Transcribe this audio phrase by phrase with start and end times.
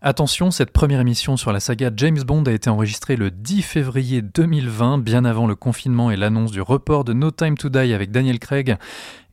[0.00, 4.22] Attention, cette première émission sur la saga James Bond a été enregistrée le 10 février
[4.22, 8.12] 2020, bien avant le confinement et l'annonce du report de No Time to Die avec
[8.12, 8.76] Daniel Craig,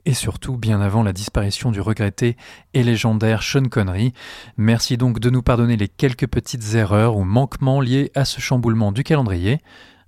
[0.07, 2.35] et surtout bien avant la disparition du regretté
[2.73, 4.13] et légendaire Sean Connery.
[4.57, 8.91] Merci donc de nous pardonner les quelques petites erreurs ou manquements liés à ce chamboulement
[8.91, 9.61] du calendrier.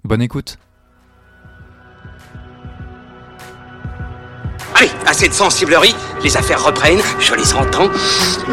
[0.06, 0.58] Bonne écoute.
[4.74, 5.94] Allez, assez de sensiblerie,
[6.24, 7.90] les affaires reprennent, je les entends,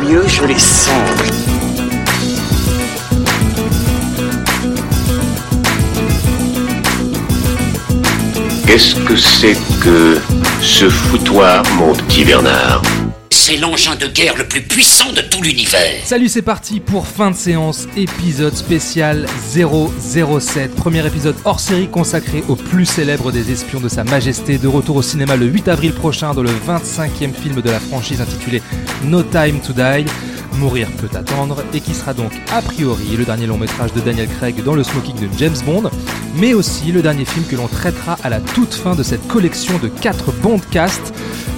[0.07, 1.54] mieux je les sens.
[8.75, 10.19] Qu'est-ce que c'est que
[10.61, 12.83] ce foutoir, mon petit Bernard?
[13.37, 16.01] C'est l'engin de guerre le plus puissant de tout l'univers.
[16.05, 20.75] Salut, c'est parti pour fin de séance, épisode spécial 007.
[20.77, 24.57] Premier épisode hors série consacré au plus célèbre des espions de Sa Majesté.
[24.57, 28.21] De retour au cinéma le 8 avril prochain dans le 25e film de la franchise
[28.21, 28.63] intitulé
[29.03, 30.09] No Time to Die.
[30.59, 34.29] Mourir peut attendre et qui sera donc a priori le dernier long métrage de Daniel
[34.29, 35.91] Craig dans le smoking de James Bond,
[36.37, 39.77] mais aussi le dernier film que l'on traitera à la toute fin de cette collection
[39.79, 41.13] de 4 Bondcast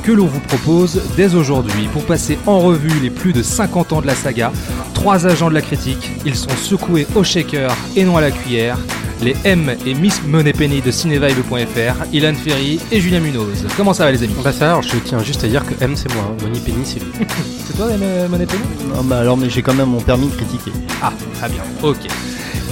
[0.07, 4.01] que l'on vous propose dès aujourd'hui pour passer en revue les plus de 50 ans
[4.01, 4.53] de la saga.
[4.95, 8.79] Trois agents de la critique, ils sont secoués au shaker et non à la cuillère.
[9.21, 13.67] Les M et Miss Moneypenny de cinevibe.fr, Ilan Ferry et Julien Munoz.
[13.77, 14.37] Comment ça va les amis?
[14.45, 16.37] Bah ça, alors je tiens juste à dire que M c'est moi, hein.
[16.41, 17.11] Money Penny c'est lui.
[17.67, 18.63] C'est toi M Moneypenny
[18.95, 20.71] non bah alors mais j'ai quand même mon permis de critiquer.
[21.03, 22.07] Ah, très bien, ok.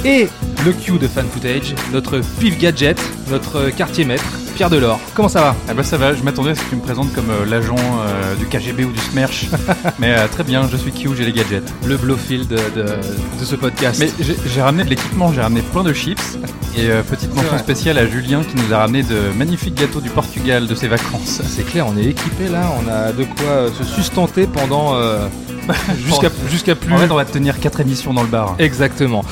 [0.05, 0.29] Et
[0.65, 2.99] le Q de fan footage, notre pif gadget,
[3.31, 5.01] notre quartier maître, Pierre Delors.
[5.15, 5.57] Comment ça va?
[5.69, 7.75] Ah bah ça va, je m'attendais à ce que tu me présentes comme euh, l'agent
[7.77, 9.47] euh, du KGB ou du SMERSH.
[9.99, 11.73] Mais euh, très bien, je suis Q, j'ai les gadgets.
[11.85, 13.99] Le Blowfield de, de, de ce podcast.
[14.01, 16.39] Mais j'ai- j'ai ramené de l'équipement, j'ai ramené plein de chips.
[16.77, 17.59] Et euh, petite mention vrai.
[17.59, 21.41] spéciale à Julien qui nous a ramené de magnifiques gâteaux du Portugal de ses vacances.
[21.49, 25.27] c'est clair, on est équipé là, on a de quoi euh, se sustenter pendant euh,
[26.07, 26.93] jusqu'à jusqu'à plus.
[26.93, 28.55] En fait, on va tenir 4 émissions dans le bar.
[28.59, 29.25] Exactement.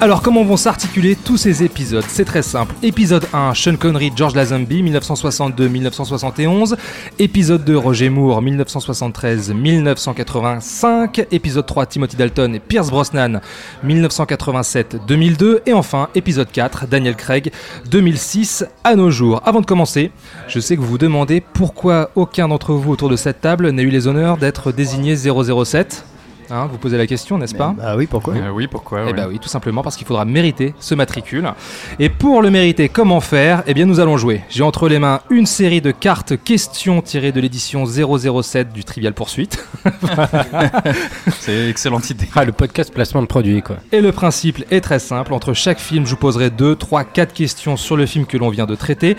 [0.00, 2.72] Alors, comment vont s'articuler tous ces épisodes C'est très simple.
[2.84, 6.76] Épisode 1, Sean Connery, George Lazenby, 1962-1971.
[7.18, 11.26] Épisode 2, Roger Moore, 1973-1985.
[11.32, 13.40] Épisode 3, Timothy Dalton et Pierce Brosnan,
[13.84, 15.62] 1987-2002.
[15.66, 17.50] Et enfin, épisode 4, Daniel Craig,
[17.90, 19.42] 2006 à nos jours.
[19.44, 20.12] Avant de commencer,
[20.46, 23.82] je sais que vous vous demandez pourquoi aucun d'entre vous autour de cette table n'a
[23.82, 26.04] eu les honneurs d'être désigné 007.
[26.50, 29.12] Hein, vous posez la question, n'est-ce pas Bah oui, pourquoi Euh, oui, pourquoi eh ouais.
[29.12, 31.50] ben oui, tout simplement parce qu'il faudra mériter ce matricule.
[31.98, 33.62] Et pour le mériter, comment faire?
[33.66, 34.42] Eh bien, nous allons jouer.
[34.48, 39.12] J'ai entre les mains une série de cartes questions tirées de l'édition 007 du Trivial
[39.12, 39.64] Poursuite.
[41.38, 42.28] C'est excellente idée.
[42.34, 43.76] Ah le podcast placement de produit quoi.
[43.92, 45.34] Et le principe est très simple.
[45.34, 48.48] Entre chaque film, je vous poserai 2, 3, 4 questions sur le film que l'on
[48.50, 49.16] vient de traiter.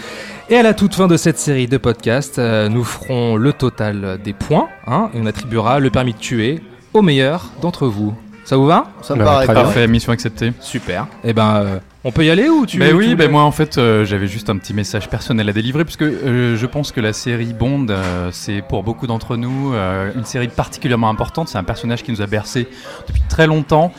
[0.49, 4.19] Et à la toute fin de cette série de podcasts, euh, nous ferons le total
[4.23, 4.67] des points.
[4.87, 6.61] Hein, et on attribuera le permis de tuer
[6.93, 8.13] au meilleur d'entre vous.
[8.45, 10.53] Ça vous va Ça me paraît Parfait, mission acceptée.
[10.59, 11.07] Super.
[11.23, 13.77] Eh ben, euh, on peut y aller ou tu Ben oui, ben moi en fait
[13.77, 17.11] euh, j'avais juste un petit message personnel à délivrer puisque euh, je pense que la
[17.11, 21.49] série Bond euh, c'est pour beaucoup d'entre nous euh, une série particulièrement importante.
[21.49, 22.67] C'est un personnage qui nous a bercé
[23.07, 23.91] depuis très longtemps.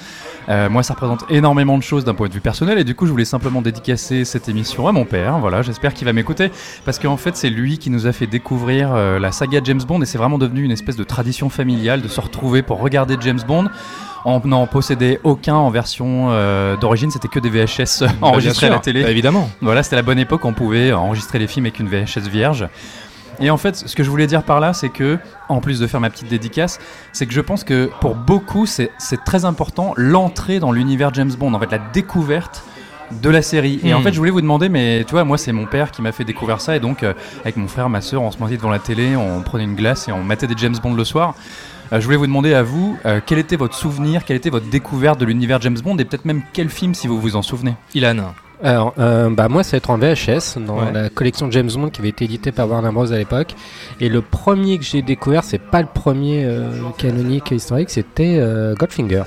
[0.49, 3.07] Euh, moi ça représente énormément de choses d'un point de vue personnel et du coup
[3.07, 5.39] je voulais simplement dédicacer cette émission à mon père.
[5.39, 6.51] Voilà, j'espère qu'il va m'écouter
[6.85, 10.03] parce qu'en fait c'est lui qui nous a fait découvrir euh, la saga James Bond
[10.03, 13.41] et c'est vraiment devenu une espèce de tradition familiale de se retrouver pour regarder James
[13.47, 13.69] Bond.
[14.25, 18.71] On n'en possédait aucun en version euh, d'origine, c'était que des VHS Bah, enregistrés à
[18.71, 19.03] la télé.
[19.03, 19.49] Bah, évidemment.
[19.63, 22.69] Voilà, c'était la bonne époque, on pouvait enregistrer les films avec une VHS vierge.
[23.41, 25.19] Et en fait, ce que je voulais dire par là, c'est que,
[25.49, 26.79] en plus de faire ma petite dédicace,
[27.13, 28.91] c'est que je pense que pour beaucoup, c'est
[29.25, 32.63] très important l'entrée dans l'univers James Bond, en fait, la découverte
[33.23, 33.81] de la série.
[33.83, 33.97] Et Hmm.
[33.97, 36.13] en fait, je voulais vous demander, mais tu vois, moi, c'est mon père qui m'a
[36.13, 38.71] fait découvrir ça, et donc, euh, avec mon frère, ma soeur, on se mettait devant
[38.71, 41.35] la télé, on prenait une glace et on matait des James Bond le soir.
[41.93, 44.69] Euh, je voulais vous demander à vous, euh, quel était votre souvenir, quelle était votre
[44.71, 47.75] découverte de l'univers James Bond, et peut-être même quel film, si vous vous en souvenez?
[47.95, 48.33] Ilan.
[48.63, 50.93] Alors euh, bah moi ça va être en VHS dans Ouais.
[50.93, 53.55] la collection James Bond qui avait été éditée par Warner Bros à l'époque.
[54.01, 56.69] Et le premier que j'ai découvert, c'est pas le premier euh,
[56.99, 59.23] canonique historique, c'était euh, Goldfinger.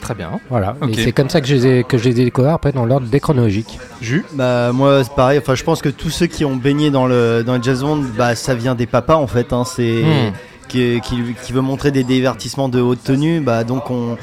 [0.00, 0.38] Très bien.
[0.50, 0.76] Voilà.
[0.88, 2.84] Et c'est comme ça que je les ai, que je les ai découverts après dans
[2.84, 3.78] l'ordre déchronologique.
[4.02, 4.24] Jus.
[4.34, 7.42] Bah moi c'est pareil, enfin je pense que tous ceux qui ont baigné dans le
[7.44, 10.32] dans le jazz band, bah ça vient des papas en fait, hein, c'est Hmm.
[10.68, 14.16] qui, qui, qui veut montrer des divertissements de haute tenue, bah donc on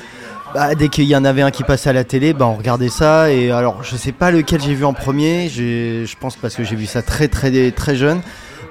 [0.53, 2.89] bah, dès qu'il y en avait un qui passait à la télé, bah on regardait
[2.89, 6.63] ça et alors je sais pas lequel j'ai vu en premier, je pense parce que
[6.63, 8.21] j'ai vu ça très très très jeune.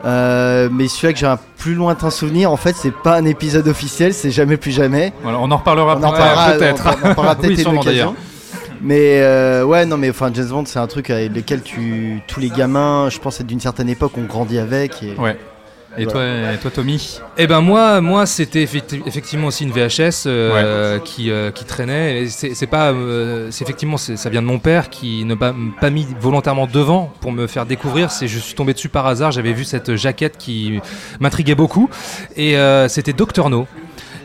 [0.05, 3.69] Euh, mais celui-là que j'ai un plus lointain souvenir, en fait, c'est pas un épisode
[3.69, 5.13] officiel, c'est jamais plus jamais.
[5.23, 6.85] Voilà, on en reparlera peut-être.
[7.05, 8.17] on en- parlera peut-être Oui, l'occasion.
[8.81, 12.41] Mais euh, ouais, non, mais enfin, James Bond, c'est un truc avec lequel tu, tous
[12.41, 15.05] les gamins, je pense, d'une certaine époque, ont grandi avec.
[15.05, 15.15] Et...
[15.15, 15.37] Ouais.
[15.99, 16.23] Et toi,
[16.55, 21.31] et toi Tommy Eh ben moi, moi c'était effecti- effectivement aussi une VHS euh, qui,
[21.31, 22.27] euh, qui traînait.
[22.29, 26.07] C'est pas, euh, c'est effectivement, ça vient de mon père qui ne m'a pas mis
[26.19, 28.11] volontairement devant pour me faire découvrir.
[28.11, 29.33] C'est, je suis tombé dessus par hasard.
[29.33, 30.81] J'avais vu cette jaquette qui
[31.21, 31.91] m'intriguait beaucoup,
[32.37, 32.57] et
[32.89, 33.67] c'était Doctor No.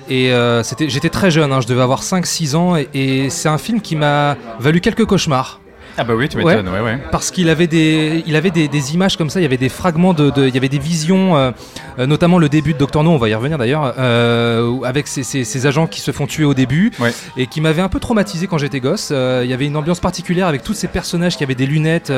[0.10, 0.32] Et
[0.64, 3.82] c'était, j'étais très jeune, hein, je devais avoir 5-6 ans, et, et c'est un film
[3.82, 5.60] qui m'a valu quelques cauchemars.
[6.00, 6.98] Ah bah oui, tu m'étonnes, ouais, ouais.
[7.12, 9.70] Parce qu'il avait des, il avait des, des images comme ça, il y avait des
[9.70, 11.52] fragments de, de- il y avait des visions, euh,
[11.98, 15.24] euh, notamment le début de Doctor No, on va y revenir d'ailleurs, euh, avec ces,
[15.24, 17.14] ces- ces agents qui se font tuer au début Ouais.
[17.36, 19.10] et qui m'avaient un peu traumatisé quand j'étais gosse.
[19.12, 22.12] Il y avait une ambiance particulière avec tous ces personnages qui avaient des lunettes.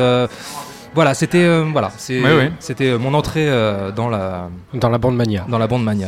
[0.89, 2.51] Euh, voilà, c'était, euh, voilà, c'est, Ouais, ouais.
[2.59, 5.45] c'était mon entrée euh, dans la, Dans la bande mania.
[5.47, 6.07] dans la bande mania.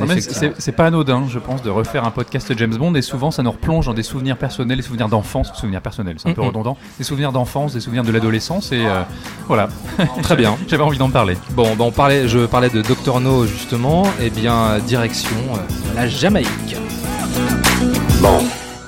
[0.57, 3.51] C'est pas anodin, je pense, de refaire un podcast James Bond et souvent ça nous
[3.51, 7.03] replonge dans des souvenirs personnels, des souvenirs d'enfance, souvenirs personnels, c'est un peu redondant, des
[7.03, 9.01] souvenirs d'enfance, des souvenirs de l'adolescence et euh,
[9.47, 9.67] voilà.
[10.23, 10.57] Très bien.
[10.67, 11.37] J'avais envie d'en parler.
[11.51, 16.07] Bon, bah, on parlait, je parlais de Doctor No justement, et bien direction euh, la
[16.07, 16.75] Jamaïque.
[18.21, 18.43] Bon,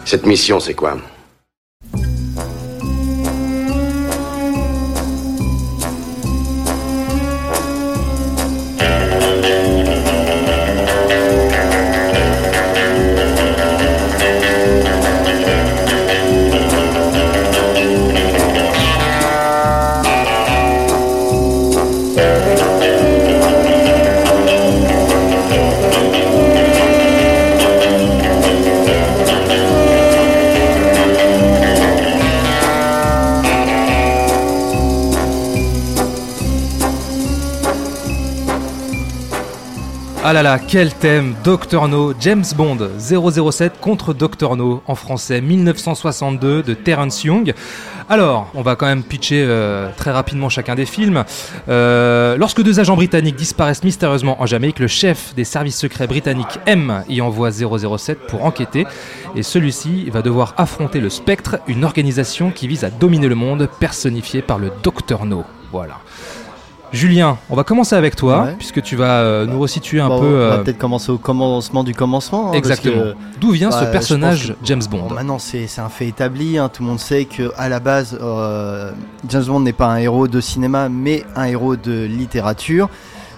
[0.06, 0.98] cette mission, c'est quoi?
[40.60, 47.24] Quel thème Doctor No, James Bond 007 contre Doctor No en français 1962 de Terence
[47.24, 47.54] Young.
[48.10, 51.24] Alors, on va quand même pitcher euh, très rapidement chacun des films.
[51.70, 56.60] Euh, lorsque deux agents britanniques disparaissent mystérieusement en Jamaïque, le chef des services secrets britanniques
[56.66, 58.86] M y envoie 007 pour enquêter
[59.36, 63.70] et celui-ci va devoir affronter le Spectre, une organisation qui vise à dominer le monde,
[63.80, 65.46] personnifiée par le Docteur No.
[65.72, 66.00] Voilà.
[66.94, 68.56] Julien, on va commencer avec toi, Ouais.
[68.58, 71.18] puisque tu vas euh, nous resituer un Bon, peu on va euh, peut-être commencer au
[71.18, 72.50] commencement du commencement.
[72.50, 73.02] hein, exactement.
[73.42, 76.60] D'où vient bah, ce personnage que- James Bond Bon, maintenant, c'est un fait établi.
[76.60, 76.70] hein.
[76.72, 78.92] Tout le monde sait que à la base, euh,
[79.28, 82.90] James Bond n'est pas un héros de cinéma, mais un héros de littérature.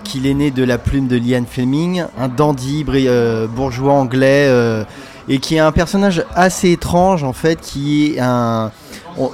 [0.03, 2.85] Qu'il est né de la plume de Ian Fleming, un dandy
[3.55, 4.47] bourgeois anglais,
[5.27, 8.71] et qui est un personnage assez étrange en fait, qui est un.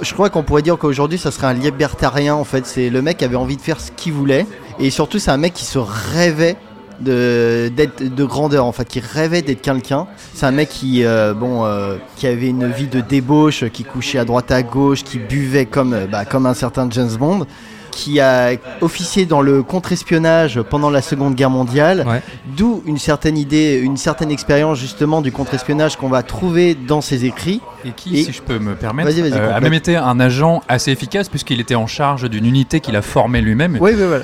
[0.00, 2.66] Je crois qu'on pourrait dire qu'aujourd'hui, ça serait un libertarien en fait.
[2.66, 4.46] C'est le mec qui avait envie de faire ce qu'il voulait,
[4.78, 6.56] et surtout, c'est un mec qui se rêvait
[7.00, 10.06] de d'être de grandeur en fait qui rêvait d'être quelqu'un.
[10.34, 14.18] C'est un mec qui euh, bon euh, qui avait une vie de débauche qui couchait
[14.18, 17.46] à droite à gauche qui buvait comme euh, bah, comme un certain James Bond
[17.92, 18.50] qui a
[18.80, 22.22] officié dans le contre-espionnage pendant la Seconde Guerre mondiale, Ouais.
[22.56, 27.24] d'où une certaine idée, une certaine expérience justement du contre-espionnage qu'on va trouver dans ses
[27.24, 27.60] écrits.
[27.84, 30.90] Et qui, Et- si je peux me permettre, euh, a même été un agent assez
[30.90, 33.78] efficace puisqu'il était en charge d'une unité qu'il a formée lui-même.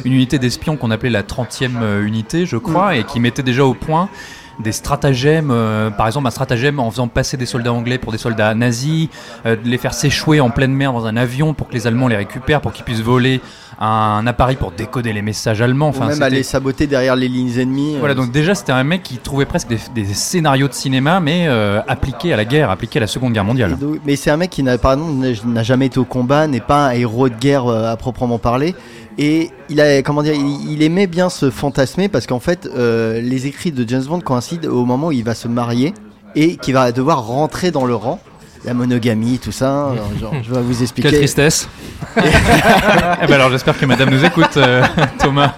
[0.04, 3.64] Une unité d'espions qu'on appelait la 30e euh, unité, je crois, et qui mettait déjà
[3.64, 4.08] au point
[4.60, 8.18] des stratagèmes, euh, par exemple un stratagème en faisant passer des soldats anglais pour des
[8.18, 9.08] soldats nazis,
[9.46, 12.08] euh, de les faire s'échouer en pleine mer dans un avion pour que les Allemands
[12.08, 13.40] les récupèrent, pour qu'ils puissent voler
[13.80, 15.86] un appareil pour décoder les messages allemands.
[15.86, 17.94] Ou Enfin, même c'était- aller saboter derrière les lignes ennemies.
[17.94, 21.20] euh, voilà, donc déjà c'était un mec qui trouvait presque des, des scénarios de cinéma,
[21.20, 23.76] mais euh, appliqués à la guerre, appliqués à la Seconde Guerre mondiale.
[23.78, 24.76] donc- mais c'est un mec qui n'a
[25.62, 28.74] jamais été au combat, n'est pas un héros de guerre à proprement parler.
[29.18, 33.20] Et il a comment dire, il, il aimait bien se fantasmer parce qu'en fait, euh,
[33.20, 35.92] les écrits de James Bond coïncident au moment où il va se marier
[36.36, 38.20] et qu'il va devoir rentrer dans le rang.
[38.64, 39.70] La monogamie, tout ça.
[39.70, 41.10] hein, genre, je vais vous expliquer.
[41.10, 41.68] Quelle tristesse
[42.16, 44.82] Eh ben alors j'espère que Madame nous écoute, euh,
[45.18, 45.54] Thomas.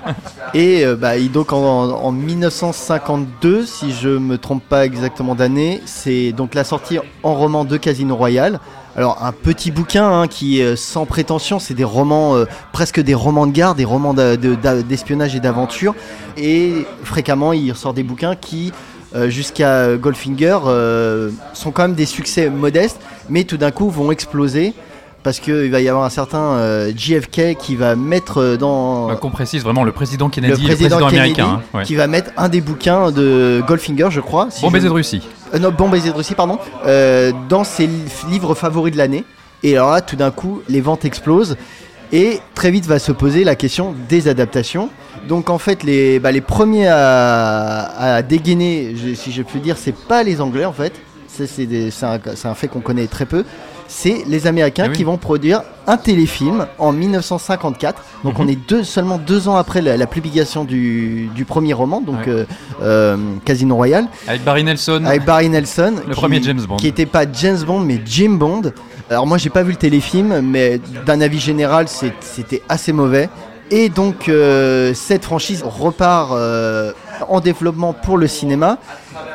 [0.53, 6.33] Et euh, bah, donc en, en 1952, si je me trompe pas exactement d'année, c'est
[6.33, 8.61] donc la sortie en roman de Casino Royale.
[9.01, 13.01] Alors un petit bouquin hein, qui est euh, sans prétention, c'est des romans, euh, presque
[13.01, 15.95] des romans de garde, des romans d'espionnage et d'aventure.
[16.37, 18.75] Et fréquemment, il ressort des bouquins qui,
[19.15, 20.59] euh, jusqu'à Goldfinger,
[21.55, 24.75] sont quand même des succès modestes, mais tout d'un coup vont exploser.
[25.23, 29.17] Parce qu'il va y avoir un certain euh, JFK qui va mettre euh, dans, Bah,
[29.17, 31.61] Qu'on précise vraiment le président Kennedy, le le président, président, Kennedy, américain.
[31.75, 31.85] hein, ouais.
[31.85, 34.47] qui va mettre un des bouquins de Goldfinger, je crois.
[34.51, 35.21] si Bon je- baiser de Russie.
[35.55, 36.59] Euh, non, Bon baiser de Russie, pardon.
[36.87, 39.25] euh, dans ses li- livres favoris de l'année.
[39.63, 41.57] Et alors là, tout d'un coup, les ventes explosent.
[42.13, 44.89] Et très vite va se poser la question des adaptations.
[45.29, 49.77] Donc en fait, les, bah, les premiers à, à dégainer, je- si je puis dire,
[49.77, 50.95] c'est pas les Anglais en fait.
[51.39, 51.47] Un,
[52.35, 53.45] c'est un fait qu'on connaît très peu.
[53.93, 54.97] C'est les Américains Ah oui.
[54.97, 58.03] qui vont produire un téléfilm en 1954.
[58.23, 58.45] Donc Mhm.
[58.45, 62.21] on est deux, seulement deux ans après la, la publication du, du premier roman, donc
[62.25, 62.29] Ouais.
[62.29, 62.45] euh,
[62.83, 65.95] euh, Casino Royale, Avec Barry Nelson, avec Barry Nelson.
[66.07, 66.77] le qui- premier James Bond.
[66.77, 68.63] qui n'était pas James Bond mais Jim Bond.
[69.11, 73.29] Alors moi j'ai pas vu le téléfilm mais d'un avis général c'était assez mauvais.
[73.73, 76.93] Et donc euh, cette franchise repart euh,
[77.29, 78.79] en développement pour le cinéma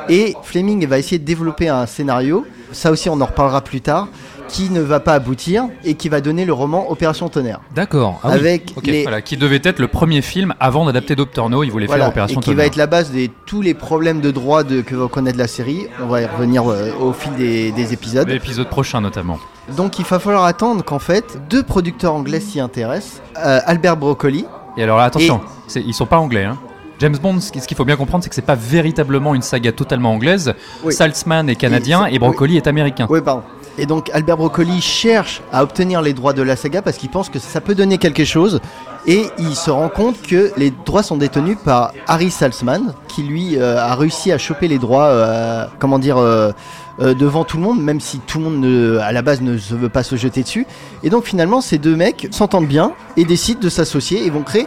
[0.07, 4.07] et Fleming va essayer de développer un scénario, ça aussi on en reparlera plus tard,
[4.47, 7.59] qui ne va pas aboutir et qui va donner le roman Opération Tonnerre.
[7.73, 8.19] D'accord.
[8.23, 8.35] Ah oui.
[8.39, 11.63] avec les, Voilà, qui devait être le premier film avant d'adapter Doctor No.
[11.63, 14.21] Il voulait voilà, faire Opération et qui va être la base de tous les problèmes
[14.21, 15.87] de droit de, que va connaître la série.
[16.01, 18.27] On va y revenir euh, au fil des, des épisodes.
[18.27, 19.39] L'épisode prochain notamment.
[19.75, 23.21] Donc il va falloir attendre qu'en fait deux producteurs anglais s'y intéressent.
[23.43, 24.45] Euh, Albert Broccoli,
[24.77, 26.43] Et alors là, attention, c'est- ils sont pas anglais.
[26.43, 26.57] Hein.
[26.99, 29.41] James Bond, ce qui- ce qu'il faut bien comprendre, c'est que c'est pas véritablement une
[29.41, 30.53] saga totalement anglaise.
[30.83, 30.93] Oui.
[30.93, 33.07] Saltzman est canadien Et- et, Broccoli est américain.
[33.09, 33.43] oui pardon.
[33.77, 37.29] Et donc Albert Broccoli cherche à obtenir les droits de la saga parce qu'il pense
[37.29, 38.61] que ça peut donner quelque chose.
[39.07, 43.57] Et il se rend compte que les droits sont détenus par Harry Saltzman, qui lui
[43.57, 46.51] euh, a réussi à choper les droits, euh, comment dire, euh,
[46.99, 50.01] devant tout le monde, même si tout le monde à la base ne veut pas
[50.01, 50.65] se jeter dessus.
[51.03, 54.65] Et donc finalement, ces deux mecs s'entendent bien et décident de s'associer et vont créer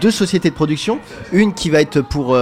[0.00, 1.00] deux sociétés de production.
[1.32, 2.36] Une qui va être pour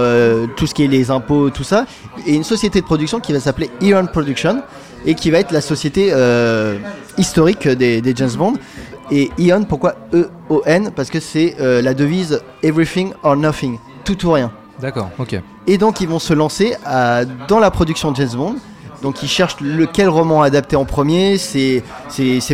[0.57, 1.85] tout ce qui est les impôts, tout ça,
[2.27, 4.61] et une société de production qui va s'appeler Eon Production
[5.05, 6.77] et qui va être la société euh,
[7.17, 8.53] historique des, des James Bond.
[9.11, 14.31] Et Eon, pourquoi E-O-N Parce que c'est euh, la devise Everything or Nothing, tout ou
[14.31, 14.51] rien.
[14.79, 15.09] D'accord.
[15.17, 15.39] Ok.
[15.67, 18.55] Et donc ils vont se lancer à- dans la production de James Bond.
[19.01, 21.81] Donc ils cherchent lequel roman adapter en premier, c'est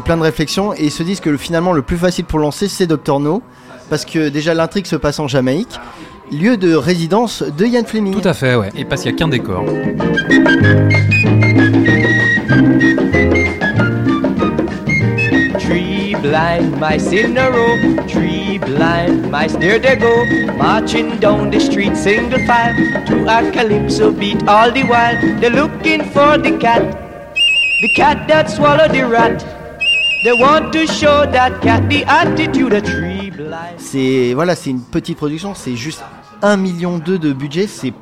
[0.03, 2.67] plein de réflexions et ils se disent que le- finalement le plus facile pour lancer
[2.67, 3.41] c'est Doctor No
[3.89, 5.79] parce que déjà l'intrigue se passe en Jamaïque,
[6.31, 8.19] lieu de résidence de Ian Fleming.
[8.19, 8.55] Tout à fait.
[8.55, 8.69] Ouais.
[8.75, 9.63] Et parce qu'il n'y a qu'un décor.
[16.35, 20.13] Blind mice in a row, three blind mice, there they go,
[20.57, 22.75] marching down the street single file
[23.05, 25.15] to a calypso beat all the while.
[25.39, 26.83] They're looking for the cat,
[27.81, 29.39] the cat that swallowed the rat.
[30.25, 33.79] They want to show that cat the attitude of three blind.
[33.79, 36.03] C'est voilà, c'est une petite production, c'est juste
[36.41, 37.93] 1 million de budget, c'est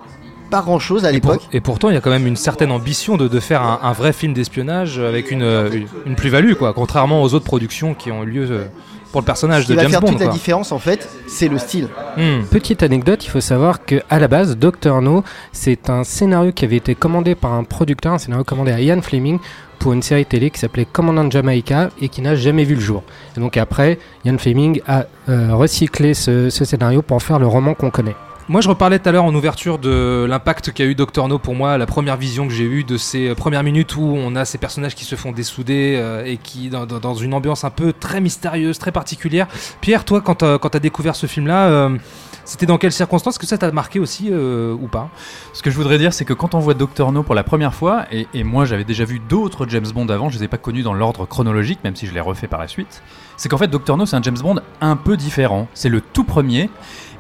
[0.49, 1.47] pas grand chose à Et, pour- l'époque.
[1.51, 3.91] et pourtant, il y a quand même une certaine ambition de, de faire un, un
[3.93, 6.73] vrai film d'espionnage avec une, une, une plus-value, quoi.
[6.73, 8.65] Contrairement aux autres productions qui ont eu lieu euh,
[9.11, 10.11] pour le personnage Ce qui de va James faire Bond.
[10.11, 11.87] toute la différence en fait, c'est le style.
[12.17, 12.43] Hmm.
[12.49, 16.65] Petite anecdote, il faut savoir que à la base, Doctor No, c'est un scénario qui
[16.65, 19.39] avait été commandé par un producteur, un scénario commandé à Ian Fleming
[19.79, 23.03] pour une série télé qui s'appelait Commandant Jamaica et qui n'a jamais vu le jour.
[23.35, 27.47] Et donc après, Ian Fleming a euh, recyclé ce, ce scénario pour en faire le
[27.47, 28.15] roman qu'on connaît.
[28.49, 31.55] Moi, je reparlais tout à l'heure en ouverture de l'impact qu'a eu Doctor No pour
[31.55, 34.43] moi, la première vision que j'ai eue de ces euh, premières minutes où on a
[34.43, 38.19] ces personnages qui se font dessouder euh, et qui, dans, une ambiance un peu très
[38.19, 39.47] mystérieuse, très particulière.
[39.79, 41.97] Pierre, toi, quand tu as découvert ce film-là, euh,
[42.45, 43.37] c'était dans quelles circonstances?
[43.37, 45.09] Que ça t'a marqué aussi euh, ou pas?
[45.53, 47.73] Ce que je voudrais dire, c'est que quand on voit Doctor No pour la première
[47.73, 50.83] fois, et, moi j'avais déjà vu d'autres James Bond avant, je les ai pas connus
[50.83, 53.01] dans l'ordre chronologique, même si je les refais par la suite,
[53.37, 55.67] c'est qu'en fait Doctor No c'est un James Bond un peu différent.
[55.73, 56.69] C'est le tout premier,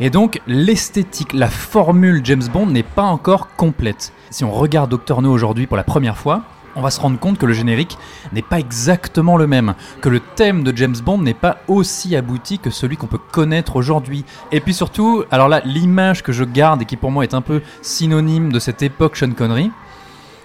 [0.03, 4.11] et donc l'esthétique, la formule James Bond n'est pas encore complète.
[4.31, 6.41] Si on regarde Doctor No aujourd'hui pour la première fois,
[6.75, 7.97] on va se rendre compte que le générique
[8.33, 12.59] n'est pas exactement le même, que le thème de James Bond n'est pas aussi abouti
[12.59, 14.25] que celui qu'on peut connaître aujourd'hui.
[14.51, 17.41] Et puis surtout, alors là, l'image que je garde et qui pour moi est un
[17.41, 19.71] peu synonyme de cette époque Sean Connery,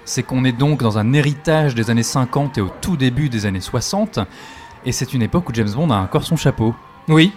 [0.04, 3.44] c'est qu'on est donc dans un héritage des années 50 et au tout début des
[3.44, 4.20] années 60,
[4.86, 6.76] et c'est une époque où James Bond a encore son chapeau.
[7.08, 7.32] Oui.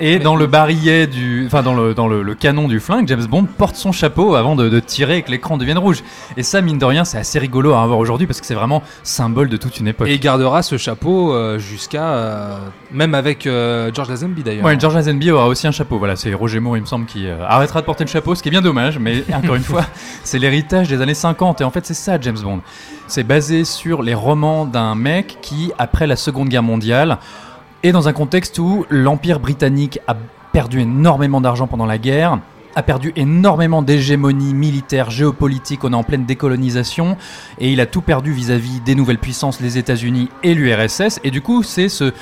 [0.00, 3.24] Et dans le barillet du, enfin dans le dans le, le canon du flingue, James
[3.26, 6.02] Bond porte son chapeau avant de, de tirer et que l'écran devienne rouge.
[6.36, 8.82] Et ça, mine de rien, c'est assez rigolo à voir aujourd'hui parce que c'est vraiment
[9.04, 10.08] symbole de toute une époque.
[10.08, 12.08] Et il gardera ce chapeau euh, jusqu'à.
[12.08, 12.58] euh,
[12.90, 14.64] même avec euh, George Lazenby d'ailleurs.
[14.64, 15.98] Ouais, George Lazenby aura aussi un chapeau.
[15.98, 18.48] Voilà, c'est Roger Moore, il me semble, qui arrêtera de porter le chapeau, ce qui
[18.48, 19.84] est bien dommage, mais encore une fois,
[20.24, 21.60] c'est l'héritage des années 50.
[21.60, 22.60] Et en fait, c'est ça, James Bond.
[23.06, 27.18] C'est basé sur les romans d'un mec qui, après la Seconde Guerre mondiale,
[27.84, 30.16] est dans un contexte où l'Empire britannique a
[30.52, 32.38] perdu énormément d'argent pendant la guerre
[32.76, 37.16] a perdu énormément d'hégémonie militaire, géopolitique, on est en pleine décolonisation,
[37.60, 41.40] et il a tout perdu vis-à-vis des nouvelles puissances, les États-Unis et l'URSS, et du
[41.40, 42.12] coup c'est ce,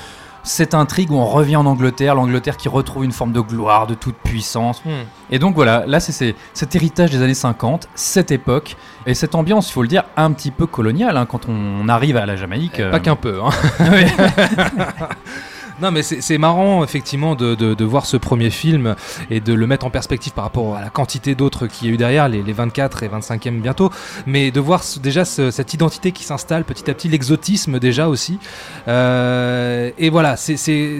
[0.43, 3.95] cette intrigue où on revient en Angleterre, l'Angleterre qui retrouve une forme de gloire, de
[3.95, 4.83] toute puissance.
[4.85, 5.05] Hmm.
[5.31, 8.75] Et donc voilà, là c'est c'est- cet héritage des années 50, cette époque,
[9.07, 12.15] et cette ambiance, il faut le dire, un petit peu coloniale, hein, quand on arrive
[12.15, 12.79] à la Jamaïque.
[12.79, 13.39] euh, Pas qu'un peu.
[13.43, 13.49] Hein.
[15.83, 18.95] Non, mais c'est marrant, effectivement, de, voir ce premier film
[19.29, 21.93] et de le mettre en perspective par rapport à la quantité d'autres qu'il y a
[21.93, 23.91] eu derrière, les, les 24 et 25e bientôt.
[24.25, 28.39] Mais de voir déjà ce- cette identité qui s'installe petit à petit, l'exotisme déjà aussi.
[28.87, 30.99] Euh, et voilà, c'est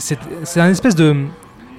[0.58, 1.16] un espèce de.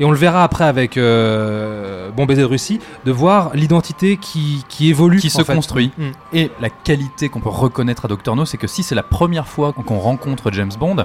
[0.00, 4.64] Et on le verra après avec euh, Bon baiser de Russie, de voir l'identité qui,
[4.68, 5.18] qui évolue.
[5.18, 5.54] qui se fait.
[5.54, 5.92] construit.
[5.96, 6.02] Mm.
[6.32, 9.46] Et la qualité qu'on peut reconnaître à Dr No, c'est que si c'est la première
[9.46, 11.04] fois qu'on rencontre James Bond,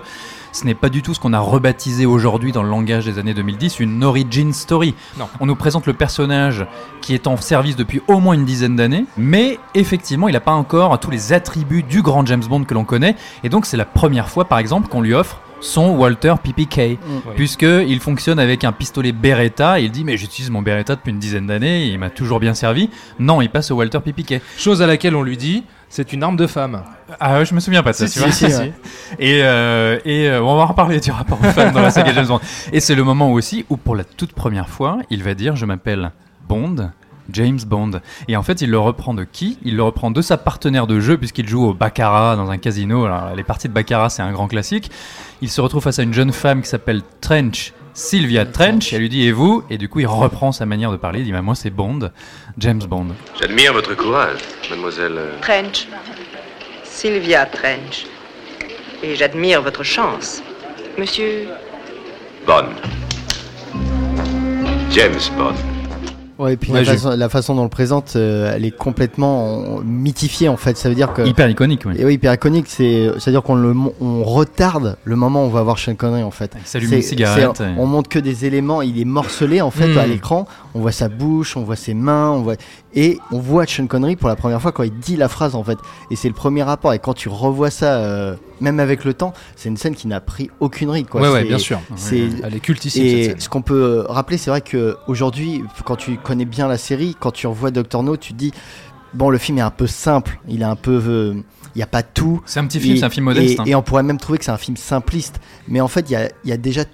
[0.52, 3.34] ce n'est pas du tout ce qu'on a rebaptisé aujourd'hui dans le langage des années
[3.34, 4.96] 2010 une origin story.
[5.18, 5.28] Non.
[5.40, 6.66] On nous présente le personnage
[7.02, 10.52] qui est en service depuis au moins une dizaine d'années, mais effectivement, il n'a pas
[10.52, 13.86] encore tous les attributs du grand James Bond que l'on connaît, et donc c'est la
[13.86, 16.98] première fois, par exemple, qu'on lui offre son Walter PPK,
[17.36, 19.80] puisque il fonctionne avec un pistolet Beretta.
[19.80, 22.54] Et il dit mais j'utilise mon Beretta depuis une dizaine d'années, il m'a toujours bien
[22.54, 22.90] servi.
[23.20, 24.42] Non, il passe au Walter PPK.
[24.58, 26.84] Chose à laquelle on lui dit, c'est une arme de femme.
[27.20, 28.32] Ah, ouais, je me souviens pas de ça, Si, tu vois.
[28.32, 28.74] si, si, ouais.
[29.20, 32.14] Et, euh, et euh, on va en reparler du rapport aux femmes dans la saga
[32.14, 32.40] James Bond.
[32.72, 35.66] Et c'est le moment aussi où, pour la toute première fois, il va dire Je
[35.66, 36.12] m'appelle
[36.48, 36.92] Bond.
[37.34, 38.02] James Bond.
[38.28, 39.58] Et en fait, il le reprend de qui?
[39.64, 43.06] Il le reprend de sa partenaire de jeu, puisqu'il joue au Baccarat dans un casino.
[43.06, 44.92] Alors, les parties de Baccarat, c'est un grand classique.
[45.42, 48.94] Il se retrouve face à une jeune femme qui s'appelle Trench, Sylvia Trench.
[48.94, 49.64] Elle lui dit Et vous?
[49.70, 51.20] Et du coup, il reprend sa manière de parler.
[51.20, 52.12] Il dit bah, Moi, c'est Bond,
[52.58, 53.08] James Bond.
[53.40, 55.20] J'admire votre courage, mademoiselle.
[55.42, 55.88] Trench.
[56.84, 58.06] Sylvia Trench.
[59.02, 60.44] Et j'admire votre chance.
[60.98, 61.48] Monsieur.
[62.46, 62.66] Bond.
[64.92, 65.79] James Bond.
[66.40, 68.72] Ouais, et puis Ouais, la, façon, la façon dont on le présente, euh, elle est
[68.76, 70.78] complètement mythifiée en fait.
[70.78, 71.22] Ça veut dire que.
[71.28, 71.96] Hyper iconique, oui.
[71.98, 75.64] Et oui, hyper iconique, c'est, c'est-à-dire qu'on le, on retarde le moment où on va
[75.64, 76.54] voir Sean Connery en fait.
[76.58, 77.50] Il s'allume C'est- une cigarette.
[77.58, 79.98] c'est- et- On montre que des éléments, il est morcelé en fait Mm.
[79.98, 80.48] à l'écran.
[80.74, 82.56] On voit sa bouche, on voit ses mains, on voit
[82.96, 85.64] et on voit Sean Connery pour la première fois quand il dit la phrase en
[85.64, 85.78] fait.
[86.10, 86.94] Et c'est le premier rapport.
[86.94, 90.22] Et quand tu revois ça, euh, même avec le temps, c'est une scène qui n'a
[90.22, 91.08] pris aucune ride.
[91.08, 91.22] Quoi.
[91.22, 91.80] ouais, ouais, bien sûr.
[91.96, 93.40] C'est Elle est cultissime cette et scène.
[93.40, 97.16] ce qu'on peut euh, rappeler, c'est vrai que aujourd'hui, quand tu connais bien la série,
[97.20, 98.54] quand tu revois Doctor No, tu te dis
[99.14, 101.34] bon, le film est un peu simple, il est un peu, euh,
[101.76, 102.42] il y a pas tout.
[102.46, 103.56] C'est un petit film, c'est un film modeste.
[103.56, 103.66] Et, hein.
[103.66, 106.16] et on pourrait même trouver que c'est un film simpliste, mais en fait, il y
[106.16, 106.86] a, y a déjà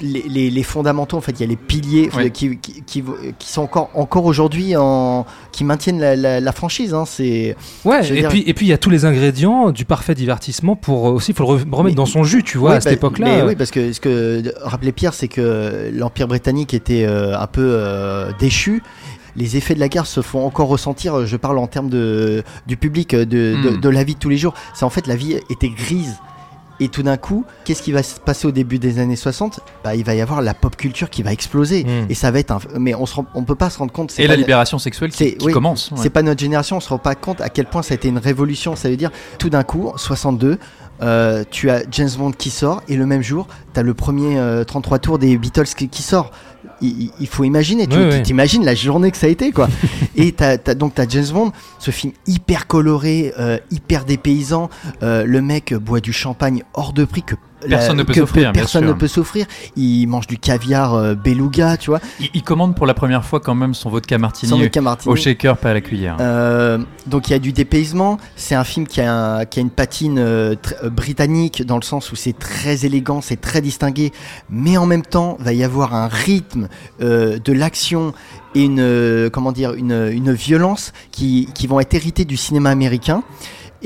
[0.00, 3.04] les, les- les fondamentaux, en fait, il y a les piliers qui, qui, qui,
[3.38, 6.92] qui sont encore, encore aujourd'hui en, qui maintiennent la, la- la franchise.
[6.94, 9.84] Hein, c'est Ouais, et dire- puis et puis il y a tous les ingrédients du
[9.84, 12.70] parfait divertissement pour euh, aussi faut le re- remettre Mais- dans son jus, tu vois,
[12.72, 13.26] Oui, à cette bah, époque-là.
[13.26, 17.46] mais oui, parce que ce que rappelait Pierre, c'est que l'Empire britannique était euh, un
[17.46, 18.82] peu euh, déchu.
[19.38, 21.26] Les effets de la guerre se font encore ressentir.
[21.26, 23.80] Je parle en termes de, du public, de, de- Mm.
[23.80, 24.54] de la vie de tous les jours.
[24.74, 26.14] C'est en fait la vie était grise.
[26.78, 29.94] Et tout d'un coup, qu'est-ce qui va se passer au début des années 60 bah,
[29.94, 31.84] Il va y avoir la pop culture qui va exploser.
[31.84, 32.10] Mm.
[32.10, 32.58] Et ça va être un.
[32.78, 34.10] Mais on on peut pas se rendre compte.
[34.10, 35.90] c'est Et la la- libération sexuelle qui, c'est- qui oui, commence.
[35.90, 35.98] ouais.
[36.02, 38.08] c'est pas notre génération, on se rend pas compte à quel point ça a été
[38.08, 38.76] une révolution.
[38.76, 40.58] Ça veut dire, tout d'un coup, 62,
[41.02, 44.38] euh, tu as James Bond qui sort, et le même jour, tu as le premier
[44.38, 46.30] euh, 33 tours des Beatles qui, qui sort.
[46.80, 49.68] Il, faut imaginer, tu t'imagines la journée que ça a été, quoi.
[50.16, 54.68] et t'as, t'as- donc, tu as James Bond, ce film hyper coloré, euh, hyper dépaysant.
[55.02, 57.34] Euh, le mec boit du champagne hors de prix que.
[57.68, 58.94] Personne ne peut s'offrir, bien Personne sûr.
[58.94, 59.46] ne peut s'offrir.
[59.76, 62.00] Il mange du caviar euh, beluga, tu vois.
[62.20, 65.12] Il, il commande pour la première fois quand même son vodka martini Sans vodka martini.
[65.12, 66.16] au shaker, pas à la cuillère.
[66.20, 68.18] Euh, donc il y a du dépaysement.
[68.36, 71.82] C'est un film qui a, un- qui a une patine euh, euh, britannique dans le
[71.82, 74.12] sens où c'est très élégant, c'est très distingué,
[74.50, 76.68] mais en même temps va y avoir un rythme
[77.00, 78.12] de l'action
[78.54, 83.22] et une comment dire une, une violence qui, qui vont être héritées du cinéma américain.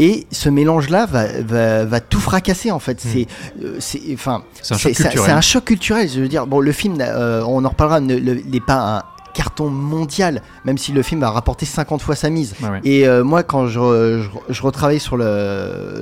[0.02, 2.98] Et ce mélange-là va, va, va tout fracasser en fait.
[3.00, 3.26] C'est,
[3.62, 5.26] euh, c'est, enfin, C'est un choc culturel.
[5.26, 6.08] c'est un choc culturel.
[6.08, 9.02] Je veux dire, bon, le film, euh, on en reparlera, ne- le- n'est pas un
[9.32, 12.54] carton mondial, même si le film a rapporté 50 fois sa mise.
[12.62, 12.80] Ouais, ouais.
[12.84, 15.16] Et euh, moi, quand je, je, je retravaillais sur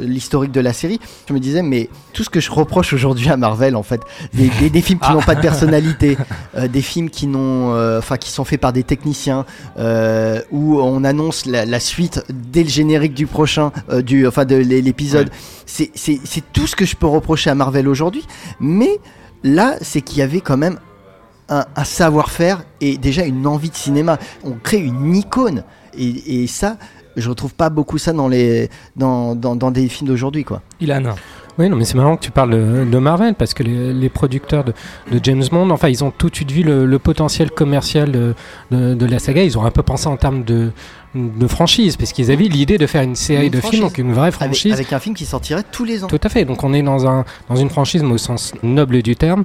[0.00, 3.36] l'historique de la série, je me disais, mais tout ce que je reproche aujourd'hui à
[3.36, 4.00] Marvel, en fait,
[4.34, 6.16] des, des- des films qui n'ont pas de personnalité,
[6.56, 9.44] euh, des films qui n'ont, euh, qui sont faits par des techniciens,
[10.50, 13.72] où on annonce la, la suite dès le générique du prochain,
[14.04, 15.30] du, enfin, de l'é- l'épisode.
[15.66, 15.92] C'est
[16.52, 18.26] tout ce que je peux reprocher à Marvel aujourd'hui,
[18.60, 18.98] mais
[19.44, 20.78] là, c'est qu'il y avait quand même
[21.48, 24.18] un, un savoir-faire et déjà une envie de cinéma.
[24.44, 25.64] On crée une icône.
[25.96, 26.76] Et, et ça,
[27.16, 30.44] je retrouve pas beaucoup ça dans, les, dans, dans, dans des films d'aujourd'hui.
[30.44, 30.62] quoi.
[30.80, 31.14] Ilan.
[31.58, 34.08] Oui, non, mais c'est marrant que tu parles de, de Marvel parce que les, les
[34.08, 34.72] producteurs de,
[35.11, 38.34] de James Bond, enfin, ils ont tout de suite vu le, le potentiel commercial de,
[38.70, 39.42] la saga.
[39.42, 40.70] Ils ont un peu pensé en termes de,
[41.48, 43.78] franchise parce qu'ils avaient l'idée de faire une série Une de franchise.
[43.80, 44.72] films, donc une vraie Avec, franchise.
[44.72, 46.06] avec un film qui sortirait tous les ans.
[46.06, 46.44] Tout à fait.
[46.44, 49.42] Donc on est dans, un, dans une franchise, mais au sens noble du terme.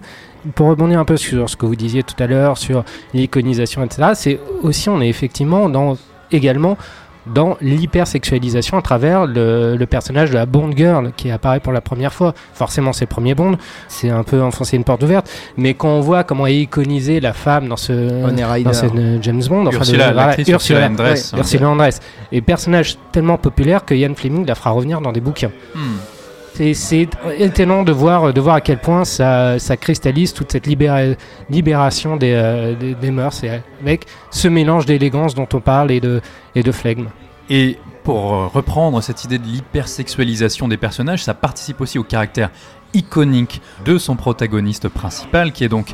[0.55, 4.09] Pour rebondir un peu sur ce que vous disiez tout à l'heure, sur l'iconisation, etc.,
[4.15, 5.97] c'est aussi, on est effectivement dans
[6.31, 6.77] également
[7.25, 11.79] dans l'hypersexualisation à travers le, le personnage de la Bond Girl qui apparaît pour la
[11.79, 12.33] première fois.
[12.53, 13.55] Forcément, c'est le premier Bond,
[13.87, 17.31] c'est un peu enfoncer une porte ouverte, mais quand on voit comment est iconisée la
[17.31, 18.25] femme dans ce,
[18.63, 21.31] dans ce euh, James Bond, enfin, Ursula, de- voilà, l'actrice Ursula Andress.
[21.31, 21.99] ouais, Ursula Andress,
[22.33, 25.51] et personnage tellement populaire que Ian Fleming la fera revenir dans des bouquins.
[25.75, 25.79] Hmm.
[26.53, 27.07] C'est-
[27.39, 31.15] étonnant de voir, à quel point ça, cristallise toute cette libéra-
[31.49, 36.21] libération des, euh, des mœurs et avec ce mélange d'élégance dont on parle et de,
[36.55, 37.07] et de flegme.
[37.49, 42.51] Et pour euh, reprendre cette idée de l'hypersexualisation des personnages, ça participe aussi au caractère
[42.93, 45.93] iconique de son protagoniste principal, qui est donc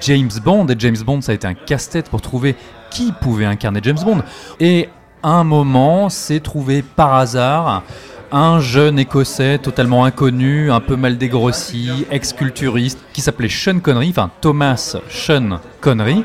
[0.00, 0.66] James Bond.
[0.66, 2.56] Et James Bond, ça a été un casse-tête pour trouver
[2.90, 4.22] qui pouvait incarner James Bond.
[4.58, 4.88] Et
[5.22, 7.84] à un moment, c'est trouvé par hasard
[8.32, 14.30] un jeune écossais totalement inconnu, un peu mal dégrossi, ex-culturiste, qui s'appelait Sean Connery, enfin
[14.40, 16.24] Thomas Sean Connery,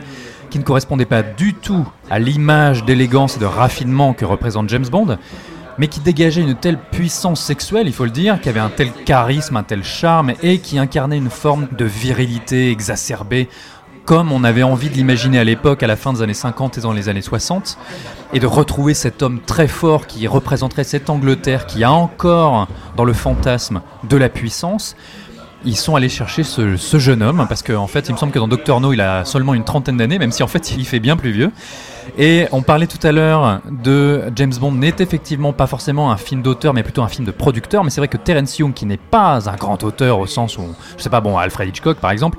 [0.50, 4.86] qui ne correspondait pas du tout à l'image d'élégance et de raffinement que représente James
[4.89, 5.18] Bond,
[5.78, 8.91] mais qui dégageait une telle puissance sexuelle, il faut le dire, qui avait un tel
[9.06, 13.50] charisme, un tel charme, et qui incarnait une forme de virilité exacerbée,
[14.06, 16.82] comme on avait envie de l'imaginer à l'époque, à la fin des années 50 et
[16.82, 17.78] dans les années 60,
[18.34, 23.04] et de retrouver cet homme très fort qui représenterait cette Angleterre qui a encore dans
[23.04, 24.96] le fantasme de la puissance.
[25.68, 28.48] Ils sont allés chercher ce, jeune homme, parce qu'en fait, il me semble que dans
[28.48, 31.18] Doctor No, il a seulement une trentaine d'années, même si en fait, il fait bien
[31.18, 31.52] plus vieux.
[32.20, 36.44] Et on parlait tout à l'heure de James Bond n'est effectivement pas forcément un film
[36.44, 37.84] d'auteur, mais plutôt un film de producteur.
[37.84, 40.76] Mais c'est vrai que Terence Young, qui n'est pas un grand auteur au sens où,
[40.98, 42.38] je sais pas, bon, Alfred Hitchcock par exemple,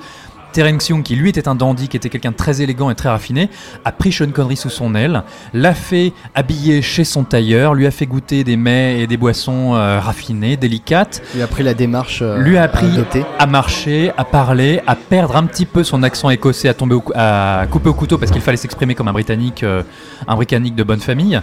[0.56, 3.10] Terence Young, qui lui était un dandy, qui était quelqu'un de très élégant et très
[3.10, 3.50] raffiné,
[3.84, 7.90] a pris Sean Connery sous son aile, l'a fait habiller chez son tailleur, lui a
[7.90, 12.22] fait goûter des mets et des boissons euh, raffinées, délicates, Il a pris la démarche.
[12.22, 12.88] euh, lui a appris
[13.38, 17.04] à marcher, à parler, à perdre un petit peu son accent écossais, à tomber au
[17.14, 19.82] à couper au couteau parce qu'il fallait s'exprimer comme un britannique, euh,
[20.26, 21.38] un britannique de bonne famille.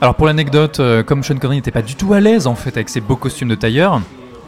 [0.00, 2.88] Alors pour l'anecdote, comme Sean Connery n'était pas du tout à l'aise en fait avec
[2.88, 4.00] ses beaux costumes de tailleur,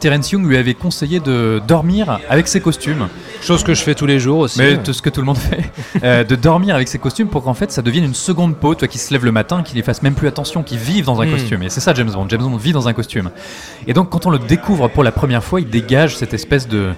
[0.03, 3.07] Terence Young lui avait conseillé de dormir avec ses costumes.
[3.41, 4.59] Chose que je fais tous les jours aussi.
[4.59, 5.63] Mais tout ce que tout le monde fait,
[6.03, 8.89] euh, de dormir avec ses costumes pour qu'en fait ça devienne une seconde peau, toi
[8.89, 11.25] qui se lève le matin, qui ne fasse même plus attention, qui vive dans un
[11.25, 11.31] Hmm.
[11.31, 11.63] costume.
[11.63, 12.25] Et c'est ça James Bond.
[12.27, 13.31] James Bond vit dans un costume.
[13.87, 16.89] Et donc quand on le découvre pour la première fois, il dégage cette espèce de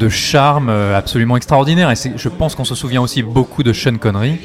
[0.00, 1.88] de charme euh, absolument extraordinaire.
[1.90, 4.38] Et je pense qu'on se souvient aussi beaucoup de Sean Connery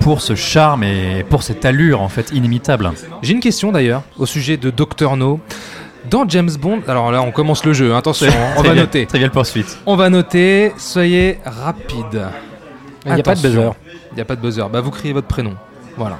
[0.00, 2.92] pour ce charme et pour cette allure en fait inimitable.
[3.22, 5.40] J'ai une question d'ailleurs au sujet de Dr No.
[6.10, 9.06] Dans James Bond, alors là on commence le jeu, hein, attention, on va noter.
[9.06, 9.78] Trivial poursuite.
[9.86, 12.26] On va noter, soyez rapide.
[13.06, 13.70] Il n'y a pas de buzzer.
[14.12, 14.68] Il n'y a pas de buzzer.
[14.70, 15.54] Bah vous criez votre prénom.
[15.96, 16.18] Voilà.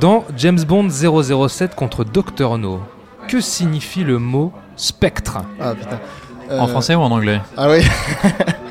[0.00, 2.80] Dans James Bond 007 contre Dr No,
[3.28, 5.38] que signifie le mot spectre?
[5.60, 5.98] Ah putain.
[6.50, 7.40] En Euh, français ou en anglais?
[7.56, 7.80] Ah oui.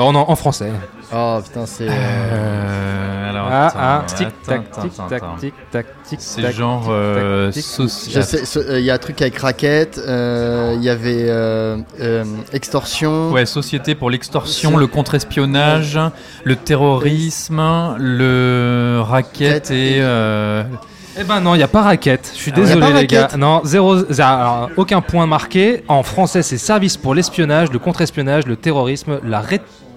[0.00, 0.72] Bah on en, en français.
[1.14, 1.86] Oh putain, c'est.
[1.86, 5.36] euh, Euh, alors, Ah attends, ah, tic tac, tic tac, attends.
[5.38, 9.98] tic tac, tic C'est tac, genre euh, euh, il y a un truc avec raquette,
[9.98, 13.30] euh, il y avait euh, euh, extorsion.
[13.30, 15.98] Ouais, société pour l'extorsion, le contre-espionnage,
[16.44, 17.60] le terrorisme,
[17.98, 19.96] le racket et.
[19.98, 20.62] euh,
[21.18, 22.30] Eh ben non, il n'y a pas raquette.
[22.34, 23.22] Je suis Ah désolé les gars.
[23.24, 25.84] raquette Non, zéro, alors, aucun point marqué.
[25.88, 29.40] En français, c'est service pour l'espionnage, le contre-espionnage, le terrorisme, la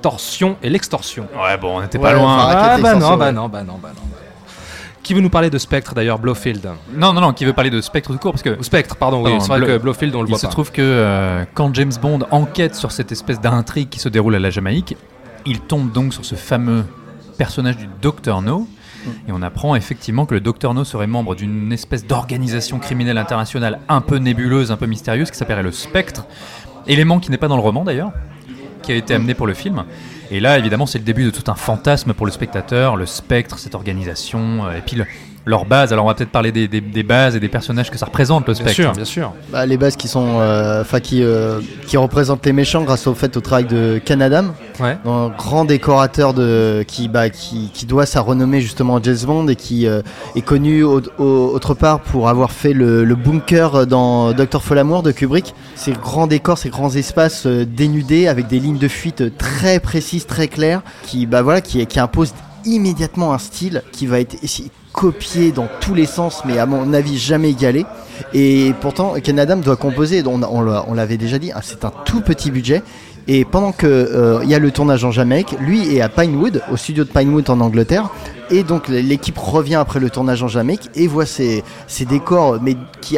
[0.04, 1.28] rétorsion et l'extorsion.
[1.42, 2.36] Ouais, bon, on n'était Ouais, pas loin.
[2.46, 3.32] enfin, Ah bah non, bah ouais.
[3.32, 3.80] non, bah non, bah non.
[3.82, 4.02] bah non.
[5.02, 6.66] Qui veut nous parler de Spectre d'ailleurs, Blofeld?
[6.96, 8.58] Non, non, non, qui veut parler de Spectre tout court parce que.
[8.60, 10.52] Ou Spectre, pardon, oui, c'est vrai Blo- que Blofeld on le Il voit se pas.
[10.52, 14.40] trouve que euh, quand James Bond enquête sur cette espèce d'intrigue qui se déroule à
[14.40, 14.96] la Jamaïque,
[15.46, 16.86] il tombe donc sur ce fameux
[17.38, 18.68] personnage du Dr No.
[19.28, 23.80] Et on apprend effectivement que le Dr No serait membre d'une espèce d'organisation criminelle internationale
[23.90, 26.26] un peu nébuleuse, un peu mystérieuse, qui s'appellerait le Spectre.
[26.88, 28.12] Élément qui n'est pas dans le roman d'ailleurs,
[28.84, 29.84] qui a été amené pour le film.
[30.30, 33.58] Et là, évidemment, c'est le début de tout un fantasme pour le spectateur, le spectre,
[33.58, 35.06] cette organisation, euh, et puis le-
[35.46, 35.92] leur base.
[35.92, 38.48] Alors, on va peut-être parler des, des- des bases et des personnages que ça représente,
[38.48, 38.76] le Bien spectre.
[38.76, 39.34] sûr, bien sûr.
[39.52, 43.14] Bah, les bases qui sont, euh, enfin qui, euh, qui représentent les méchants grâce au
[43.14, 44.98] fait au travail de Canadam, Ouais.
[45.06, 49.48] un grand décorateur de qui, bah, qui, qui doit sa renommée justement à James Bond
[49.50, 50.02] et qui euh,
[50.36, 55.04] est connu au- au- autre part pour avoir fait le, le bunker dans Docteur Folamour
[55.04, 55.54] de Kubrick.
[55.76, 60.26] Ces grands décors, ces grands espaces euh, dénudés avec des lignes de fuite très précises,
[60.26, 62.34] très claires, qui, bah, voilà, qui, qui imposent
[62.66, 64.36] immédiatement un style qui va être
[64.94, 67.86] copié dans tous les sens, mais à mon avis jamais égalé.
[68.34, 71.84] Et pourtant, Ken Adam doit composer, on, on l'a- on l'avait déjà dit, hein, c'est
[71.84, 72.82] un tout petit budget.
[73.28, 76.78] Et pendant que euh, y a le tournage en Jamaïque, lui est à Pinewood, au
[76.78, 78.10] studio de Pinewood en Angleterre.
[78.50, 82.76] Et donc l'équipe revient après le tournage en Jamaïque et voit ces, ces décors, mais
[83.02, 83.18] qui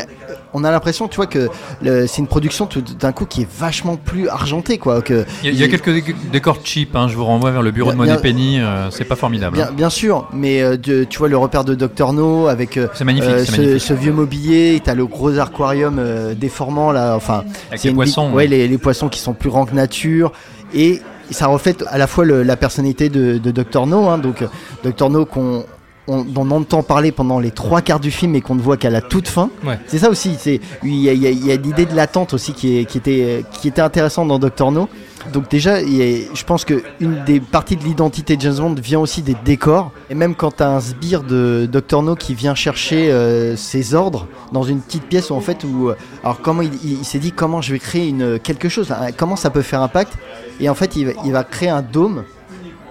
[0.53, 1.49] on a l'impression, tu vois, que
[1.83, 5.01] c'est une production d'un coup qui est vachement plus argentée, quoi.
[5.01, 7.51] Que Il y a, il y a quelques dé- décors cheap, hein, je vous renvoie
[7.51, 9.57] vers le bureau de bien- Moneypenny, euh, c'est pas formidable.
[9.57, 9.73] Bien, hein.
[9.75, 10.77] bien sûr, mais euh,
[11.09, 13.81] tu vois le repère de Dr No avec euh, magnifique, ce, magnifique.
[13.81, 16.01] ce vieux mobilier, t'as le gros aquarium
[16.35, 18.31] déformant là, enfin Avec c'est les poissons.
[18.31, 20.31] ouais, les, les poissons qui sont plus grands que nature
[20.73, 24.47] et ça reflète à la fois la personnalité de, de Dr No, hein, donc euh,
[24.83, 25.65] Dr No qu'on
[26.07, 28.77] on, dont on entend parler pendant les trois quarts du film et qu'on ne voit
[28.77, 29.49] qu'à la toute fin.
[29.65, 29.79] Ouais.
[29.87, 31.95] C'est ça aussi, c'est il y a, il y a- il y a l'idée de
[31.95, 34.87] l'attente aussi qui, est, qui était qui était intéressante dans Dr No.
[35.33, 38.57] Donc déjà, il y a- je pense que une des parties de l'identité de James
[38.57, 39.91] Bond vient aussi des décors.
[40.11, 43.95] Et même quand tu as un sbire de Dr No qui vient chercher euh, ses
[43.95, 47.05] ordres dans une petite pièce où en fait où euh, alors comment il, il- il
[47.05, 50.13] s'est dit comment je vais créer une quelque chose, hein, comment ça peut faire impact.
[50.59, 52.23] Et en fait, il va, il va créer un dôme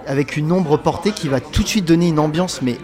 [0.07, 2.77] avec une ombre portée qui va tout de suite donner une ambiance mais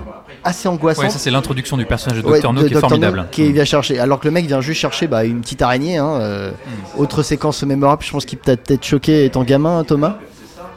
[0.44, 1.04] assez angoissante.
[1.04, 2.52] Ouais, ça c'est l'introduction du personnage de Ouais, Dr.
[2.52, 2.74] No de qui est.
[2.76, 3.26] No formidable.
[3.30, 3.98] qui vient chercher.
[3.98, 5.98] Alors que le mec vient juste chercher bah, une petite araignée.
[5.98, 7.00] hein, euh, Mm.
[7.00, 10.16] Autre séquence mémorable, je pense qu'il t'a peut-être choqué étant gamin, hein, Thomas.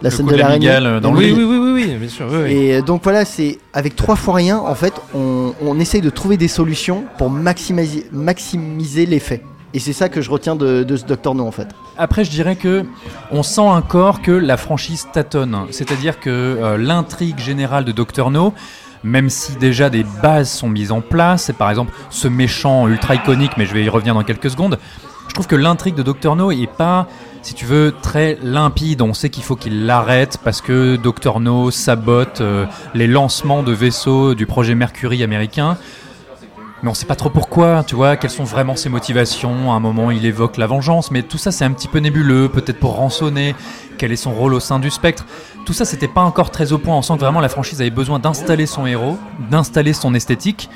[0.02, 0.69] La Le scène de de la l'araignée.
[0.69, 2.26] euh, dans Oui, oui, oui, oui, oui, bien sûr.
[2.30, 2.52] oui, oui.
[2.54, 6.36] Et donc voilà, c'est avec trois fois rien, en fait, on, on essaye de trouver
[6.36, 9.41] des solutions pour maximiser, maximiser l'effet.
[9.76, 11.67] Et c'est ça que je retiens de, de ce Doctor No en fait.
[11.97, 12.84] Après, je dirais que
[13.32, 15.58] on sent encore que la franchise tâtonne.
[15.71, 18.30] C'est-à-dire que euh, l'intrigue générale de Dr.
[18.30, 18.54] No,
[19.04, 23.16] même si déjà des bases sont mises en place, c'est par exemple ce méchant ultra
[23.16, 24.80] iconique, mais je vais y revenir dans quelques secondes,
[25.28, 26.36] je trouve que l'intrigue de Dr.
[26.36, 27.08] No est pas,
[27.42, 29.02] si tu veux, très limpide.
[29.02, 31.39] On sait qu'il faut qu'il l'arrête parce que Dr.
[31.39, 35.78] No sabote euh, les lancements de vaisseaux du projet Mercury américain.
[36.84, 39.72] Mais on sait pas trop pourquoi, tu vois, quelles sont vraiment ses motivations.
[39.72, 42.50] À un moment, il évoque la vengeance, mais tout ça, c'est un petit peu nébuleux,
[42.50, 43.56] peut-être pour rançonner.
[43.98, 45.26] Quel est son rôle au sein du spectre?
[45.65, 46.98] Tout ça, c'était pas encore très au point.
[46.98, 49.17] On sent que vraiment la franchise avait besoin d'installer son héros,
[49.50, 50.69] d'installer son esthétique.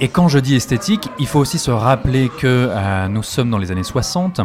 [0.00, 3.58] Et quand je dis esthétique, il faut aussi se rappeler que euh, nous sommes dans
[3.58, 4.40] les années 60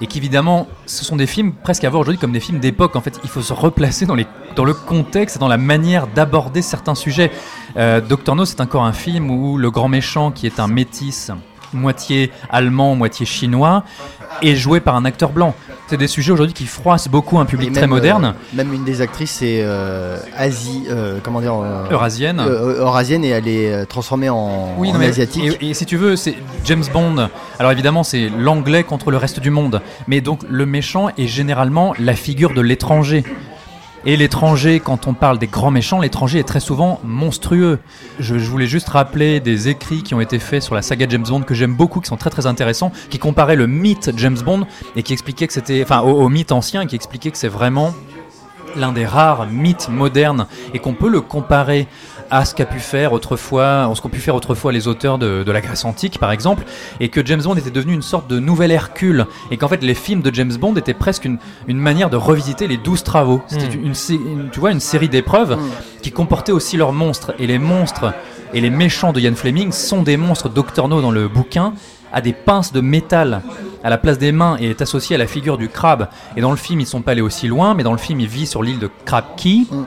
[0.00, 2.96] et qu'évidemment, ce sont des films presque à voir aujourd'hui comme des films d'époque.
[2.96, 6.94] En fait, il faut se replacer dans, le contexte et dans la manière d'aborder certains
[6.94, 7.30] sujets.
[7.76, 11.30] Euh, Doctor No, c'est encore un film où le grand méchant, qui est un métis,
[11.72, 13.84] moitié allemand, moitié chinois,
[14.42, 15.54] est joué par un acteur blanc.
[15.88, 18.72] C'est des sujets aujourd'hui qui froissent beaucoup un public Et très même, moderne, euh, même
[18.74, 22.40] une des actrices, c'est euh, Asie, euh, comment dire, euh, eurasienne.
[22.40, 25.56] euh, eurasienne et elle est euh, transformée en, Oui, en non, mais- asiatique.
[25.62, 27.28] Et, et si tu veux, c'est James Bond.
[27.58, 29.80] Alors évidemment, c'est l'anglais contre le reste du monde.
[30.08, 33.24] Mais donc le méchant est généralement la figure de l'étranger.
[34.04, 37.78] Et l'étranger, quand on parle des grands méchants, l'étranger est très souvent monstrueux.
[38.20, 41.42] Je, voulais juste rappeler des écrits qui ont été faits sur la saga James Bond
[41.42, 45.02] que j'aime beaucoup, qui sont très très intéressants, qui comparaient le mythe James Bond et
[45.02, 47.92] qui expliquaient que c'était, enfin, au, mythe ancien, qui expliquaient que c'est vraiment
[48.76, 51.88] l'un des rares mythes modernes et qu'on peut le comparer
[52.30, 55.52] à ce qu'a pu faire autrefois, ce qu'ont pu faire autrefois les auteurs de, de
[55.52, 56.64] la Grèce antique par exemple,
[57.00, 59.94] et que James Bond était devenu une sorte de nouvel Hercule, et qu'en fait les
[59.94, 63.42] films de James Bond étaient presque une, une manière de revisiter les douze travaux.
[63.46, 63.84] C'était Mm.
[63.84, 65.58] une, tu vois, une série d'épreuves
[66.02, 68.12] qui comportaient aussi leurs monstres, et les monstres
[68.54, 71.74] et les méchants de Ian Fleming sont des monstres Doctor No dans le bouquin
[72.12, 73.42] a des pinces de métal
[73.84, 76.08] à la place des mains et est associé à la figure du crabe.
[76.36, 78.26] Et dans le film, ils sont pas allés aussi loin, mais dans le film, il
[78.26, 79.66] vit sur l'île de Crab Key.
[79.70, 79.84] Mm.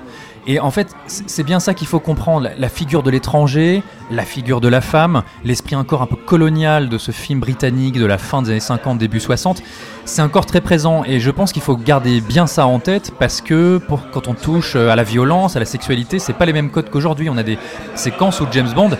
[0.48, 2.50] Et en fait, c'est bien ça qu'il faut comprendre.
[2.58, 6.98] La- figure de l'étranger, la figure de la femme, l'esprit encore un peu colonial de
[6.98, 9.62] ce film britannique de la fin des années 50, début 60,
[10.06, 11.04] c'est encore très présent.
[11.06, 13.80] Et je pense qu'il faut garder bien ça en tête parce que
[14.12, 16.90] quand on touche euh, à la violence, à la sexualité, c'est pas les mêmes codes
[16.90, 17.30] qu'aujourd'hui.
[17.30, 17.60] On a des
[17.94, 18.92] séquences où James Bond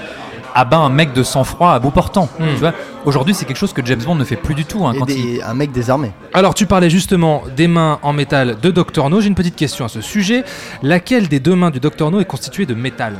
[0.56, 2.30] abat un mec de sang-froid à bout portant.
[2.40, 2.44] Mm.
[2.54, 2.74] Tu vois,
[3.06, 4.86] aujourd'hui, c'est quelque chose que James Bond ne fait plus du tout.
[4.86, 6.12] hein, Et quand des- il- un mec désarmé.
[6.34, 9.10] Alors, tu parlais justement des mains en métal de Dr.
[9.10, 9.22] No.
[9.22, 10.44] J'ai une petite question à ce sujet.
[10.84, 12.12] Laquelle des deux mains du Dr.
[12.12, 13.14] No est constituée de métal?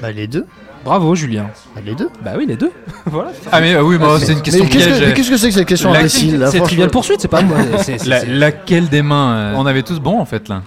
[0.00, 0.46] Bah les deux.
[0.84, 1.46] Bravo, Julien.
[1.74, 2.10] Bah, les deux.
[2.22, 2.70] Bah oui, les deux.
[3.06, 3.30] voilà.
[3.50, 5.00] Ah mais euh, oui, moi, c'est une question mais qu'est-ce piège.
[5.00, 7.40] que, mais qu'est-ce que c'est que cette question La- imbécile C'est Trivial Poursuite, c'est pas
[7.40, 7.56] moi.
[8.28, 10.62] laquelle des mains euh, On avait tous bon en fait là.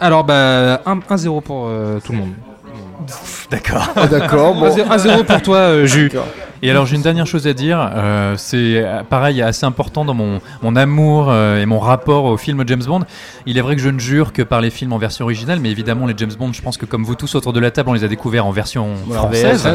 [0.00, 2.32] Alors, bah, 1-0 pour euh, tout le monde.
[3.50, 3.88] D'accord.
[3.96, 4.68] Ah, D'accord, bon.
[4.68, 6.10] 1-0 pour toi, euh, Jus.
[6.62, 10.14] Et alors j'ai une dernière chose à dire, euh, c'est euh, pareil assez important dans
[10.14, 13.02] mon, mon amour euh, et mon rapport au film James Bond.
[13.44, 15.70] Il est vrai que je ne jure que par les films en version originale, mais
[15.70, 17.92] évidemment les James Bond, je pense que comme vous tous autour de la table, on
[17.92, 19.68] les a découverts en version française.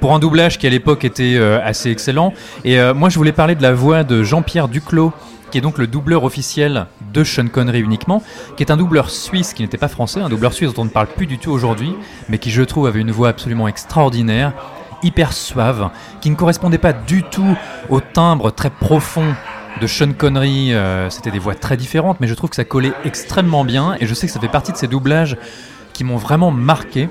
[0.00, 2.32] Pour un doublage qui à l'époque était euh, assez excellent.
[2.64, 5.12] Et euh, moi je voulais parler de la voix de Jean-Pierre Duclos,
[5.56, 8.22] qui est donc le doubleur officiel de Sean Connery uniquement,
[8.58, 10.90] qui est un doubleur suisse qui n'était pas français, un doubleur suisse dont on ne
[10.90, 11.94] parle plus du tout aujourd'hui,
[12.28, 14.52] mais qui je trouve avait une voix absolument extraordinaire,
[15.02, 15.88] hyper suave,
[16.20, 17.56] qui ne correspondait pas du tout
[17.88, 19.34] au timbre très profond
[19.80, 20.74] de Sean Connery.
[20.74, 24.04] euh, C'était des voix très différentes, mais je trouve que ça collait extrêmement bien, et
[24.04, 25.38] je sais que ça fait partie de ces doublages
[25.94, 27.08] qui m'ont vraiment marqué.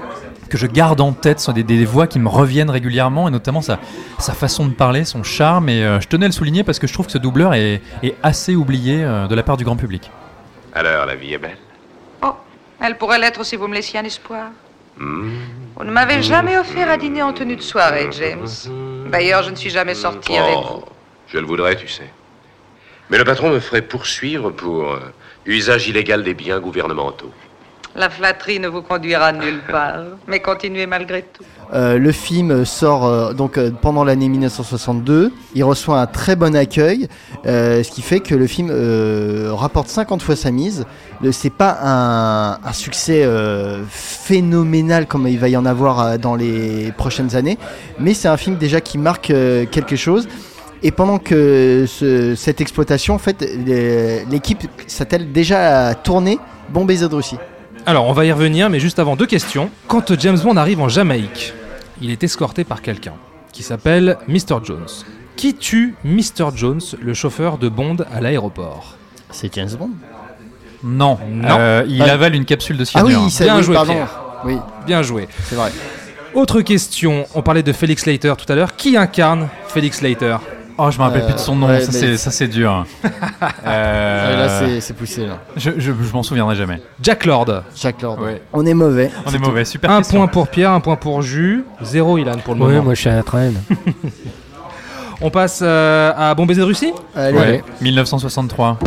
[0.50, 3.32] Que je garde en tête, ce sont des, des voix qui me reviennent régulièrement, et
[3.32, 3.80] notamment sa,
[4.20, 5.70] sa façon de parler, son charme.
[5.70, 7.82] Et euh, je tenais à le souligner parce que je trouve que ce doubleur est,
[8.04, 10.12] est assez oublié euh, de la part du grand public.
[10.74, 11.58] Alors, la vie est belle
[12.22, 12.34] Oh,
[12.82, 14.48] elle pourrait l'être si vous me laissiez un espoir.
[14.98, 15.30] Hmm.
[15.76, 18.48] Vous ne m'avez jamais offert à dîner en tenue de soirée, James.
[19.12, 20.82] D'ailleurs, je ne suis jamais sorti avec vous.
[20.82, 20.86] Oh,
[21.28, 22.10] je le voudrais, tu sais.
[23.10, 25.00] Mais le patron me ferait poursuivre pour euh,
[25.46, 27.32] usage illégal des biens gouvernementaux.
[27.96, 30.02] La flatterie ne vous conduira nulle part.
[30.28, 31.44] Mais continuez malgré tout.
[31.74, 35.32] Euh, le film sort euh, donc euh, pendant l'année 1962.
[35.56, 37.08] Il reçoit un très bon accueil,
[37.46, 38.70] ce qui fait que le film
[39.54, 40.86] rapporte 50 fois sa mise.
[41.32, 43.28] C'est pas un, succès
[43.90, 47.58] phénoménal comme il va y en avoir dans les prochaines années,
[48.00, 49.28] mais c'est un film déjà qui marque
[49.72, 50.28] quelque chose.
[50.84, 53.48] Et pendant que ce- cette exploitation, en fait,
[54.30, 56.38] l'équipe s'attelle déjà à tourner
[56.70, 57.08] Bon baiser.
[57.86, 59.70] Alors, on va y revenir, mais juste avant, deux questions.
[59.88, 61.54] Quand James Bond arrive en Jamaïque,
[62.02, 63.14] il est escorté par quelqu'un
[63.52, 64.58] qui s'appelle Mr.
[64.64, 64.88] Jones.
[65.36, 66.48] Qui tue Mr.
[66.56, 68.96] Jones, le chauffeur de Bond à l'aéroport?
[69.32, 69.92] C'est James Bond?
[70.84, 71.58] Non, Non.
[71.60, 72.14] Euh, il Ah.
[72.14, 73.22] avale une capsule de Ah cyanure.
[73.24, 73.94] oui, c'est Bien oui, joué, pardon.
[73.94, 74.20] Pierre.
[74.46, 75.28] Oui, Bien joué.
[75.44, 75.72] c'est vrai.
[76.34, 78.76] Autre question, on parlait de Felix Leiter tout à l'heure.
[78.76, 80.38] Qui incarne Felix Leiter?
[80.78, 82.86] Oh, je me rappelle Euh, plus de son nom, ouais, ça c'est- ça c'est dur.
[83.06, 83.10] Euh,
[84.32, 85.26] Ouais, là, c'est- c'est poussé.
[85.26, 85.40] Là.
[85.56, 86.82] je, je, je m'en souviendrai jamais.
[87.02, 87.64] Jack Lord.
[87.76, 88.20] Jack Lord.
[88.20, 88.42] Ouais.
[88.52, 89.10] On est mauvais.
[89.26, 90.18] On est mauvais, super Un question.
[90.20, 92.84] point pour Pierre, un point pour Jus, zéro Ilan pour le Ouais, moment.
[92.84, 93.56] moi je suis à la traîne.
[95.22, 96.92] On passe euh, à Bon baiser de Russie?
[97.16, 98.78] Allez, Ouais, 1963.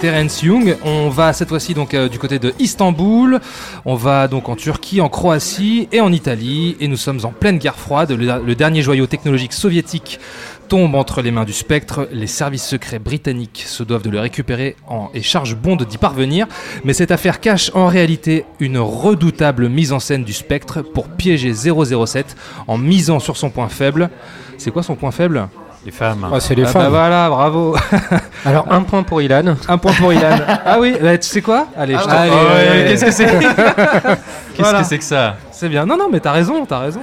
[0.00, 0.76] Terence Young.
[0.84, 3.40] On va cette fois-ci donc euh, du côté de Istanbul.
[3.84, 6.76] On va donc en Turquie, en Croatie et en Italie.
[6.80, 8.12] Et nous sommes en pleine guerre froide.
[8.12, 10.20] Le, dernier joyau technologique soviétique
[10.68, 12.08] tombe entre les mains du spectre.
[12.12, 14.76] Les services secrets britanniques se doivent de le récupérer
[15.14, 16.46] et charge Bond d'y parvenir.
[16.84, 21.52] Mais cette affaire cache en réalité une redoutable mise en scène du spectre pour piéger
[21.52, 22.36] 007
[22.68, 24.10] en misant sur son point faible.
[24.58, 25.48] C'est quoi son point faible?
[25.88, 26.26] Les femmes.
[26.30, 26.90] Ah, c'est les Ah bah femmes.
[26.90, 27.74] voilà, bravo.
[28.44, 29.54] Alors un point pour Ilan.
[29.68, 30.36] Un point pour Ilan.
[30.66, 31.66] ah oui, bah, tu sais quoi?
[31.74, 33.24] Allez, je t'en- Ah Allez, allez, qu'est-ce que c'est?
[33.26, 34.80] Qu'est-ce Voilà.
[34.82, 35.36] que c'est que ça?
[35.50, 35.86] C'est bien.
[35.86, 37.00] Non, non, mais t'as raison, t'as raison.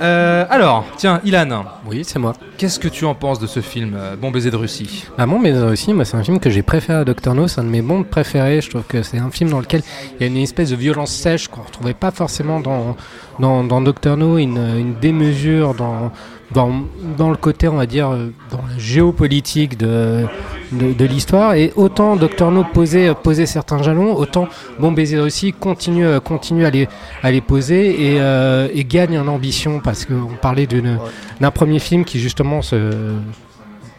[0.00, 2.32] Euh, alors, tiens, Ilan, Oui, c'est moi.
[2.58, 5.04] qu'est-ce que tu en penses de ce film euh, Bon baiser de Russie?
[5.18, 7.60] Bah, Bon mais aussi, moi c'est un film que j'ai préféré à Doctor No, c'est
[7.60, 8.60] un de mes bons préférés.
[8.60, 9.82] Je trouve que c'est un film dans lequel
[10.14, 12.96] il y a une espèce de violence sèche qu'on retrouvait pas forcément dans
[13.40, 16.12] dans, dans Doctor No, une, une démesure dans,
[16.52, 16.72] dans
[17.16, 20.24] dans le côté, on va dire, euh, dans la géopolitique de
[20.72, 21.54] de, de l'histoire.
[21.54, 26.20] Et autant Doctor No posait posait certains jalons, autant Bon baiser de Russie continue euh,
[26.20, 26.88] continue à les
[27.22, 32.04] à les poser et, euh, et gagne en ambition parce qu'on parlait d'un premier film
[32.04, 32.76] qui justement se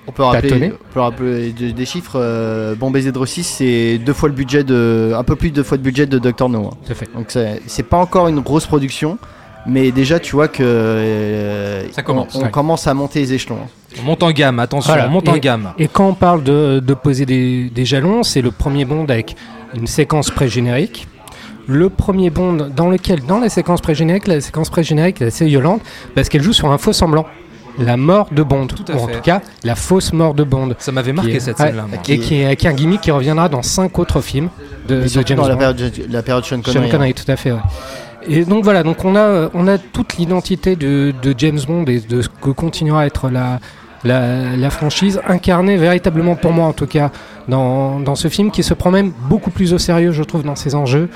[0.08, 2.14] On peut rappeler, on peut rappeler des, des chiffres.
[2.16, 5.56] euh, bon baiser de Russie, c'est deux fois le budget de, un peu plus de
[5.58, 6.68] deux fois le budget de Doctor No.
[6.74, 6.94] hein.
[6.94, 7.08] Fait.
[7.14, 7.28] Donc
[7.68, 9.18] c'est pas encore une grosse production,
[9.66, 12.52] mais déjà tu vois que euh, Ça commence, On, on ouais.
[12.52, 13.60] commence à monter les échelons.
[14.00, 15.08] On monte en gamme, attention, Voilà.
[15.08, 15.74] on monte en Et- gamme.
[15.78, 19.36] Et quand on parle de, de poser des, des jalons, c'est le premier Bond avec
[19.76, 21.08] une séquence pré-générique.
[21.68, 25.82] Le premier Bond dans lequel, dans la séquence pré-générique, la séquence pré-générique est assez violente
[26.16, 27.26] parce qu'elle joue sur un faux semblant.
[27.80, 30.74] La mort de Bond, ou en tout cas la fausse mort de Bond.
[30.80, 31.86] Ça m'avait marqué est- cette scène-là.
[31.94, 34.50] Et qui est, qui est un gimmick qui reviendra dans cinq autres films
[34.90, 35.60] de, de James dans la Bond.
[35.60, 36.88] période, la période Sean Sean Connery.
[36.88, 36.92] hein.
[36.92, 37.52] Connery, tout à fait.
[37.54, 37.60] ouais.
[38.28, 42.22] Et donc voilà, donc on a, on a toute l'identité de, James Bond et de
[42.22, 43.60] ce que continuera à être la,
[44.04, 47.12] la, franchise, incarnée véritablement pour moi en tout cas
[47.48, 50.56] dans, dans ce film qui se prend même beaucoup plus au sérieux, je trouve, dans
[50.56, 51.10] ses enjeux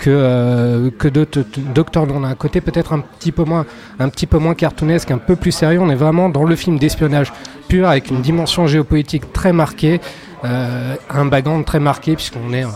[0.00, 1.44] que, euh, que d'autres-
[1.74, 2.14] Doctor No.
[2.16, 3.66] On a un côté peut-être un petit peu moins
[3.98, 5.80] un petit peu moins cartoonesque, un peu plus sérieux.
[5.80, 7.32] On est vraiment dans le film d'espionnage
[7.68, 10.00] pur avec une dimension géopolitique très marquée,
[10.44, 12.70] euh, un background très marqué puisqu'on est en,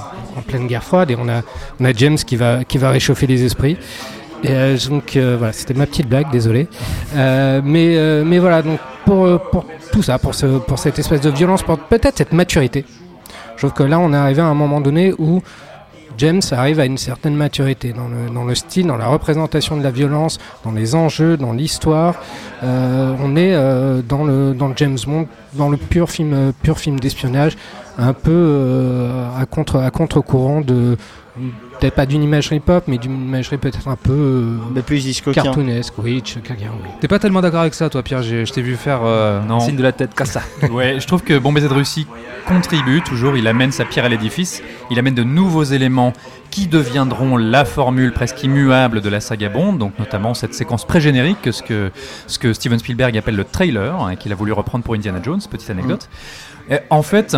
[0.46, 1.42] pleine guerre froide et on a
[1.80, 3.76] on a James qui va qui va réchauffer les esprits.
[4.44, 6.68] Et euh, donc euh, voilà, c'était ma petite blague, désolé.
[7.16, 10.98] Euh, mais euh, mais voilà, donc pour euh, pour tout ça, pour ce pour cette
[10.98, 12.84] espèce de violence, pour peut-être cette maturité.
[13.56, 15.42] Je trouve que là, on est arrivé à un moment donné où
[16.18, 20.38] James arrive à une certaine maturité dans le, style, dans la représentation de la violence,
[20.64, 22.14] dans les enjeux, dans l'histoire.
[22.62, 26.52] Euh, on est euh, dans, le, dans le James Bond, dans le pur film, euh,
[26.62, 27.56] pur film d'espionnage,
[27.98, 29.08] un peu
[29.38, 30.96] à contre-courant de
[31.78, 35.94] peut-être pas d'une imagerie pop, mais d'une imagerie peut-être un peu euh, Mais plus cartoonesque.
[35.98, 36.88] Oui, Hitchcockien, oui.
[37.00, 39.60] T'es pas tellement d'accord avec ça, toi, Pierre j'ai- Je t'ai vu faire euh, Non.
[39.60, 40.42] signe de la tête comme ça.
[40.70, 42.06] Ouais, je trouve que Bon Baiser de Russie
[42.46, 46.12] contribue toujours, il amène sa pierre à l'édifice, il amène de nouveaux éléments
[46.50, 51.52] qui deviendront la formule presque immuable de la saga Bond, donc notamment cette séquence pré-générique,
[51.52, 51.90] ce que,
[52.26, 55.40] ce que Steven Spielberg appelle le trailer, hein, qu'il a voulu reprendre pour Indiana Jones,
[55.50, 56.08] petite anecdote.
[56.70, 57.36] Et en fait,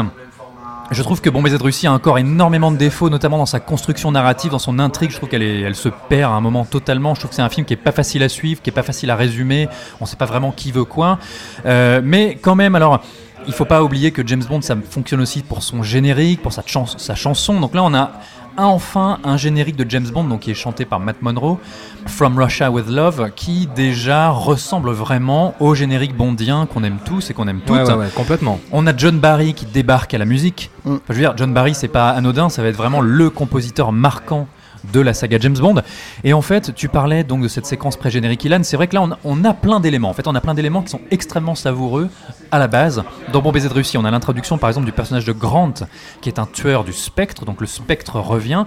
[0.90, 3.60] je trouve que Bon Baiser de Russie a encore énormément de défauts, notamment dans sa
[3.60, 5.10] construction narrative, dans son intrigue.
[5.10, 7.14] Je trouve qu'elle elle se perd à un moment totalement.
[7.14, 8.82] Je trouve que c'est un film qui est pas facile à suivre, qui est pas
[8.82, 9.68] facile à résumer.
[10.00, 11.18] On sait pas vraiment qui veut quoi.
[11.64, 13.02] Euh, mais quand même, alors.
[13.48, 16.64] Il faut pas oublier que James Bond, ça fonctionne aussi pour son générique, pour sa,
[16.96, 17.60] sa chanson.
[17.60, 18.10] Donc là, on a
[18.56, 21.58] enfin un générique de James Bond, donc qui est chanté par Matt Monro,
[22.06, 27.34] From Russia with Love, qui déjà ressemble vraiment au générique bondien qu'on aime tous et
[27.34, 27.76] qu'on aime toutes.
[27.76, 28.58] Ouais, ouais, ouais, complètement.
[28.72, 30.70] On a John Barry qui débarque à la musique.
[30.84, 30.92] Mm.
[30.92, 33.92] Enfin, je veux dire, John Barry, c'est pas anodin, ça va être vraiment le compositeur
[33.92, 34.46] marquant
[34.92, 35.82] de la saga James Bond.
[36.24, 38.60] Et en fait, tu parlais donc de cette séquence pré-générique Ilan.
[38.62, 40.10] C'est vrai que là, on a, plein d'éléments.
[40.10, 42.08] En fait, on a plein d'éléments qui sont extrêmement savoureux
[42.50, 43.02] à la base.
[43.32, 45.74] Dans Bon Baiser de Russie, on a l'introduction par exemple du personnage de Grant,
[46.20, 47.44] qui est un tueur du spectre.
[47.44, 48.64] Donc le spectre revient.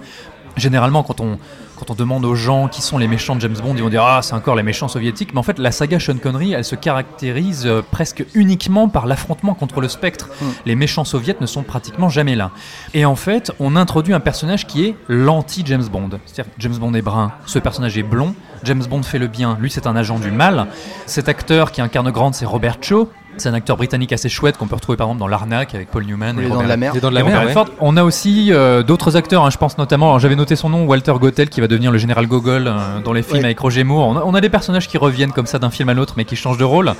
[0.57, 1.37] Généralement, quand on,
[1.79, 4.03] quand on demande aux gens qui sont les méchants de James Bond, ils vont dire
[4.03, 5.33] Ah, c'est encore les méchants soviétiques.
[5.33, 9.53] Mais en fait, la saga Sean Connery, elle se caractérise euh, presque uniquement par l'affrontement
[9.53, 10.29] contre le spectre.
[10.65, 12.51] Les méchants soviets ne sont pratiquement jamais là.
[12.93, 16.09] Et en fait, on introduit un personnage qui est l'anti-James Bond.
[16.25, 18.35] C'est-à-dire James Bond est brun, ce personnage est blond.
[18.63, 20.67] James Bond fait le bien, lui c'est un agent du mal.
[21.05, 23.09] Cet acteur qui incarne Grant, c'est Robert Shaw.
[23.39, 26.05] C'est un acteur britannique assez chouette qu'on peut retrouver par exemple dans L'Arnaque avec Paul
[26.05, 26.93] Newman et Les dents Robert de la mer.
[26.93, 27.53] Les dents de la et Robert mer, ouais.
[27.53, 27.75] Redford.
[27.79, 31.13] On a aussi euh, d'autres acteurs, hein, je pense notamment, j'avais noté son nom, Walter
[31.19, 33.45] Gottel, qui va devenir le général Gogol euh, dans les films Ouais.
[33.45, 34.07] avec Roger Moore.
[34.09, 36.25] On a, on a des personnages qui reviennent comme ça d'un film à l'autre, mais
[36.25, 36.93] qui changent de rôle.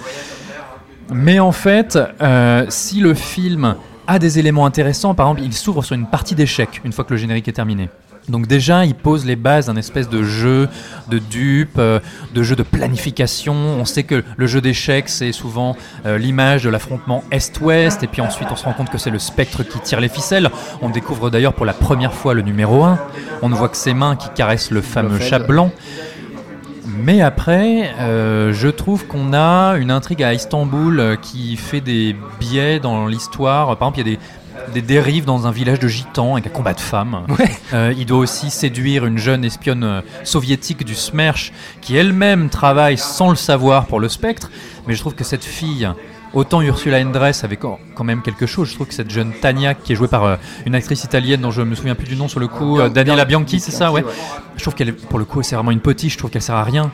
[1.12, 3.76] Mais en fait, euh, si le film
[4.08, 7.14] a des éléments intéressants, par exemple, il s'ouvre sur une partie d'échecs une fois que
[7.14, 7.90] le générique est terminé.
[8.30, 10.70] Donc déjà, il pose les bases d'un espèce de jeu
[11.10, 12.00] de dupe, euh,
[12.34, 13.54] de jeu de planification.
[13.54, 15.76] On sait que le jeu d'échecs, c'est souvent
[16.06, 19.20] euh, l'image de l'affrontement Est-Ouest, et puis ensuite on se rend compte que c'est le
[19.20, 20.50] spectre qui tire les ficelles.
[20.82, 23.00] On découvre d'ailleurs pour la première fois le numéro 1.
[23.42, 25.30] On ne voit que ses mains qui caressent le fameux Blofeld.
[25.30, 25.72] chat blanc.
[26.86, 32.80] Mais après, euh, je trouve qu'on a une intrigue à Istanbul qui fait des biais
[32.80, 33.78] dans l'histoire.
[33.78, 34.20] Par exemple, il y a des,
[34.74, 37.26] des dérives dans un village de gitans avec un combat de femmes.
[37.72, 41.52] Euh, il doit aussi séduire une jeune espionne euh, soviétique du SMERSH
[41.82, 44.50] qui elle-même travaille sans le savoir pour le spectre.
[44.88, 45.88] Mais je trouve que cette fille,
[46.34, 48.70] autant Ursula Andress avait quand même quelque chose.
[48.70, 50.36] Je trouve que cette jeune Tania, qui est jouée par euh,
[50.66, 53.60] une actrice italienne dont je me souviens plus du nom sur le coup, Daniela Bianchi,
[53.60, 54.04] c'est ça, ouais.
[54.58, 56.14] Je trouve qu'elle, pour le coup, c'est vraiment une potiche.
[56.14, 56.92] Je trouve qu'elle sert à rien.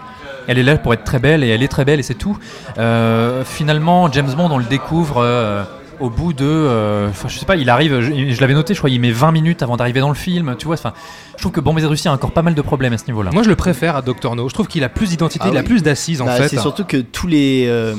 [0.47, 2.37] Elle est là pour être très belle et elle est très belle et c'est tout.
[2.77, 5.63] Euh, finalement, James Bond, on le découvre euh,
[5.99, 6.45] au bout de.
[6.45, 9.11] euh, Enfin, je sais pas, il arrive, je, je l'avais noté, je crois, il met
[9.11, 10.55] 20 minutes avant d'arriver dans le film.
[10.57, 10.93] Tu vois, enfin,
[11.35, 13.05] je trouve que Bon Baiser de Russie a encore pas mal de problèmes à ce
[13.07, 13.31] niveau-là.
[13.33, 14.35] Moi, je le préfère à Dr.
[14.35, 14.49] No.
[14.49, 16.47] Je trouve qu'il a plus d'identité, Ah il a plus d'assises en Bah, fait.
[16.49, 17.95] C'est surtout que tous les, euh,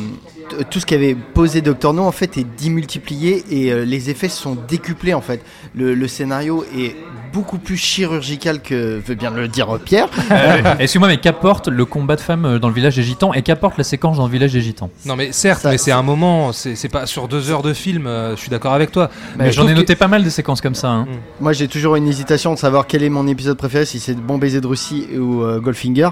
[0.70, 4.56] tout ce qu'avait posé Dr No en fait est démultiplié et euh, les effets sont
[4.68, 5.42] décuplés en fait.
[5.74, 6.96] Le, le scénario est
[7.36, 10.08] beaucoup plus chirurgical que veut bien le dire Pierre.
[10.30, 13.42] Euh, Excuse-moi, mais qu'apporte le combat de femmes euh, dans le village des Gitans et
[13.42, 16.02] qu'apporte la séquence dans le village des Gitans Non, mais certes, Ça- mais c'est un
[16.02, 19.10] moment, c'est pas sur deux heures de film, euh, je suis d'accord avec toi.
[19.38, 20.88] Mais je J'en ai noté pas mal de séquences comme ça.
[20.88, 21.06] hein.
[21.40, 24.38] Moi j'ai toujours une hésitation de savoir quel est mon épisode préféré, si c'est Bon
[24.38, 26.08] baiser de Russie ou euh, Goldfinger.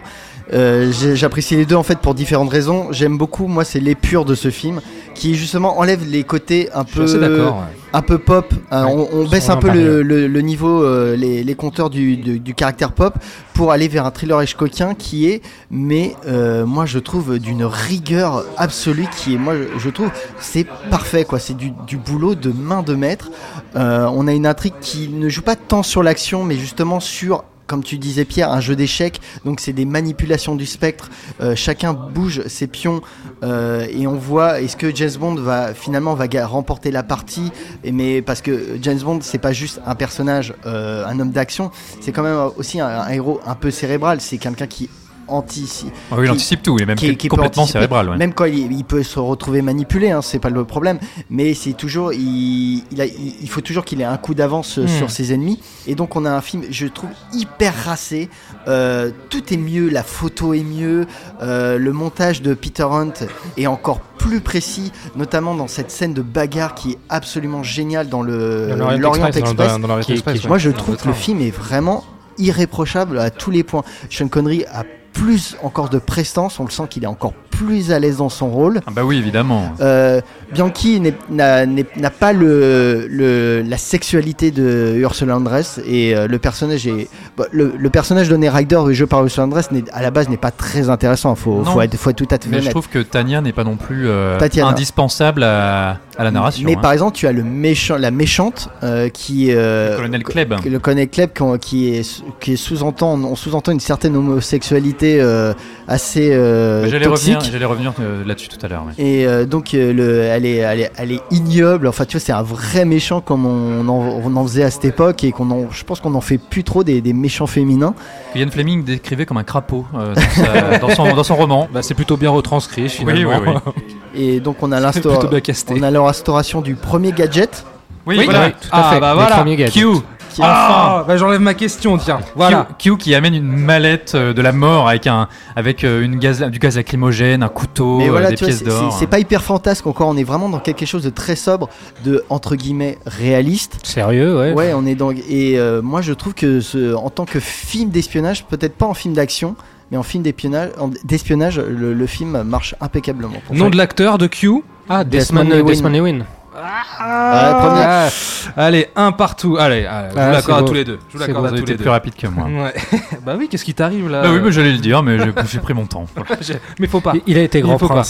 [0.53, 2.89] Euh, J'apprécie les deux en fait pour différentes raisons.
[2.91, 4.83] J'aime beaucoup, moi c'est l'épure de ce film
[5.15, 7.57] qui justement enlève les côtés un Je suis peu d'accord.
[7.57, 7.63] ouais.
[7.95, 8.53] Un peu pop.
[8.53, 12.41] Ouais, on, baisse un peu le, le- le niveau, euh, les, les compteurs du, du,
[12.41, 13.15] du caractère pop
[13.55, 15.41] pour aller vers un thriller Hitchcockien qui est,
[15.71, 20.67] mais euh, moi je trouve d'une rigueur absolue qui est, moi je, je trouve, c'est
[20.91, 21.39] parfait quoi.
[21.39, 23.31] C'est du, du boulot de main de maître.
[23.77, 27.45] Euh, on a une intrigue qui ne joue pas tant sur l'action, mais justement sur
[27.67, 31.11] comme tu disais Pierre, un jeu d'échecs, donc c'est des manipulations du spectre,
[31.41, 33.01] Euh, chacun bouge ses pions
[33.43, 37.51] euh, et on voit est-ce que James Bond va finalement va remporter la partie,
[37.85, 42.13] mais parce que James Bond c'est pas juste un personnage, euh, un homme d'action, c'est
[42.13, 44.89] quand même aussi un héros un peu cérébral, c'est quelqu'un qui
[45.29, 45.87] anti.
[46.13, 48.11] Ah il anticipe tout, il est même qui- qui complètement cérébral.
[48.11, 48.17] ouais.
[48.17, 50.99] Même quand il, il peut se retrouver manipulé, hein, c'est pas le problème.
[51.31, 54.79] Mais c'est toujours, il, il, a- il- il faut toujours qu'il ait un coup d'avance
[54.79, 54.89] euh, Hmm.
[54.89, 55.61] sur ses ennemis.
[55.87, 58.29] Et donc on a un film, je trouve hyper racé.
[58.69, 61.07] Euh, tout est mieux, la photo est mieux,
[61.43, 63.13] euh, le montage de Peter Hunt
[63.57, 68.23] est encore plus précis, notamment dans cette scène de bagarre qui est absolument géniale dans
[68.23, 69.73] le Dans l'Orient Express, Express.
[69.73, 70.49] dans, dans l'Orient qui- Express, qui- ouais.
[70.49, 72.05] Moi, je trouve que le film est vraiment
[72.39, 73.83] irréprochable à tous les points.
[74.11, 74.85] Sean Connery a
[75.15, 78.51] plus encore de prestance, on le sent qu'il est encore plus à l'aise dans son
[78.51, 78.81] rôle.
[78.85, 79.73] Ah bah oui, évidemment.
[79.81, 80.21] Euh,
[80.53, 81.01] Bianchi
[81.31, 87.09] n'a pas le, le- la sexualité de Ursula Andress et euh, le personnage est
[87.39, 90.51] bah, le, le personnage d'Honey Rider joué par Ursula Andress à la base n'est pas
[90.51, 91.35] très intéressant.
[91.37, 91.65] Faut, Non.
[91.65, 93.77] faut être, faut être tout à fait Mais je trouve que Tania n'est pas non
[93.77, 96.67] plus euh, indispensable à, à la narration.
[96.67, 96.81] Mais hein.
[96.83, 98.69] par exemple, tu as le méchant, la méchante
[99.13, 100.55] qui euh, Colonel Kleb.
[100.69, 105.53] le Coney Kleb qui, qui est qui est sous-entend on sous-entend une certaine homosexualité euh,
[105.89, 107.35] assez euh, Bah, J'allais toxique.
[107.35, 108.85] revenir, j'allais revenir euh, là-dessus tout à l'heure.
[108.99, 111.87] Et euh, donc euh, le, elle, est, elle, est, elle est ignoble.
[111.87, 114.85] Enfin, tu vois, c'est un vrai méchant comme on en, on en faisait à cette
[114.85, 117.95] époque et qu'on en, je pense qu'on en fait plus trop des, des méchants féminins.
[118.33, 121.69] Que Ian Fleming décrivait comme un crapaud euh, dans, sa- dans son, dans son roman.
[121.73, 123.31] Bah, c'est plutôt bien retranscrit finalement.
[123.45, 123.83] oui, oui.
[124.17, 124.93] Et donc on a
[125.41, 125.75] casté.
[125.77, 127.65] on a l'instauration du premier gadget.
[128.07, 128.47] Oui, Oui, voilà.
[128.47, 128.97] oui, tout à fait.
[128.97, 129.15] Ah bah
[129.47, 129.71] Les voilà.
[129.71, 129.87] Q,
[130.35, 132.19] Qui Ah, bah j'enlève ma question, tiens.
[132.35, 132.67] Voilà.
[132.79, 136.17] Q, Q qui amène une mallette euh, de la mort avec un avec euh, une
[136.19, 138.93] gaz, du gaz lacrymogène, un couteau, Mais euh, voilà, des tu vois, pièces d'or.
[138.93, 140.09] c'est c'est pas hyper fantasque encore.
[140.09, 141.69] On est vraiment dans quelque chose de très sobre,
[142.05, 143.79] de entre guillemets réaliste.
[143.85, 144.53] Sérieux, ouais.
[144.53, 147.91] Ouais, on est dans et euh, moi je trouve que ce, en tant que film
[147.91, 149.55] d'espionnage, peut-être pas en film d'action,
[149.93, 153.37] mais en film d'espionnage, le, le film marche impeccablement.
[153.53, 153.71] Nom ça.
[153.71, 155.69] de l'acteur de Q Ah, Desmond Desmond, Lewin.
[155.69, 156.19] Desmond Lewin.
[156.57, 158.11] Ah, première-
[158.57, 159.57] Ah, Allez, un partout.
[159.59, 160.69] Allez, allez, je Ah, vous l'accorde c'est à beau.
[160.69, 160.99] tous les deux.
[161.09, 161.79] Je vous l'accorde à tous les été deux.
[161.83, 162.47] plus rapide que moi.
[162.47, 162.75] Ouais.
[163.27, 165.17] bah oui, qu'est-ce qui t'arrive là Bah oui, mais j'allais le dire, mais
[165.51, 166.07] j'ai pris mon temps.
[166.41, 167.13] J'ai- Mais faut pas.
[167.15, 168.03] il- Il a été Il grand faut pas.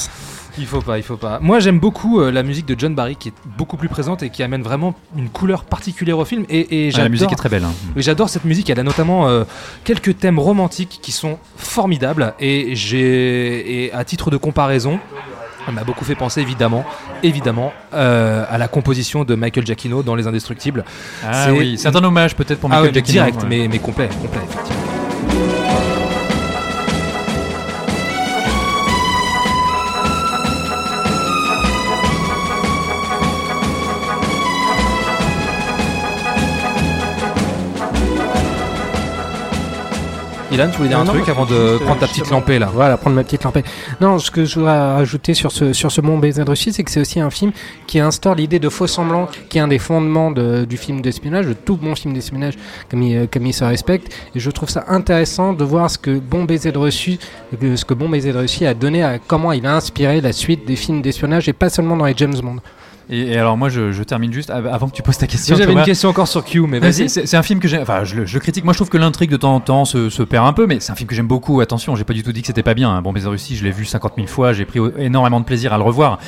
[0.56, 1.40] Il faut pas, il faut pas.
[1.40, 4.30] Moi, j'aime beaucoup euh, la musique de John Barry qui est beaucoup plus présente et
[4.30, 6.44] qui amène vraiment une couleur particulière au film.
[6.48, 7.02] Et, et Ah, j'adore.
[7.04, 7.64] la musique est très belle.
[7.64, 7.72] hein.
[7.96, 8.70] J'adore cette musique.
[8.70, 9.42] Elle a notamment euh,
[9.82, 12.34] quelques thèmes romantiques qui sont formidables.
[12.38, 15.00] Et j'ai, et à titre de comparaison,
[15.72, 16.84] m'a beaucoup fait penser évidemment,
[17.22, 20.84] évidemment, euh, à la composition de Michael Giacchino dans Les Indestructibles.
[21.24, 23.48] Ah C'est- oui, c'est un hommage peut-être pour ah Michael Giacchino, direct, ouais.
[23.48, 25.83] mais, mais complet, complet, effectivement.
[40.54, 42.70] Ilan, tu voulais dire Non, un non, truc avant de prendre ta petite lampée là
[42.72, 43.64] Voilà, prendre ma petite lampée.
[44.00, 46.84] Non, ce que je voudrais rajouter sur ce, sur ce Bon baiser de Russie, c'est
[46.84, 47.50] que c'est aussi un film
[47.86, 51.46] qui instaure l'idée de faux semblant, qui est un des fondements de- du film d'espionnage,
[51.46, 52.54] de tout bon film d'espionnage,
[52.90, 54.14] comme il, comme il se respecte.
[54.34, 57.18] Et je trouve ça intéressant de voir ce que Bon baiser de Russie,
[57.60, 60.66] ce que Bon baiser de Russie a donné à comment il a inspiré la suite
[60.66, 62.56] des films d'espionnage et pas seulement dans les James Bond.
[63.10, 65.56] Et, et alors moi je, je termine juste av- avant que tu poses ta question.
[65.56, 67.08] J'avais une question encore sur Q, mais vas-y.
[67.08, 67.82] C'est un film que j'aime.
[67.82, 68.64] Enfin, je, le- je le critique.
[68.64, 70.80] Moi, je trouve que l'intrigue de temps en temps se, se perd un peu, mais
[70.80, 71.60] c'est un film que j'aime beaucoup.
[71.60, 72.90] Attention, j'ai pas du tout dit que c'était pas bien.
[72.90, 73.02] hein.
[73.02, 74.52] Bon, Baiser Russie, je l'ai vu 50 000 fois.
[74.52, 76.18] J'ai pris énormément de plaisir à le revoir.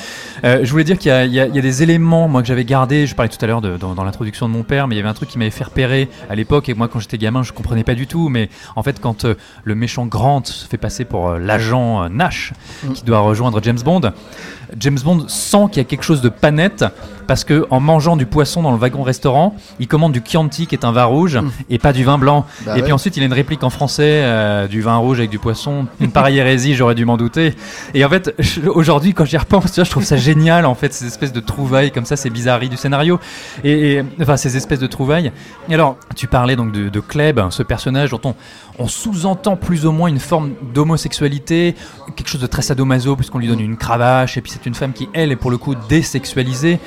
[0.43, 3.07] Euh, je voulais dire qu'il y, a- y y des éléments, moi, que j'avais gardés.
[3.07, 5.09] Je parlais tout à l'heure dans, dans l'introduction de mon père, mais il y avait
[5.09, 6.69] un truc qui m'avait fait repérer à l'époque.
[6.69, 8.29] Et moi, quand j'étais gamin, je comprenais pas du tout.
[8.29, 12.09] Mais en fait, quand euh, le méchant Grant se fait passer pour euh, l'agent euh,
[12.09, 12.53] Nash,
[12.83, 12.93] Mm.
[12.93, 14.11] qui doit rejoindre James Bond,
[14.79, 16.85] James Bond sent qu'il y a quelque chose de pas net
[17.27, 20.75] parce que en mangeant du poisson dans le wagon restaurant, il commande du Chianti qui
[20.75, 21.49] est un vin rouge Mm.
[21.69, 22.45] et pas du vin blanc.
[22.65, 22.83] Bah et ouais.
[22.83, 25.87] puis ensuite, il a une réplique en français euh, du vin rouge avec du poisson.
[25.99, 27.53] Une pareille hérésie, j'aurais dû m'en douter.
[27.93, 28.33] Et en fait,
[28.67, 31.39] aujourd'hui, quand j'y repense, tu vois, je trouve ça génial en fait, ces espèces de
[31.41, 33.19] trouvailles comme ça, ces bizarreries du scénario.
[33.65, 35.31] Et, et- enfin, ces espèces de trouvailles.
[35.69, 38.35] Et alors, tu parlais donc de, de Kleb, ce personnage dont on,
[38.79, 41.75] on sous-entend plus ou moins une forme d'homosexualité,
[42.15, 44.93] quelque chose de très sadomaso, puisqu'on lui donne une cravache, et puis c'est une femme
[44.93, 46.79] qui, elle, est pour le coup désexualisée.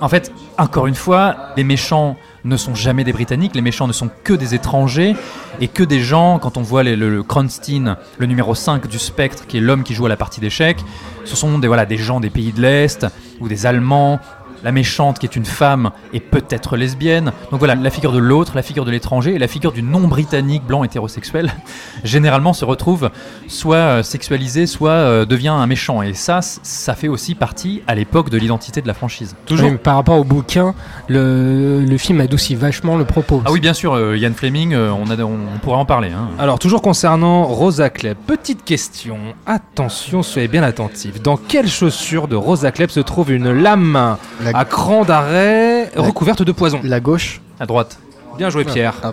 [0.00, 3.92] En fait, encore une fois, les méchants ne sont jamais des Britanniques, les méchants ne
[3.92, 5.14] sont que des étrangers,
[5.60, 8.98] et que des gens, quand on voit les- le, le Kronstein, le numéro 5 du
[8.98, 10.78] spectre, qui est l'homme qui joue à la partie d'échecs,
[11.24, 13.06] ce sont des, voilà, des gens des pays de l'Est,
[13.40, 14.20] ou des Allemands,
[14.64, 17.32] la méchante qui est une femme est peut-être lesbienne.
[17.50, 20.64] Donc voilà, la figure de l'autre, la figure de l'étranger et la figure du non-britannique
[20.64, 21.52] blanc hétérosexuel,
[22.04, 23.10] généralement se retrouve
[23.48, 26.02] soit euh, sexualisé, soit euh, devient un méchant.
[26.02, 29.34] Et ça, ça fait aussi partie à l'époque de l'identité de la franchise.
[29.46, 29.70] Toujours.
[29.70, 30.74] Oui, par rapport au bouquin,
[31.08, 33.42] le, le film adoucit vachement le propos.
[33.44, 36.10] Ah oui, bien sûr, euh, Ian Fleming, euh, on, a, on, on pourrait en parler.
[36.10, 36.28] hein.
[36.38, 39.18] Alors, toujours concernant Rosa Klebb, petite question.
[39.46, 41.20] Attention, soyez bien attentifs.
[41.22, 44.16] Dans quelles chaussures de Rosa Klebb se trouve une lame?
[44.42, 47.40] La, à cran d'arrêt La- recouverte de poison la gauche.
[47.58, 47.98] À droite.
[48.38, 48.94] Bien joué, Pierre.
[49.02, 49.12] Ah.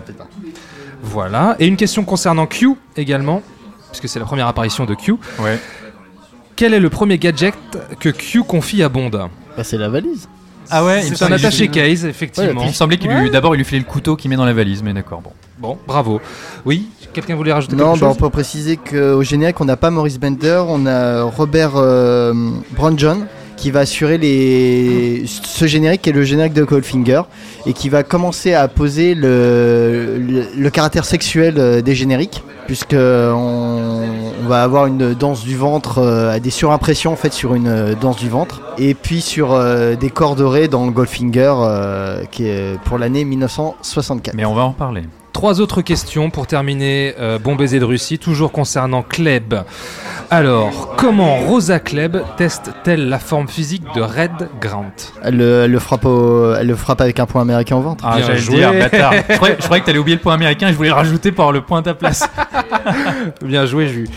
[1.02, 1.56] Voilà.
[1.58, 3.42] Et une question concernant Q également.
[3.90, 5.14] puisque c'est la première apparition de Q.
[5.38, 5.58] Ouais.
[6.56, 7.54] Quel est le premier gadget
[8.00, 9.28] que Q confie à Bond Bah,
[9.64, 10.28] c'est la valise.
[10.70, 12.60] Ah ouais, il me C'est un semble- attaché case, effectivement.
[12.62, 14.52] Il me semblait qu'il lui, d'abord il lui filait le couteau qu'il met dans la
[14.52, 15.22] valise, mais d'accord.
[15.22, 15.30] Bon.
[15.58, 16.20] Bon, bravo.
[16.66, 18.18] Oui, quelqu'un voulait rajouter Non, quelque bah, on chose?
[18.18, 22.34] peut préciser qu'au générique, on n'a pas Maurice Bender, on a Robert euh,
[22.96, 23.26] John
[23.58, 25.24] qui va assurer les...
[25.26, 27.22] ce générique qui est le générique de Goldfinger
[27.66, 30.16] et qui va commencer à poser le,
[30.56, 34.04] le, caractère sexuel euh, des génériques puisque on,
[34.46, 38.16] va avoir une danse du ventre, euh, des surimpressions en fait sur une euh, danse
[38.16, 39.58] du ventre et puis sur
[39.96, 41.54] des corps dorés dans Goldfinger
[42.30, 44.34] qui est pour l'année 1964.
[44.34, 45.02] Mais on va en parler.
[45.38, 49.54] Trois autres questions pour terminer euh, Bon baiser de Russie, toujours concernant Kleb.
[50.32, 54.90] Alors, comment Rosa Kleb teste-t-elle la forme physique de Red Grant?
[55.22, 58.02] Elle, le- elle le frappe au- elle le frappe avec un point américain au ventre.
[58.04, 59.12] Ah, Bien j'allais dire, bâtard.
[59.30, 61.30] Je croyais, je croyais que t'allais oublier le point américain et je voulais le rajouter
[61.30, 62.28] pour avoir le point à ta place.
[63.40, 64.08] Bien joué, Jus.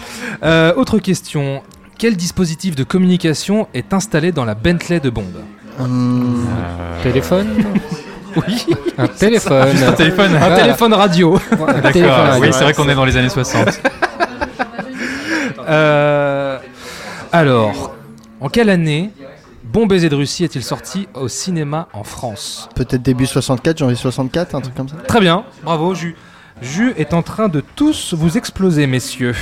[0.42, 1.62] Euh, autre question.
[2.00, 5.26] Quel dispositif de communication est installé dans la Bentley de Bond?
[5.80, 6.48] Hum,
[7.04, 7.48] Téléphone?
[8.36, 8.66] Oui,
[8.98, 9.76] Un téléphone.
[9.88, 10.36] Un téléphone.
[10.36, 10.56] un Voilà.
[10.62, 11.36] téléphone radio.
[11.36, 11.82] Un téléphone.
[11.82, 12.38] D'accord.
[12.40, 13.68] Oui, c'est vrai qu'on est dans les années 60.
[15.70, 16.58] Euh,
[17.32, 17.94] alors,
[18.42, 19.12] en quelle année
[19.64, 24.56] Bon baiser de Russie est-il sorti au cinéma en France Peut-être début 64, janvier 64,
[24.56, 24.96] un truc comme ça.
[25.08, 26.16] Très bien, bravo Jus.
[26.62, 29.34] Jus est en train de tous vous exploser, messieurs.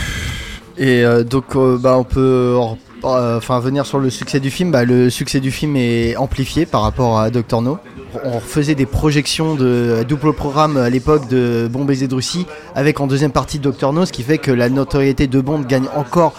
[0.77, 2.55] Et euh, donc, euh, bah, on peut
[3.04, 4.72] enfin venir sur le succès du film.
[4.72, 7.78] Bah, le succès du film est amplifié par rapport à Dr No.
[8.24, 13.00] On faisait des projections de double programme à l'époque de Bon baiser de Russie avec
[13.00, 16.34] en deuxième partie Dr No, ce qui fait que la notoriété de Bond gagne encore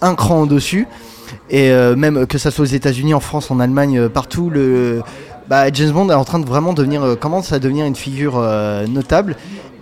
[0.00, 0.86] un cran au-dessus.
[1.50, 5.02] Et euh, même que ça soit aux États-Unis, en France, en Allemagne, euh, partout, le
[5.48, 8.34] bah, James Bond est en train de vraiment devenir, euh, commence à devenir une figure
[8.36, 9.36] euh, notable.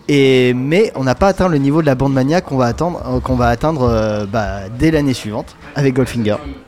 [0.09, 3.03] Et mais on n'a pas atteint le niveau de la bande mania qu'on va attendre,
[3.07, 6.37] euh, qu'on va atteindre euh, bah, dès l'année suivante avec Goldfinger.
[6.37, 6.66] Goldfinger.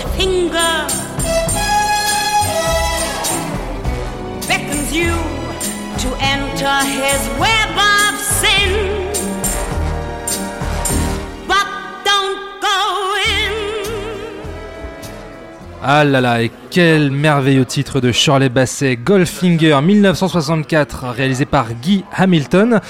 [0.00, 0.86] Finger
[4.48, 5.12] beckons you
[5.98, 8.70] to enter his web of sin.
[11.46, 11.66] But
[12.04, 12.78] don't go
[13.28, 13.52] in.
[15.82, 22.04] Ah là là, et quel merveilleux titre de Shirley Bassey, Goldfinger 1964, réalisé par Guy
[22.16, 22.80] Hamilton.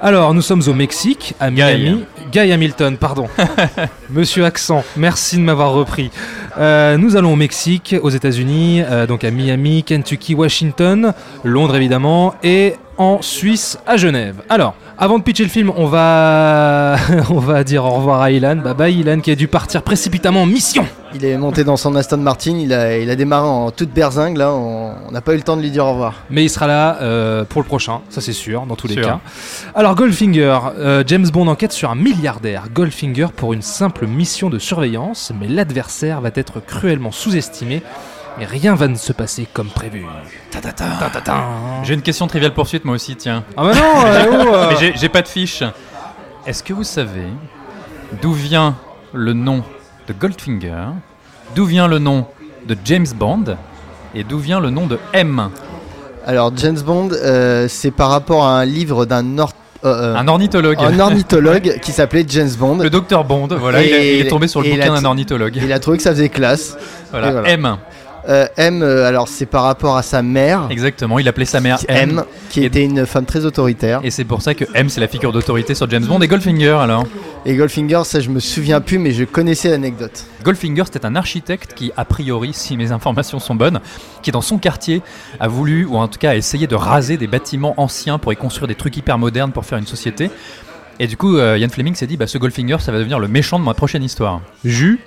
[0.00, 2.04] Alors, nous sommes au Mexique, à Miami.
[2.30, 3.28] Guy Hamilton, pardon.
[4.10, 6.10] Monsieur Accent, merci de m'avoir repris.
[6.58, 11.14] Euh, nous allons au Mexique, aux États-Unis, euh, donc à Miami, Kentucky, Washington,
[11.44, 14.42] Londres évidemment, et en Suisse, à Genève.
[14.48, 16.96] Alors, avant de pitcher le film, on va,
[17.30, 18.56] on va dire au revoir à Ilan.
[18.56, 20.84] Bye bye Ilan qui a dû partir précipitamment en mission.
[21.14, 24.36] Il est monté dans son Aston Martin, il a, il a démarré en toute berzingue,
[24.36, 26.14] là, on n'a pas eu le temps de lui dire au revoir.
[26.30, 29.04] Mais il sera là euh, pour le prochain, ça c'est sûr, dans tous les Sûr.
[29.04, 29.20] cas.
[29.74, 34.58] Alors Goldfinger, euh, James Bond enquête sur un milliardaire, Goldfinger, pour une simple mission de
[34.58, 37.82] surveillance, mais l'adversaire va être cruellement sous-estimé
[38.40, 40.04] et rien va ne se passer comme prévu.
[41.84, 43.44] J'ai une question triviale poursuite moi aussi, tiens.
[43.56, 44.66] Ah bah non, euh, oh, euh.
[44.80, 45.62] Mais j'ai- pas de fiche.
[46.46, 47.26] Est-ce que vous savez
[48.22, 48.76] d'où vient
[49.12, 49.62] le nom
[50.06, 50.84] de Goldfinger
[51.54, 52.26] D'où vient le nom
[52.66, 53.56] de James Bond
[54.14, 55.50] Et d'où vient le nom de M?
[56.26, 59.52] Alors, James Bond, euh, c'est par rapport à un livre d'un or-
[59.84, 60.76] euh, Un ornithologue.
[60.78, 62.78] un ornithologue qui s'appelait James Bond.
[62.78, 65.56] Le docteur Bond, voilà, il, a- Et- il est tombé sur le bouquin d'un ornithologue.
[65.56, 66.76] Il a trouvé que ça faisait classe.
[67.10, 67.42] Voilà.
[67.48, 67.76] M.
[68.28, 71.78] Euh, M, euh, alors c'est par rapport à sa mère, Exactement, il appelait sa mère
[71.88, 72.10] M.
[72.18, 74.00] M, qui Et- était une femme très autoritaire.
[74.04, 76.20] Et c'est pour ça que M, c'est la figure d'autorité sur James Bond.
[76.20, 77.04] Et Goldfinger, alors
[77.46, 80.26] Et Goldfinger, ça je me souviens plus, mais je connaissais l'anecdote.
[80.44, 83.80] Goldfinger, c'était un architecte qui, a priori, si mes informations sont bonnes,
[84.22, 85.00] qui dans son quartier
[85.40, 88.36] a voulu, ou en tout cas a essayé de raser des bâtiments anciens pour y
[88.36, 90.30] construire des trucs hyper modernes pour faire une société.
[91.00, 93.28] Et du coup, euh, Ian Fleming s'est dit, bah, ce Goldfinger, ça va devenir le
[93.28, 94.42] méchant de ma prochaine histoire.
[94.64, 95.00] Jus,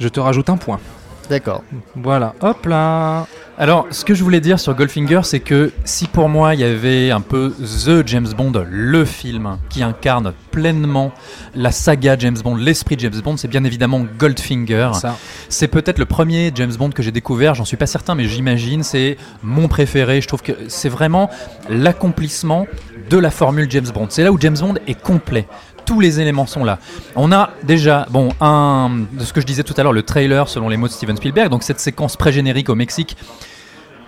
[0.00, 0.80] je te rajoute un point.
[1.28, 1.62] D'accord.
[1.96, 3.26] Voilà, hop là.
[3.58, 6.64] Alors, ce que je voulais dire sur Goldfinger, c'est que si pour moi il y
[6.64, 11.12] avait un peu The James Bond, le film qui incarne pleinement
[11.54, 14.92] la saga James Bond, l'esprit James Bond, c'est bien évidemment Goldfinger.
[14.94, 15.16] Ça.
[15.48, 18.82] C'est peut-être le premier James Bond que j'ai découvert, j'en suis pas certain, mais j'imagine,
[18.82, 20.20] c'est mon préféré.
[20.20, 21.30] Je trouve que c'est vraiment
[21.68, 22.66] l'accomplissement
[23.10, 24.06] de la formule James Bond.
[24.08, 25.46] C'est là où James Bond est complet.
[25.92, 26.78] Tous les éléments sont là.
[27.16, 30.48] On a déjà, bon, un de ce que je disais tout à l'heure, le trailer
[30.48, 33.14] selon les mots de Steven Spielberg, donc cette séquence pré-générique au Mexique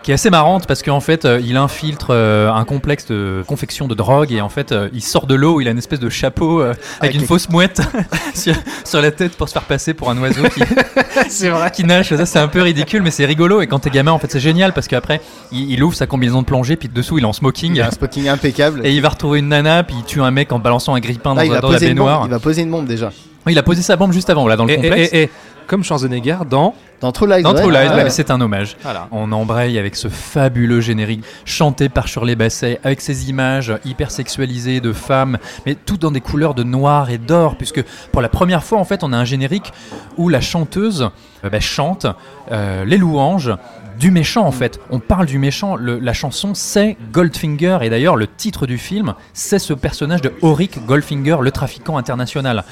[0.04, 3.88] qui est assez marrante parce qu'en fait euh, il infiltre euh, un complexe de confection
[3.88, 6.08] de drogue et en fait euh, il sort de l'eau, il a une espèce de
[6.10, 7.80] chapeau avec Avec une les- fausse mouette
[8.34, 10.60] sur, sur la tête pour se faire passer pour un oiseau qui,
[11.30, 11.70] C'est vrai.
[11.72, 12.14] qui nage.
[12.14, 14.40] Ça c'est un peu ridicule mais c'est rigolo et quand t'es gamin en fait c'est
[14.40, 17.32] génial parce qu'après il, il ouvre sa combinaison de plongée puis dessous il est en
[17.32, 18.82] smoking Il a un smoking impeccable.
[18.86, 21.36] et il va retrouver une nana puis il tue un mec en balançant un dans,
[21.38, 22.22] Ah, il, la- va dans la bombe, baignoire.
[22.26, 23.10] il va poser une bombe déjà.
[23.48, 25.10] Il a posé sa bombe juste avant là dans le Et, complexe.
[25.12, 25.30] et- et- et
[25.66, 26.74] comme Schwarzenegger dans.
[27.00, 27.42] Dans True Lies.
[27.42, 28.04] Dans True Lies, ouais.
[28.04, 28.76] bah, c'est un hommage.
[28.82, 29.08] Voilà.
[29.12, 34.80] On embraye avec ce fabuleux générique chanté par Shirley Basset, avec ces images hyper sexualisées
[34.80, 38.64] de femmes, mais tout dans des couleurs de noir et d'or, puisque pour la première
[38.64, 39.72] fois, en fait, on a un générique
[40.16, 41.10] où la chanteuse
[41.44, 42.06] euh, bah, chante
[42.52, 43.52] euh, les louanges
[43.98, 44.80] du méchant en fait.
[44.90, 45.76] On parle du méchant.
[45.76, 50.32] Le- la chanson c'est Goldfinger et d'ailleurs le titre du film c'est ce personnage de
[50.42, 52.64] Auric Goldfinger, le trafiquant international.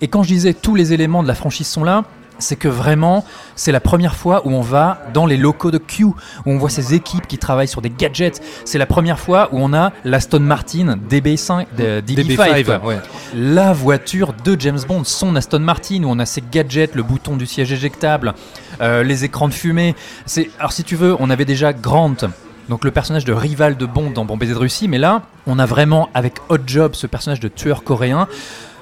[0.00, 2.04] Et quand je disais tous les éléments de la franchise sont là,
[2.40, 3.24] c'est que vraiment,
[3.56, 6.14] c'est la première fois où on va dans les locaux de Q, où
[6.46, 8.40] on voit ces équipes qui travaillent sur des gadgets.
[8.64, 12.84] C'est la première fois où on a l'Aston Martin DB5, de- DB5, DB5, quoi.
[12.86, 12.98] ouais.
[13.34, 17.36] la voiture de James Bond, son Aston Martin, où on a ces gadgets, le bouton
[17.36, 18.34] du siège éjectable,
[18.80, 19.96] euh, les écrans de fumée.
[20.60, 22.14] Alors si tu veux, on avait déjà Grant.
[22.68, 25.66] Donc le personnage de rival de Bond dans baiser de Russie, mais là, on a
[25.66, 28.28] vraiment avec Hot Job ce personnage de tueur coréen,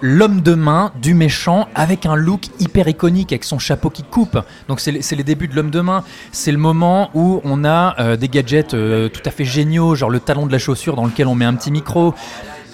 [0.01, 4.39] l'homme de main du méchant avec un look hyper iconique avec son chapeau qui coupe.
[4.69, 6.05] Donc c'est les, débuts de l'homme de main.
[6.33, 10.11] C'est le moment où on a euh, des gadgets euh, tout à fait géniaux, genre
[10.11, 12.15] le talon de la chaussure dans lequel on met un petit micro.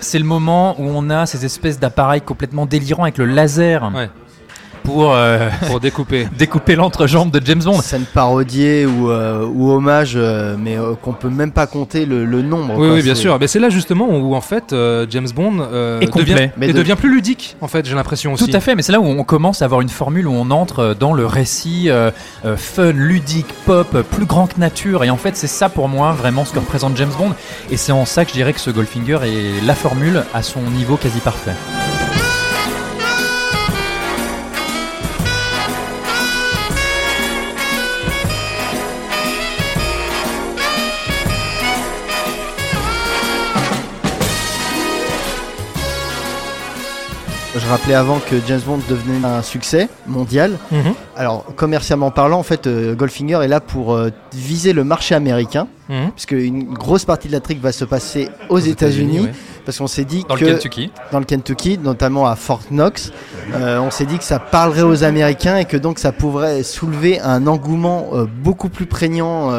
[0.01, 3.91] C'est le moment où on a ces espèces d'appareils complètement délirants avec le laser.
[4.85, 6.29] Pour euh, Pour découper.
[6.39, 7.81] découper l'entrejambe de James Bond.
[7.81, 12.25] Scène parodiée ou, euh, ou hommage, euh, mais euh, qu'on peut même pas compter le,
[12.25, 12.75] le nombre.
[12.77, 12.97] Oui, quoi.
[12.97, 13.39] oui, bien sûr.
[13.41, 16.25] Mais c'est là justement où en fait euh, James Bond euh, Est complet.
[16.35, 17.57] devient, Mais et de- devient plus ludique.
[17.61, 18.45] En fait, j'ai l'impression aussi.
[18.49, 20.51] Tout à fait, mais c'est là où on commence à avoir une formule où on
[20.51, 21.89] entre dans le récit
[22.57, 25.05] fun, ludique, pop, plus grand que nature.
[25.05, 27.33] Et en fait, c'est ça pour moi vraiment ce que représente James Bond.
[27.71, 30.61] Et c'est en ça que je dirais que ce Goldfinger est la formule à son
[30.63, 31.53] niveau quasi parfait.
[47.73, 50.53] Rappelais avant que James Bond devenait un succès mondial.
[50.71, 50.93] Mhm.
[51.17, 55.69] Alors, commercialement parlant, en fait, euh, Goldfinger est là pour euh, viser le marché américain,
[55.89, 56.11] Mhm.
[56.15, 59.33] puisque une grosse partie de la trick va se passer aux, États-Unis, ouais.
[59.65, 60.91] parce qu'on s'est dit Dans que le Kentucky.
[61.13, 63.11] dans le Kentucky, notamment à Fort Knox,
[63.55, 67.21] euh, on s'est dit que ça parlerait aux Américains et que donc ça pourrait soulever
[67.21, 68.09] un engouement
[68.45, 69.51] beaucoup plus prégnant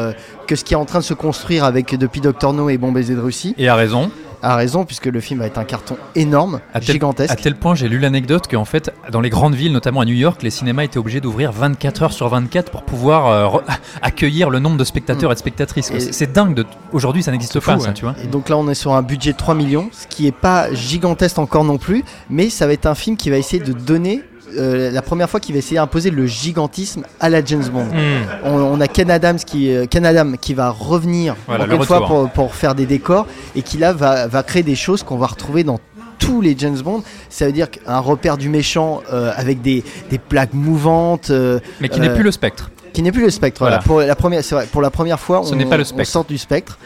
[0.46, 2.92] que ce qui est en train de se construire avec depuis Doctor No et Bon
[2.92, 3.54] baiser de Russie.
[3.58, 4.10] Et a raison.
[4.44, 7.32] A raison, puisque le film va être un carton énorme, À tel, gigantesque.
[7.32, 10.14] à tel point, j'ai lu l'anecdote qu'en fait, dans les grandes villes, notamment à New
[10.14, 13.60] York, les cinémas étaient obligés d'ouvrir 24 heures sur 24 pour pouvoir euh,
[14.02, 15.90] accueillir le nombre de spectateurs et de spectatrices.
[16.10, 16.54] C'est dingue.
[16.54, 16.66] De...
[16.92, 17.94] Aujourd'hui, ça n'existe pas, fou, ça, ouais.
[17.94, 18.14] tu vois.
[18.22, 20.70] Et donc là, on est sur un budget de 3 millions, ce qui est pas
[20.74, 24.22] gigantesque encore non plus, mais ça va être un film qui va essayer de donner
[24.58, 27.84] euh, la première fois qu'il va essayer d'imposer le gigantisme à la James Bond.
[27.84, 28.26] Mhm.
[28.44, 31.84] On, on a Ken Adams qui, euh, Ken Adam qui va revenir Voilà, encore une
[31.84, 33.26] fois pour, pour faire des décors
[33.56, 35.78] et qui là va, va créer des choses qu'on va retrouver dans
[36.18, 37.02] tous les James Bond.
[37.28, 41.88] Ça veut dire qu'un repère du méchant euh, avec des, des plaques mouvantes, euh, Mais
[41.88, 42.70] qui n'est Euh, plus le spectre.
[42.92, 43.58] qui n'est plus le spectre.
[43.58, 43.80] Voilà.
[43.84, 43.84] Voilà.
[43.84, 46.10] Pour la première, vrai, pour la première fois, Ce on, n'est pas le on spectre.
[46.12, 46.78] sort du spectre.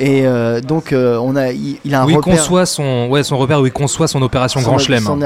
[0.00, 2.34] Et euh, donc euh, on a, il, il a un Où il repère.
[2.36, 5.02] conçoit son, ouais, son repère, où il conçoit son opération Grand Chelem.
[5.02, 5.16] son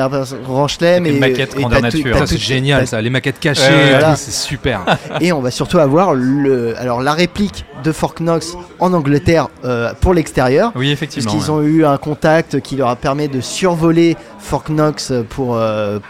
[0.45, 2.17] Grand Chelem et une maquette et grandeur nature.
[2.19, 3.01] Ça, c'est génial, ça.
[3.03, 4.17] Les maquettes cachées, Ouais, voilà.
[4.17, 4.81] c'est super.
[5.21, 9.93] Et on va surtout avoir le, alors la réplique de Fort Knox en Angleterre euh,
[10.01, 10.73] pour l'extérieur.
[10.75, 11.31] Oui, effectivement.
[11.31, 11.59] Puisqu'ils ouais.
[11.59, 15.59] ont eu un contact qui leur a permis de survoler Fort Knox pour,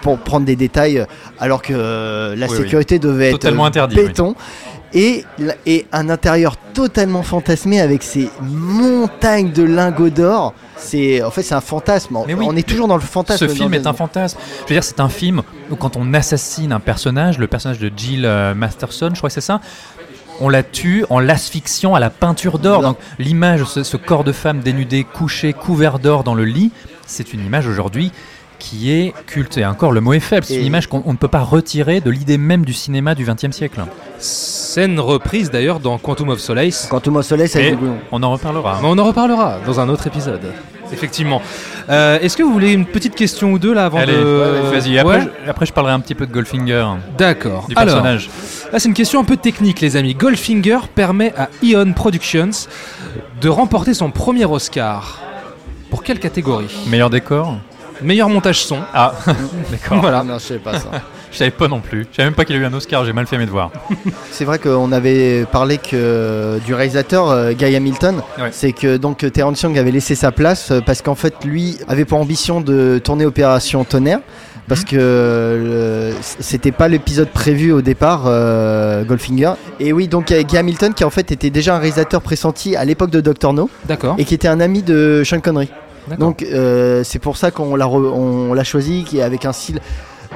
[0.02, 1.04] pour prendre des détails,
[1.40, 4.34] alors que la Oui, sécurité devait être Totalement interdit, oui.
[4.94, 5.24] Et,
[5.92, 10.54] un intérieur totalement fantasmé avec ces montagnes de lingots d'or.
[10.76, 12.18] C'est en fait c'est un fantasme.
[12.26, 13.48] Mais oui, on est toujours dans le fantasme.
[13.48, 14.38] Ce film est un fantasme.
[14.62, 17.90] Je veux dire, c'est un film où quand on assassine un personnage, le personnage de
[17.94, 19.60] Jill euh, Masterson, je crois que c'est ça,
[20.40, 22.82] on la tue en l'asphyxiant à la peinture d'or.
[22.82, 26.72] Donc l'image, ce, ce corps de femme dénudé, couché, couvert d'or dans le lit,
[27.06, 28.12] c'est une image aujourd'hui
[28.62, 29.58] qui est culte.
[29.58, 30.46] Et encore, le mot est faible.
[30.46, 33.24] C'est une image qu'on on ne peut pas retirer de l'idée même du cinéma du
[33.24, 33.80] XXe siècle.
[34.18, 36.86] Scène reprise d'ailleurs dans Quantum of Solace.
[36.88, 37.76] Quantum of Solace, Et
[38.12, 38.78] on en reparlera.
[38.80, 40.40] Mais on en reparlera dans un autre épisode.
[40.92, 41.42] Effectivement.
[41.90, 44.70] Euh, Est-ce que vous voulez une petite question ou deux là avant Allez, de.
[44.70, 44.96] vas-y.
[44.98, 46.86] Après, Ouais je, après, je parlerai un petit peu de Goldfinger,
[47.18, 47.66] D'accord.
[47.68, 48.30] du Alors, personnage.
[48.72, 50.14] Là, c'est une question un peu technique, les amis.
[50.14, 52.50] Goldfinger permet à Eon Productions
[53.40, 55.18] de remporter son premier Oscar.
[55.90, 56.68] Pour quelle catégorie?
[56.88, 57.56] Meilleur décor?
[58.00, 58.78] Meilleur montage son.
[58.94, 59.12] Ah,
[59.70, 59.98] d'accord.
[60.00, 60.22] Voilà.
[60.24, 60.88] Non, je sais pas ça.
[61.30, 62.06] Je savais pas non plus.
[62.10, 63.70] Je savais même pas qu'il a eu un Oscar, j'ai mal fait mes devoirs.
[64.30, 68.48] C'est vrai qu'on avait parlé que du réalisateur euh, Guy Hamilton, Ouais.
[68.52, 72.04] c'est que donc Terence Young avait laissé sa place euh, parce qu'en fait lui avait
[72.04, 74.20] pour ambition de tourner Opération Tonnerre
[74.68, 80.36] parce que euh, c'était pas l'épisode prévu au départ euh, Goldfinger et oui donc il
[80.36, 83.20] y a Guy Hamilton qui en fait était déjà un réalisateur pressenti à l'époque de
[83.20, 84.14] Doctor No D'accord.
[84.18, 85.70] et qui était un ami de Sean Connery.
[86.18, 89.52] Donc euh, c'est pour ça qu'on l'a re- on l'a choisi qui est avec un
[89.52, 89.80] style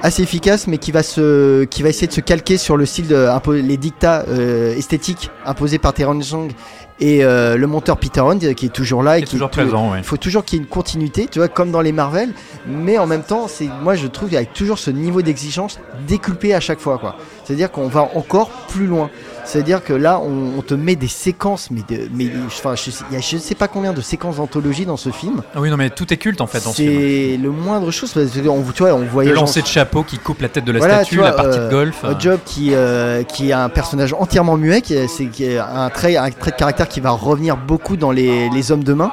[0.02, 3.08] assez efficace mais qui va se qui va essayer de se calquer sur le style
[3.08, 6.52] de les dictats euh, esthétiques imposés par Terence Young
[7.00, 9.92] et euh, le monteur Peter Hunt qui est toujours là et qui toujours tou- présent,
[9.92, 9.98] ouais.
[9.98, 12.30] il faut toujours qu'il y ait une continuité tu vois comme dans les Marvel
[12.68, 16.60] mais en même temps c'est moi je trouve avec toujours ce niveau d'exigence décuplé à
[16.60, 17.16] chaque fois quoi.
[17.44, 19.08] C'est à dire qu'on va encore plus loin
[19.46, 23.04] c'est-à-dire que là, on, on te met des séquences, mais, de, mais enfin, je, sais-
[23.10, 25.42] il y a je sais pas combien de séquences d'anthologie dans ce film.
[25.54, 26.92] Ah oui, non, mais tout est culte en fait dans ce film.
[27.00, 28.12] C'est le moindre chose.
[28.12, 30.64] Parce que on, tu vois, on voyait Le lancer de chapeau qui coupe la tête
[30.64, 32.04] de la Voilà, statue, vois, la partie euh, de golf.
[32.04, 35.88] un Job qui, euh, qui est un personnage entièrement muet, qui est, qui est un,
[35.90, 39.12] trait, un trait de caractère qui va revenir beaucoup dans les, les hommes de main.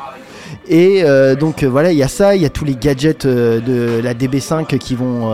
[0.68, 3.26] Et euh, donc euh, voilà, il y a ça, il y a tous les gadgets
[3.26, 5.34] euh, de la DB5 qui vont,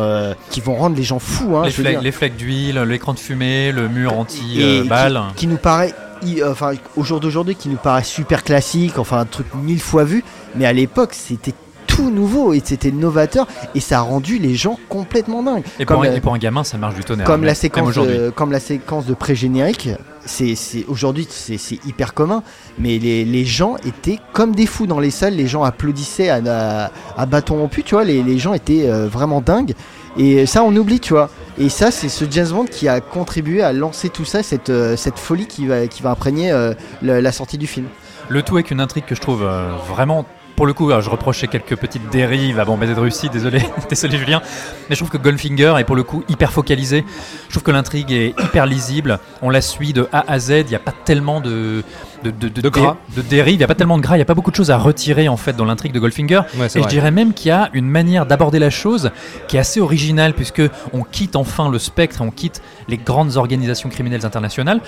[0.49, 1.55] qui vont rendre les gens fous.
[1.55, 5.21] Hein, les, flecs, les flecs d'huile, l'écran de fumée, le mur anti-balle.
[5.35, 5.93] qui, qui nous paraît
[6.45, 10.21] enfin au jour d'aujourd'hui qui nous paraît super classique enfin un truc mille fois vu
[10.53, 11.53] mais à l'époque c'était
[11.99, 13.45] tout nouveau et c'était novateur
[13.75, 16.33] et ça a rendu les gens complètement dingues Et, comme pour, un, la- et pour
[16.33, 17.25] un gamin, ça marche du tonnerre.
[17.25, 19.89] comme la séquence de, comme la séquence de pré-générique
[20.25, 22.41] c'est c'est- aujourd'hui c'est hyper commun
[22.77, 26.39] mais les, les gens étaient comme des fous dans les salles les gens applaudissaient à,
[26.85, 29.73] à, à bâton rompu tu vois les, les gens étaient euh, vraiment dingues
[30.17, 33.61] et ça on oublie tu vois et ça c'est ce James Bond qui a contribué
[33.61, 37.19] à lancer tout ça cette, euh, cette folie qui va, qui va imprégner euh, la,
[37.21, 37.87] la sortie du film
[38.29, 40.25] Le tout avec une intrigue que je trouve euh, vraiment.
[40.59, 44.17] Pour le coup, alors, je reprochais quelques petites dérives à Bombay de Russie, désolé, désolé
[44.17, 44.41] Julien,
[44.89, 47.05] mais je trouve que Goldfinger est pour le coup hyper focalisé.
[47.47, 49.19] Je trouve que l'intrigue est hyper lisible.
[49.41, 50.49] On la suit de A à Z.
[50.49, 51.85] Il n'y a pas tellement de
[52.25, 52.97] de, de, De gras.
[53.15, 53.53] de dérives.
[53.53, 54.15] Il n'y a pas tellement de gras.
[54.15, 56.41] Il n'y a pas beaucoup de choses à retirer en fait dans l'intrigue de Goldfinger.
[56.57, 59.11] Ouais, Et je dirais même qu'il y a une manière d'aborder la chose
[59.47, 63.87] qui est assez originale puisque on quitte enfin le spectre, on quitte les grandes organisations
[63.87, 64.81] criminelles internationales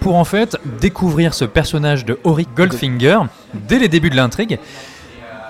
[0.00, 3.18] pour en fait découvrir ce personnage de Auric Goldfinger
[3.68, 4.58] dès les débuts de l'intrigue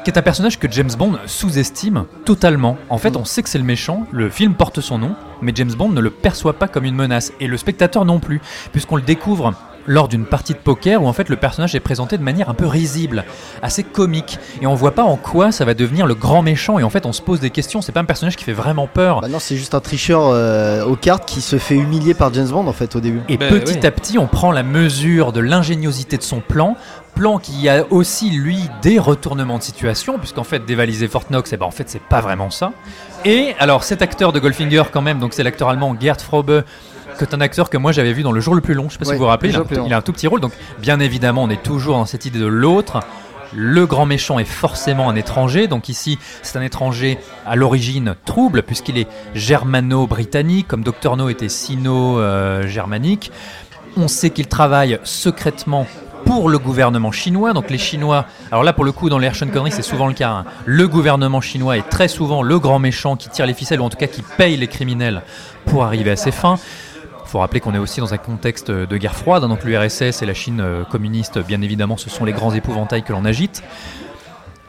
[0.05, 2.76] qui est un personnage que James Bond sous-estime totalement.
[2.88, 5.72] En fait, on sait que c'est le méchant, le film porte son nom, mais James
[5.72, 8.40] Bond ne le perçoit pas comme une menace, et le spectateur non plus,
[8.72, 9.55] puisqu'on le découvre
[9.86, 12.55] lors d'une partie de poker où en fait le personnage est présenté de manière un
[12.55, 13.24] peu risible,
[13.62, 16.84] assez comique, et on voit pas en quoi ça va devenir le grand méchant, et
[16.84, 19.20] en fait on se pose des questions, c'est pas un personnage qui fait vraiment peur.
[19.20, 22.48] bah non c'est juste un tricheur euh, aux cartes qui se fait humilier par James
[22.48, 23.86] Bond en fait au début Et Ben, petit ouais.
[23.86, 26.76] à petit, on prend la mesure de l'ingéniosité de son plan.
[27.14, 31.56] Plan qui a aussi, lui, des retournements de situation, puisqu'en fait, dévaliser Fort Knox, eh
[31.56, 32.72] ben, en fait, c'est pas vraiment ça.
[33.24, 36.64] Et alors, cet acteur de Goldfinger, quand même, donc c'est l'acteur allemand Gerd Frobe,
[37.18, 38.94] que est un acteur que moi j'avais vu dans Le Jour le plus long, je
[38.94, 40.40] sais pas si vous vous rappelez, Le il a, il a un tout petit rôle,
[40.40, 43.00] donc bien évidemment, on est toujours dans cette idée de l'autre.
[43.54, 48.62] Le grand méchant est forcément un étranger, donc ici c'est un étranger à l'origine trouble,
[48.62, 53.30] puisqu'il est germano-britannique, comme Dr No était sino-germanique.
[53.98, 55.86] On sait qu'il travaille secrètement
[56.25, 57.53] pour le gouvernement chinois.
[57.53, 60.14] Donc les Chinois, alors là pour le coup dans les Sean Connery c'est souvent le
[60.14, 60.31] cas.
[60.31, 60.45] hein.
[60.64, 63.91] Le gouvernement chinois est très souvent le grand méchant qui tire les ficelles ou en
[63.91, 65.23] tout cas qui paye les criminels
[65.66, 66.59] pour arriver à ses fins.
[67.25, 69.45] Il faut rappeler qu'on est aussi dans un contexte de guerre froide.
[69.45, 69.49] hein.
[69.49, 73.12] Donc l'URSS et la Chine euh, communiste, bien évidemment, ce sont les grands épouvantails que
[73.12, 73.62] l'on agite.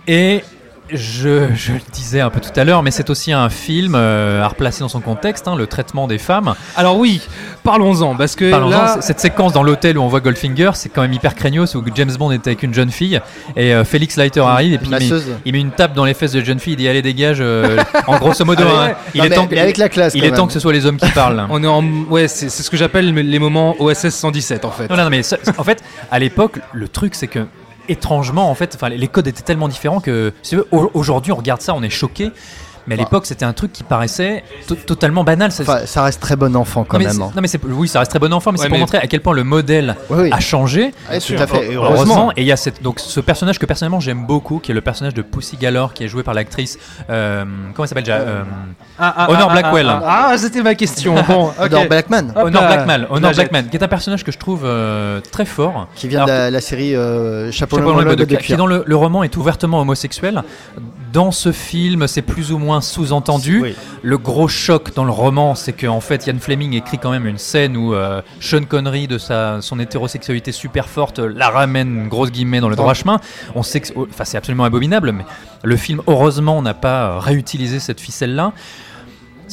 [0.08, 0.44] Et
[0.90, 4.44] je, je le disais un peu tout à l'heure, mais c'est aussi un film euh,
[4.44, 6.54] à replacer dans son contexte, hein, le traitement des femmes.
[6.76, 7.22] Alors oui,
[7.64, 11.14] parlons-en, parce que là, cette séquence dans l'hôtel où on voit Goldfinger, c'est quand même
[11.14, 13.20] hyper craignos où James Bond est avec une jeune fille
[13.56, 15.26] et euh, Félix Leiter arrive et puis il met, masseuse.
[15.46, 17.38] il met une tape dans les fesses de la jeune fille, il dit allez dégage,
[17.40, 17.78] euh,
[18.08, 18.92] en grosso modo, Ah ouais.
[18.92, 20.38] hein, il Non, est mais- temps que, mais avec la classe, il quand est temps
[20.40, 20.48] même.
[20.48, 21.46] que ce soit les hommes qui parlent.
[21.50, 24.90] on est en, ouais, c'est c'est ce que j'appelle les moments OSS 117 en fait.
[24.90, 25.82] Non, non, non, mais ça- en fait,
[26.12, 27.40] à l'époque, le truc, c'est que
[27.90, 30.34] étrangement, en fait, les codes étaient tellement différents que
[30.72, 32.32] aujourd'hui, on regarde ça, on est choqué.
[32.88, 35.52] Mais à l'époque, c'était un truc qui paraissait to- totalement banal.
[35.52, 37.22] Ça reste très bon enfant quand non, mais même.
[37.22, 37.32] hein.
[37.36, 38.98] non, mais c'est oui, ça reste très bon enfant, mais Ouais, c'est pour mais- montrer
[38.98, 40.30] à quel point le modèle Oui, oui.
[40.32, 40.94] a changé.
[41.10, 41.74] Ouais, tout à fait.
[41.74, 41.94] Heureusement.
[41.96, 42.32] heureusement.
[42.36, 44.82] Et il y a cette, donc ce personnage que personnellement j'aime beaucoup, qui est le
[44.82, 46.78] personnage de Pussy Galore, qui est joué par l'actrice.
[47.10, 48.44] euh, comment elle s'appelle déjà euh,
[49.00, 49.88] Ah, ah, Honor ah, Blackwell.
[49.90, 51.16] Ah, ah, c'était ma question.
[51.28, 51.52] Bon.
[51.60, 52.64] Honor Blackman, Hop Honor.
[52.64, 53.08] Blackman.
[53.10, 55.88] Honor Blackman, qui est un personnage que je trouve euh, très fort.
[55.96, 58.96] qui vient de la, la série euh, Chapeau Chapeau de de qui dans le, le
[58.96, 60.44] roman est ouvertement homosexuel.
[61.14, 63.62] Dans ce film, c'est plus ou moins sous-entendu.
[63.62, 63.76] Oui.
[64.02, 67.38] Le gros choc dans le roman, c'est qu'en fait, Ian Fleming écrit quand même une
[67.38, 72.62] scène où euh, Sean Connery, de sa, son hétérosexualité super forte, la ramène, grosse guillemets,
[72.62, 73.20] dans le droit chemin.
[73.54, 75.24] On sait que, enfin, c'est absolument abominable, mais
[75.64, 78.52] le film, heureusement, n'a pas réutilisé cette ficelle-là.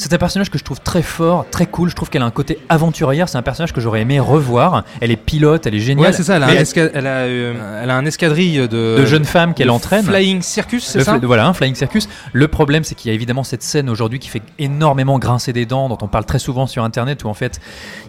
[0.03, 1.87] C'est un personnage que je trouve très fort, très cool.
[1.89, 3.29] Je trouve qu'elle a un côté aventurière.
[3.29, 4.83] C'est un personnage que j'aurais aimé revoir.
[4.99, 6.07] Elle est pilote, elle est géniale.
[6.07, 6.37] Ouais, c'est ça.
[6.37, 9.53] Elle a, un, esca- elle, a, euh, elle a un escadrille de, de jeunes femmes
[9.53, 10.03] qu'elle entraîne.
[10.03, 12.09] Flying Circus, c'est Le ça fl- Voilà, un Flying Circus.
[12.33, 15.67] Le problème, c'est qu'il y a évidemment cette scène aujourd'hui qui fait énormément grincer des
[15.67, 17.59] dents, dont on parle très souvent sur Internet, où en fait,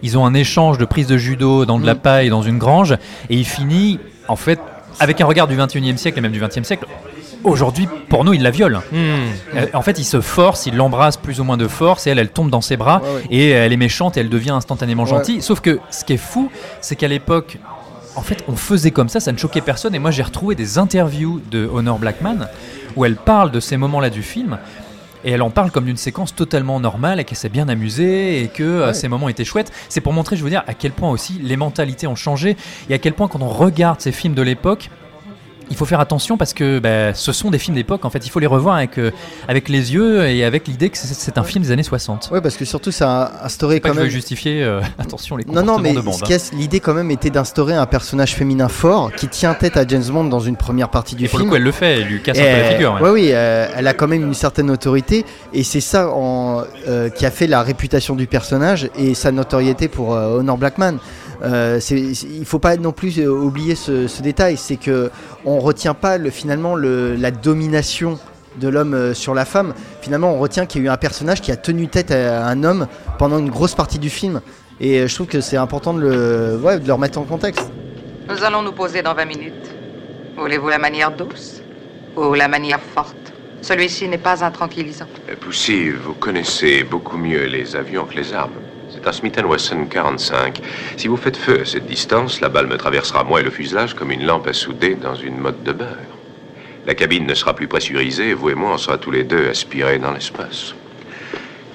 [0.02, 1.98] ils ont un échange de prise de judo dans de la Mm.
[1.98, 2.92] paille dans une grange,
[3.28, 4.58] et il finit, en fait,
[5.00, 6.86] avec un regard du 21e siècle et même du 20e siècle.
[7.44, 8.80] Aujourd'hui, pour nous, il la viole.
[8.92, 8.96] Hmm.
[9.56, 12.20] Euh, En fait, il se force, il l'embrasse plus ou moins de force, et elle,
[12.20, 13.22] elle tombe dans ses bras, Ouais, ouais.
[13.30, 15.10] et elle est méchante, et elle devient instantanément Ouais.
[15.10, 15.42] gentille.
[15.42, 17.58] Sauf que ce qui est fou, c'est qu'à l'époque,
[18.14, 19.94] en fait, on faisait comme ça, ça ne choquait personne.
[19.94, 22.46] Et moi, j'ai retrouvé des interviews de Honor Blackman
[22.94, 24.58] où elle parle de ces moments-là du film.
[25.24, 28.48] Et elle en parle comme d'une séquence totalement normale et qu'elle s'est bien amusée et
[28.48, 28.94] que euh, Ouais.
[28.94, 29.70] ces moments étaient chouettes.
[29.88, 32.56] C'est pour montrer, je veux dire, à quel point aussi les mentalités ont changé
[32.90, 34.90] et à quel point quand on regarde ces films de l'époque,
[35.72, 38.04] il faut faire attention parce que bah, ce sont des films d'époque.
[38.04, 39.10] En fait, il faut les revoir avec, euh,
[39.48, 42.28] avec les yeux et avec l'idée que c'est- un film des années 60.
[42.30, 44.14] Ouais, parce que surtout ça a instauré Pas quand que je veux même.
[44.14, 46.36] justifier, euh, attention, les Non, non, mais hein.
[46.52, 50.24] l'idée quand même était d'instaurer un personnage féminin fort qui tient tête à James Bond
[50.24, 51.50] dans une première partie du Et pour film.
[51.50, 52.98] coup, elle le fait, elle lui casse un peu la figure.
[53.00, 53.10] ouais.
[53.10, 57.24] oui, euh, elle a quand même une certaine autorité et c'est ça en, euh, qui
[57.24, 60.98] a fait la réputation du personnage et sa notoriété pour Honor Blackman.
[61.90, 65.10] Il faut pas non plus oublier ce, ce détail, c'est que
[65.44, 68.18] on retient pas le, finalement le, la domination
[68.56, 69.74] de l'homme euh, sur la femme.
[70.00, 72.64] Finalement, on retient qu'il y a eu un personnage qui a tenu tête à un
[72.64, 72.86] homme
[73.18, 74.40] pendant une grosse partie du film.
[74.80, 77.70] Et euh, je trouve que c'est important de le, ouais, de le remettre en contexte.
[78.28, 79.70] Nous allons nous poser dans 20 minutes.
[80.36, 81.62] Voulez-vous la manière douce
[82.16, 83.16] ou la manière forte?
[83.62, 85.06] Celui-ci n'est pas un tranquillisant.
[85.28, 88.50] Euh, Poussy, vous connaissez beaucoup mieux les avions que les armes.
[89.04, 90.60] Un Smith Wesson 45.
[90.96, 93.94] Si vous faites feu à cette distance, la balle me traversera moi et le fuselage
[93.94, 95.88] comme une lampe à souder dans une motte de beurre.
[96.86, 99.48] La cabine ne sera plus pressurisée et vous et moi, on sera tous les deux
[99.48, 100.74] aspirés dans l'espace.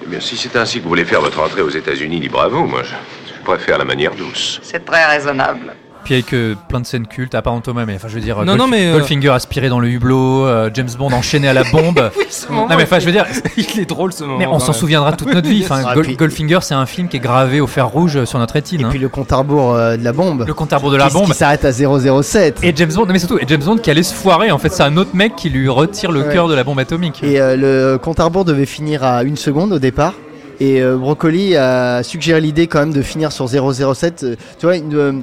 [0.04, 2.48] Eh bien, si c'est ainsi que vous voulez faire votre entrée aux États-Unis, libre à
[2.48, 2.66] vous.
[2.66, 4.60] Moi, je préfère la manière douce.
[4.64, 5.74] C'est très raisonnable.
[6.08, 8.22] Puis avec euh, plein de scènes cultes, à part en Thomas, mais enfin je veux
[8.22, 11.50] dire, Non, Golf- non, mais, euh, Goldfinger aspiré dans le hublot, euh, James Bond enchaîné
[11.50, 12.00] à la bombe.
[12.50, 13.26] non mais enfin je veux dire,
[13.58, 14.38] il est drôle ce moment.
[14.40, 14.74] mais on s'en même.
[14.80, 15.64] souviendra toute notre vie.
[15.66, 18.54] Enfin, Ah, puis- Goldfinger c'est un film qui est gravé au fer rouge sur notre
[18.54, 18.80] rétine.
[18.80, 18.90] Et hein.
[18.90, 20.46] puis le compte à rebours euh, de la bombe.
[20.48, 21.26] Le compte à rebours de la qui, bombe.
[21.28, 22.60] qui s'arrête à 007.
[22.64, 24.70] Et James Bond, non, mais surtout, et James Bond qui allait se foirer, en fait,
[24.72, 26.34] c'est un autre mec qui lui retire le Ouais.
[26.34, 27.22] cœur de la bombe atomique.
[27.22, 30.14] Et euh, le compte à rebours devait finir à une seconde au départ.
[30.60, 34.24] Et euh, Brocoli a suggéré l'idée quand même de finir sur 007.
[34.24, 35.14] euh, tu vois, euh,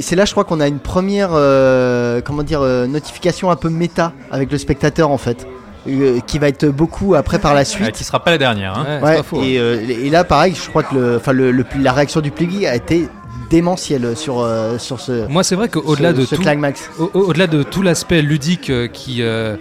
[0.00, 3.68] c'est là je crois qu'on a une première euh, comment dire euh, notification un peu
[3.68, 5.46] méta avec le spectateur en fait,
[5.88, 7.92] euh, qui va être beaucoup après par la Euh, suite.
[7.92, 8.76] qui sera pas la dernière.
[8.76, 8.84] hein.
[9.00, 9.40] Ouais, Ouais, pas faux.
[9.42, 12.32] et, euh, et là pareil, je crois que le, enfin le, le- la réaction du
[12.32, 13.08] public a été
[13.50, 15.28] démentielle sur euh, sur ce.
[15.28, 16.90] Moi, c'est vrai qu'au-delà de ce tout, climax.
[16.98, 19.56] au- au- au-delà de tout l'aspect ludique euh, qui euh,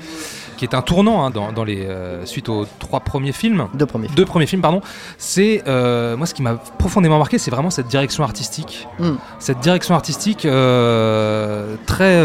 [0.61, 3.67] qui est un tournant hein, dans, dans les euh, suite aux trois premiers films.
[3.73, 4.05] Deux premiers.
[4.05, 4.15] films.
[4.15, 4.81] Deux premiers films, pardon.
[5.17, 8.87] C'est euh, moi ce qui m'a profondément marqué, c'est vraiment cette direction artistique.
[8.99, 9.13] Mm.
[9.39, 12.23] Cette direction artistique euh, très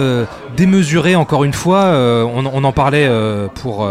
[0.55, 1.16] démesurée.
[1.16, 1.84] Encore une fois,
[2.26, 3.09] on, on en parlait
[3.55, 3.89] pour.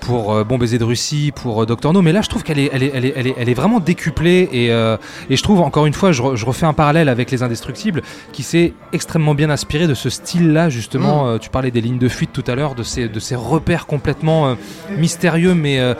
[0.00, 2.58] Pour euh, Bon baiser de Russie, pour euh, Doctor No, mais là je trouve qu'elle
[2.58, 4.96] est, elle est, elle est, elle est, elle est vraiment décuplée et, euh,
[5.30, 8.02] et je trouve encore une fois, je, re- je refais un parallèle avec Les Indestructibles
[8.32, 11.28] qui s'est extrêmement bien inspiré de ce style-là justement.
[11.28, 13.86] Euh, tu parlais des lignes de fuite tout à l'heure, de ces, de ces repères
[13.86, 14.54] complètement euh,
[14.96, 15.94] mystérieux, mais euh,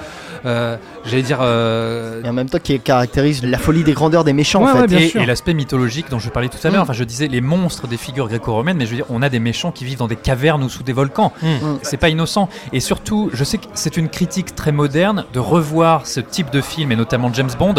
[0.46, 1.38] euh, j'allais dire.
[1.40, 4.74] euh, Et en même temps qui caractérise la folie des grandeurs des méchants Ouais, en
[4.74, 4.80] fait.
[4.94, 6.82] ouais, bien et l'aspect mythologique dont je parlais tout à l'heure, Mm.
[6.82, 9.38] enfin je disais les monstres des figures gréco-romaines, mais je veux dire on a des
[9.40, 11.32] méchants qui vivent dans des cavernes ou sous des volcans.
[11.42, 11.48] Mm.
[11.82, 12.48] C'est pas innocent.
[12.72, 16.60] Et surtout, je sais que c'est une critique très moderne de revoir ce type de
[16.60, 17.76] film et notamment James Bond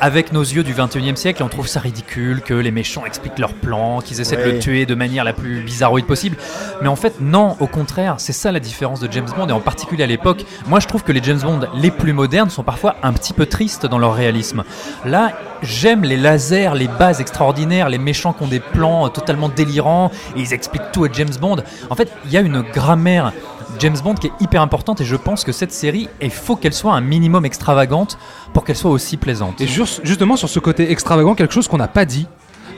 [0.00, 1.42] avec nos yeux du 21e siècle.
[1.42, 4.58] Et on trouve ça ridicule que les méchants expliquent leur plan, qu'ils essaient de le
[4.58, 6.36] tuer de manière la plus bizarroïde possible.
[6.82, 9.60] Mais en fait, non, au contraire, c'est ça la différence de James Bond et en
[9.60, 10.44] particulier à l'époque.
[10.66, 13.46] Moi, je trouve que les James Bond les plus modernes sont parfois un petit peu
[13.46, 14.64] tristes dans leur réalisme.
[15.04, 15.32] Là,
[15.62, 20.10] j'aime les lasers, les bases extraordinaires, les méchants qui ont des plans euh, totalement délirants
[20.36, 21.56] et ils expliquent tout à James Bond.
[21.90, 23.32] En fait, il y a une grammaire
[23.78, 26.72] James Bond qui est hyper importante et je pense que cette série, il faut qu'elle
[26.72, 28.18] soit un minimum extravagante
[28.52, 29.60] pour qu'elle soit aussi plaisante.
[29.60, 32.26] Et juste- justement, sur ce côté extravagant, quelque chose qu'on n'a pas dit,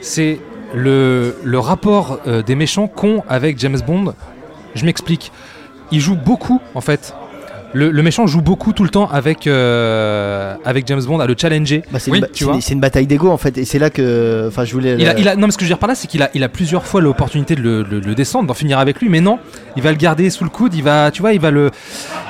[0.01, 0.39] c'est
[0.73, 4.13] le, le rapport euh, des méchants qu'ont avec James Bond.
[4.75, 5.31] Je m'explique.
[5.91, 7.13] Il joue beaucoup, en fait.
[7.73, 11.35] Le, le méchant joue beaucoup tout le temps avec, euh, avec James Bond à le
[11.37, 11.83] challenger.
[11.91, 12.53] Bah, c'est Oui, une, ba- tu c'est vois.
[12.55, 14.95] une- c'est une bataille d'ego en fait, et c'est là que, enfin, je voulais.
[14.97, 16.23] Il a, il a- non, mais ce que je veux dire par là, c'est qu'il
[16.23, 19.09] a, il a plusieurs fois l'opportunité de le, le- le descendre, d'en finir avec lui,
[19.09, 19.39] mais non,
[19.75, 21.69] il va le garder sous le coude, il va, tu vois, il va le,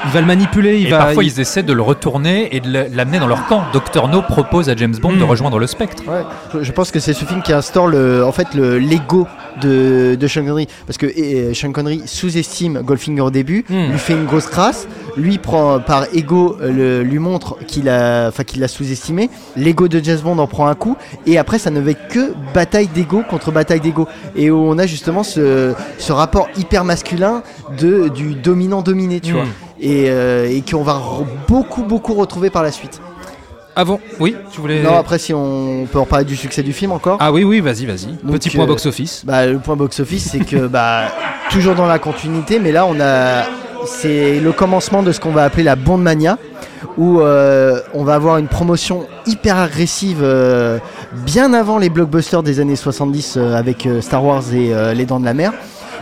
[0.06, 0.98] il va le manipuler, il et va.
[1.00, 3.64] parfois, il- ils essaient de le retourner et de l'amener dans leur camp.
[3.74, 4.08] Dr.
[4.08, 6.04] No propose à James Bond de rejoindre le spectre.
[6.08, 6.24] Ouais,
[6.54, 9.28] je- je pense que c'est ce film qui instaure le, en fait, le l'ego
[9.62, 13.92] de, de Sean Connery, parce que eh, Sean Connery sous-estime Goldfinger au début, Hmm.
[13.92, 18.28] lui fait une grosse crasse, lui prend par ego, euh, le- lui montre qu'il a,
[18.30, 21.70] enfin qu'il l'a sous-estimé, l'ego de James Bond en prend un coup, et après ça
[21.72, 25.74] ne va être que bataille d'ego contre bataille d'ego, et où on a justement ce,
[25.98, 27.44] ce rapport hyper masculin
[27.78, 29.36] de du dominant dominé, tu Hmm.
[29.36, 29.46] vois,
[29.82, 31.02] et, euh, et qu'on va
[31.50, 33.02] beaucoup beaucoup retrouver par la suite.
[33.76, 34.82] Avant, oui, tu voulais.
[34.82, 37.18] Non, après si on peut en parler du succès du film encore.
[37.20, 38.08] Ah oui, oui, vas-y, vas-y.
[38.32, 39.22] Petit point euh, box-office.
[39.24, 41.04] Bah, le point box-office, c'est que bah,
[41.52, 43.44] toujours dans la continuité, mais là, on a,
[43.86, 46.38] c'est le commencement de ce qu'on va appeler la Bond Mania,
[46.98, 50.80] où euh, on va avoir une promotion hyper agressive, euh,
[51.26, 55.26] bien avant les blockbusters des années 70 euh, avec Star Wars et Les Dents de
[55.26, 55.54] la Mer.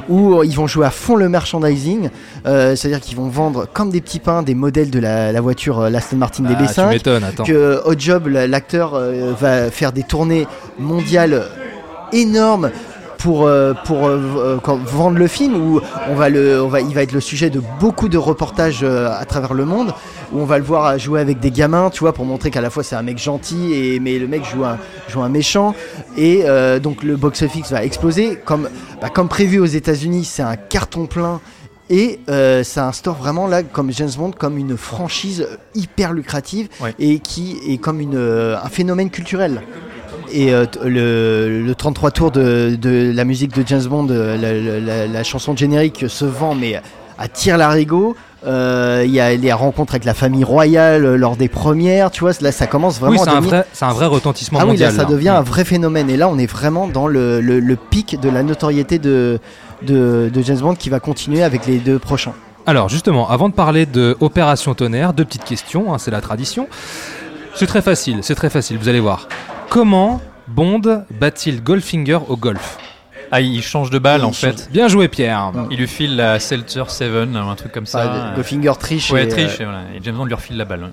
[0.10, 2.10] Où ils vont jouer à fond le merchandising,
[2.46, 5.80] euh, c'est-à-dire qu'ils vont vendre comme des petits pains des modèles de la, la voiture
[5.80, 7.44] euh, l'Aston Martin Ah, tu DB5 m'étonnes, attends.
[7.46, 10.48] que Hot Job, la- l'acteur, euh, va faire des tournées
[10.78, 11.44] mondiales
[12.14, 12.70] énormes
[13.26, 16.80] pour, euh, pour euh, euh, quand- vendre le film où on va le, on va,
[16.82, 19.94] il va être le sujet de beaucoup de reportages à travers le monde
[20.32, 22.70] où on va le voir jouer avec des gamins tu vois pour montrer qu'à la
[22.70, 24.78] fois c'est un mec gentil et mais le mec joue un,
[25.10, 25.74] joue un méchant
[26.18, 28.70] et euh, donc le box office va exploser comme,
[29.02, 31.42] bah, comme prévu aux États-Unis c'est un carton plein
[31.90, 36.94] et euh, ça instaure vraiment là, comme James Bond, comme une franchise hyper lucrative Ouais.
[37.00, 39.62] et qui est comme une, un phénomène culturel.
[40.32, 44.80] Et euh, le, le 33 tours de, de la musique de James Bond, euh, la,
[44.80, 46.82] la- la chanson de générique se vend, mais
[47.18, 48.16] à tire larigot.
[48.46, 52.32] Euh, Il y a les rencontres avec la famille royale lors des premières, tu vois,
[52.42, 54.72] là ça commence vraiment Oui, c'est un devenir- vrai, c'est un vrai retentissement ah oui,
[54.72, 54.92] mondial.
[54.92, 55.10] là, ça là.
[55.10, 56.10] devient un vrai phénomène.
[56.12, 59.40] Et là, on est vraiment dans le, le- le pic de la notoriété de,
[59.82, 62.34] de, de James Bond qui va continuer avec les deux prochains.
[62.68, 66.68] Alors justement, avant de parler de Opération Tonnerre, deux petites questions, hein, c'est la tradition.
[67.56, 69.28] C'est très facile, c'est très facile, vous allez voir.
[69.76, 72.78] Comment Bond bat-il Goldfinger au golf
[73.30, 74.70] Ah, il change de balle Il en change- fait.
[74.72, 75.52] Bien joué Pierre.
[75.70, 78.06] Il lui file la Seltzer 7, un truc comme ça.
[78.10, 79.12] Enfin, Goldfinger triche.
[79.12, 79.80] Ouais, et, triche, euh, et, voilà.
[79.94, 80.84] et James Bond lui refile la balle.
[80.84, 80.90] ouais.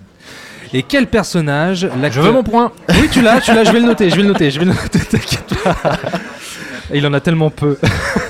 [0.74, 3.86] Et quel personnage Je veux mon point Oui, tu l'as, tu l'as, je vais le
[3.86, 5.76] noter, je vais le noter, je vais le noter, t'inquiète pas.
[6.92, 7.78] Et il en a tellement peu.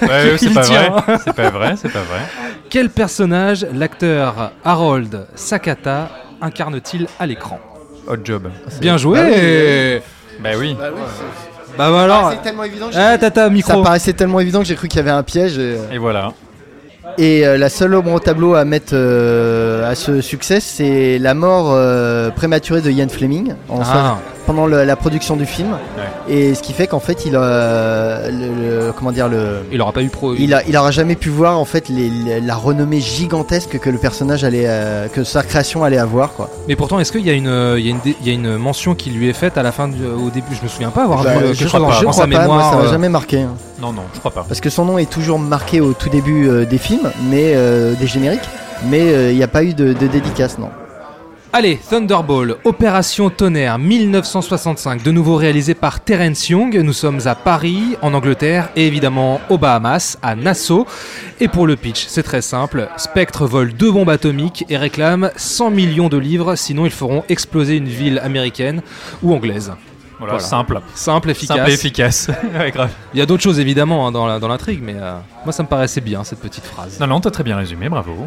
[0.03, 0.91] Ouais, c'est pas tient.
[0.91, 1.17] vrai.
[1.25, 2.21] C'est pas vrai, c'est pas vrai.
[2.69, 6.11] Quel personnage l'acteur Harold Sakata
[6.43, 7.59] incarne-t-il à l'écran?
[8.07, 8.51] Hot job.
[8.83, 10.03] Bien joué
[10.41, 10.77] Bah oui.
[11.79, 12.89] Bah bah alors c'est tellement évident.
[12.91, 15.11] que Ah j'ai- tata Ça micro paraissait tellement évident que j'ai cru qu'il y avait
[15.11, 15.57] un piège.
[15.59, 16.33] Et, Et voilà.
[17.19, 21.33] et, euh, la seule ombre au tableau à mettre euh, à ce succès, c'est la
[21.35, 24.19] mort euh, prématurée de Ian Fleming en Ah.
[24.47, 25.71] Pendant le- la production du film.
[26.29, 29.93] Et ce qui fait qu'en fait, il a le, le- comment dire le Il aura
[29.93, 30.35] pas eu pro.
[30.35, 33.91] il, a, il aura jamais pu voir en fait les- les- la renommée gigantesque que
[33.91, 36.51] le personnage allait, euh, que sa création allait avoir quoi.
[36.69, 38.31] Mais pourtant, est-ce qu'il y a une, euh, il y a une, dé- il y
[38.31, 40.55] a une mention qui lui est faite à la fin du- au début?
[40.57, 42.25] Je me souviens pas avoir Bah, vu euh, je crois pas, dans, je dans crois
[42.25, 42.71] sa pas, moi, mémoire.
[42.71, 43.41] ça m'a euh, jamais marqué.
[43.41, 43.55] hein.
[43.81, 44.45] Non, non, je crois pas.
[44.49, 47.95] Parce que son nom est toujours marqué au tout début euh, des films, mais euh,
[47.95, 48.49] des génériques,
[48.89, 50.69] mais euh, il n'y a pas eu de, de dédicace non.
[51.55, 56.75] Allez, Thunderball, Opération Tonnerre 1965, de nouveau réalisé par Terence Young.
[56.83, 60.87] Nous sommes à Paris, en Angleterre, et évidemment aux Bahamas, à Nassau.
[61.41, 62.89] Et pour le pitch, c'est très simple.
[62.97, 67.77] Spectre vole deux bombes atomiques et réclame 100 millions de livres, sinon ils feront exploser
[67.77, 68.81] une ville américaine
[69.23, 69.73] ou anglaise.
[70.19, 70.39] Voilà, Voilà.
[70.39, 70.81] simple.
[70.95, 71.57] Simple, efficace.
[71.59, 72.31] Simple et efficace.
[72.59, 72.91] ouais, grave.
[73.13, 76.01] Il y a d'autres choses évidemment hein, dans l'intrigue, mais euh, moi ça me paraissait
[76.01, 76.99] bien cette petite phrase.
[76.99, 78.27] Non, non, t'as très bien résumé, bravo.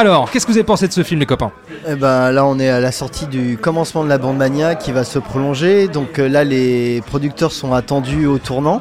[0.00, 1.52] Alors, qu'est-ce que vous avez pensé de ce film, les copains?
[1.86, 4.92] Eh ben là on est à la sortie du commencement de la bande mania qui
[4.92, 8.80] va se prolonger, donc euh, là les producteurs sont attendus au tournant.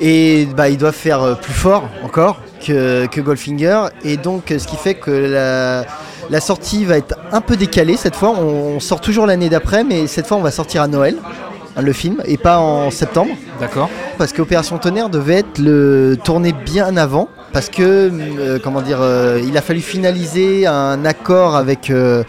[0.00, 3.90] Et bah ils doivent faire euh, plus fort encore que, que Goldfinger.
[4.02, 5.84] Et donc euh, ce qui fait que la,
[6.30, 9.84] la sortie va être un peu décalée cette fois, on, on sort toujours l'année d'après
[9.84, 11.14] mais cette fois on va sortir à Noël
[11.76, 13.30] hein, le film et pas en septembre.
[13.60, 13.88] D'accord.
[14.18, 19.40] Parce qu'Opération Tonnerre devait être le tourné bien avant, parce que euh, comment dire, euh,
[19.46, 22.22] il a fallu finaliser un accord avec euh,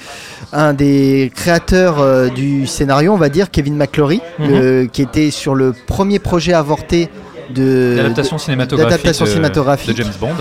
[0.53, 4.89] un des créateurs du scénario, on va dire Kevin McClory, Mhm.
[4.89, 7.09] qui était sur le premier projet avorté
[7.53, 9.89] de L'adaptation de- cinématographique, d'adaptation de- cinématographique.
[9.95, 10.36] de James Bond.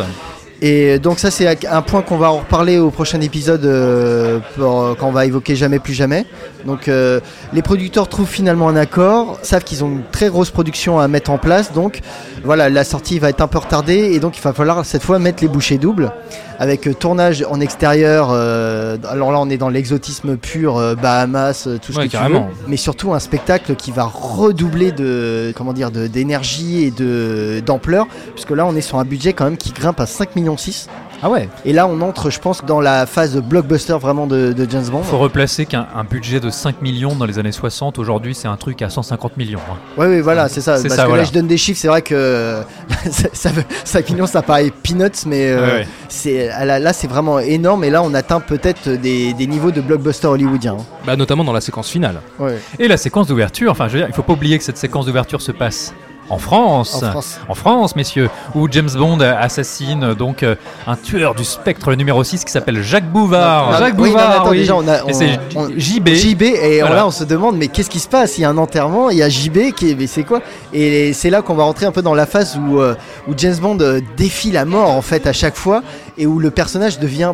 [0.61, 4.82] Et donc ça c'est un point qu'on va en reparler au prochain épisode euh, pour-
[4.82, 6.26] euh, quand on va évoquer jamais plus jamais.
[6.66, 7.20] Donc euh,
[7.52, 11.30] les producteurs trouvent finalement un accord, savent qu'ils ont une très grosse production à mettre
[11.30, 12.00] en place, donc
[12.42, 15.20] voilà la sortie va être un peu retardée et donc il va falloir cette fois
[15.20, 16.11] mettre les bouchées doubles
[16.59, 18.28] avec euh, tournage en extérieur.
[18.32, 22.16] euh, alors là on est dans l'exotisme pur, euh, Bahamas, tout ce Ouais, que tu
[22.16, 28.06] veux, mais surtout un spectacle qui va redoubler de comment dire d'énergie et de d'ampleur,
[28.34, 30.89] puisque là on est sur un budget quand même qui grimpe à 5 millions 6.
[31.23, 34.70] Ah ouais Et là, on entre, je pense, dans la phase blockbuster vraiment de, de
[34.70, 35.03] James Bond.
[35.03, 38.57] Faut replacer qu'un un budget de 5 millions dans les années 60, aujourd'hui c'est un
[38.57, 39.59] truc à 150 millions.
[39.70, 39.77] hein.
[39.97, 40.73] Oui, oui, voilà, c'est ça.
[40.81, 41.23] Parce ça, que voilà.
[41.24, 42.59] là, je donne des chiffres, c'est vrai que
[43.11, 45.89] ça, ça veut- 5 millions, ça paraît peanuts, mais euh, Ouais, ouais.
[46.09, 47.82] c'est là, là, c'est vraiment énorme.
[47.85, 50.77] Et là, on atteint peut-être des, des niveaux de blockbuster hollywoodien.
[50.78, 50.85] hein.
[51.07, 52.20] Bah notamment dans la séquence finale.
[52.39, 52.59] Ouais.
[52.78, 55.07] Et la séquence d'ouverture, enfin je veux dire, il faut pas oublier que cette séquence
[55.07, 55.95] d'ouverture se passe
[56.30, 56.94] en France.
[57.02, 57.40] En France.
[57.48, 60.55] En France, messieurs, où James Bond assassine donc euh,
[60.86, 63.72] un tueur du spectre numéro 6 qui s'appelle Jacques Bouvard.
[63.72, 64.59] Non, Jacques oui, non, mais Bouvard, attends, oui.
[64.59, 66.09] déjà, on a- Et c'est on- JB.
[66.09, 66.96] JB et Voilà.
[66.96, 68.38] là on se demande mais qu'est-ce qui se passe?
[68.38, 70.40] Il y a un enterrement, il y a JB qui est mais c'est quoi?
[70.72, 72.94] Et c'est là qu'on va rentrer un peu dans la phase où, euh,
[73.28, 75.82] où James Bond euh, défie la mort en fait à chaque fois
[76.16, 77.32] et où le personnage devient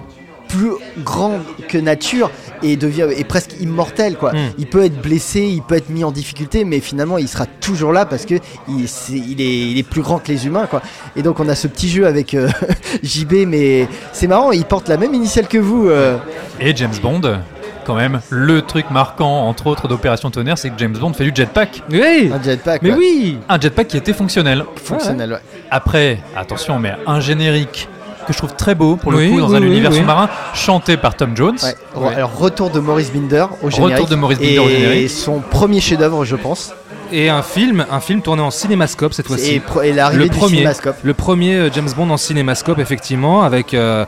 [0.49, 0.71] plus
[1.05, 1.39] grand
[1.69, 2.31] que nature
[2.63, 4.33] et devient est presque immortel quoi.
[4.33, 4.37] Mm.
[4.59, 7.93] Il peut être blessé, il peut être mis en difficulté mais finalement il sera toujours
[7.93, 8.35] là parce que
[8.69, 8.85] il,
[9.41, 10.83] est, il est plus grand que les humains quoi.
[11.17, 12.49] Et donc on a ce petit jeu avec euh,
[13.03, 15.89] JB mais c'est marrant, il porte la même initiale que vous.
[15.89, 16.17] euh.
[16.61, 17.21] Et James Bond,
[17.85, 21.33] quand même, le truc marquant, entre autres, d'Opération Tonnerre, c'est que James Bond fait du
[21.35, 21.83] jetpack.
[21.91, 22.81] Oui Un jetpack.
[22.83, 22.97] Mais ouais.
[22.99, 24.65] oui Un jetpack qui était fonctionnel.
[24.77, 25.39] Fonctionnel, ouais.
[25.71, 27.89] Après, attention, mais un générique
[28.25, 29.99] que je trouve très beau, pour le Oui, coup, dans oui, un oui, univers oui.
[29.99, 31.57] sous-marin, chanté par Tom Jones.
[31.97, 32.15] Ouais.
[32.15, 34.09] Alors retour de Maurice Binder au Retour générique.
[34.09, 35.11] de Maurice Binder et au générique.
[35.11, 36.73] son premier chef-d'œuvre, je pense.
[37.17, 39.61] Et un film, un film tourné en cinémascope cette Et, fois-ci.
[39.61, 40.97] pro- et l'arrivée Le du premier, cinémascope.
[41.05, 44.05] le premier euh, James Bond en cinémascope effectivement, avec euh,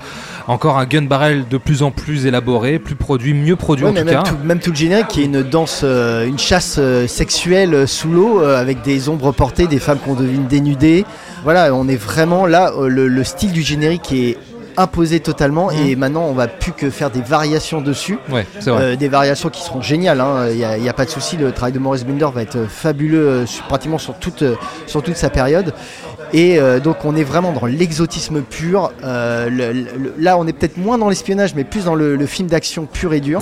[0.48, 3.94] encore un gun barrel de plus en plus élaboré, plus produit, mieux produit Ouais, en
[3.94, 4.22] tout même, cas.
[4.22, 8.08] tout, même tout le générique qui est une danse, euh, une chasse euh, sexuelle sous
[8.10, 11.04] l'eau avec des ombres portées, des femmes qu'on devine dénudées.
[11.44, 14.36] Voilà, on est vraiment là, le, le style du générique est
[14.76, 18.18] imposé totalement et maintenant on va plus que faire des variations dessus.
[18.30, 18.82] Ouais, c'est vrai.
[18.82, 21.52] Euh, des variations qui seront géniales, il n'y a, y a pas de souci, le
[21.52, 24.54] travail de Maurice Binder va être fabuleux euh, sur- pratiquement sur toute, euh,
[24.86, 25.72] sur toute sa période.
[26.32, 28.90] Et euh, donc on est vraiment dans l'exotisme pur.
[29.04, 32.26] Euh, le- le- là on est peut-être moins dans l'espionnage mais plus dans le, le
[32.26, 33.40] film d'action pur et dur.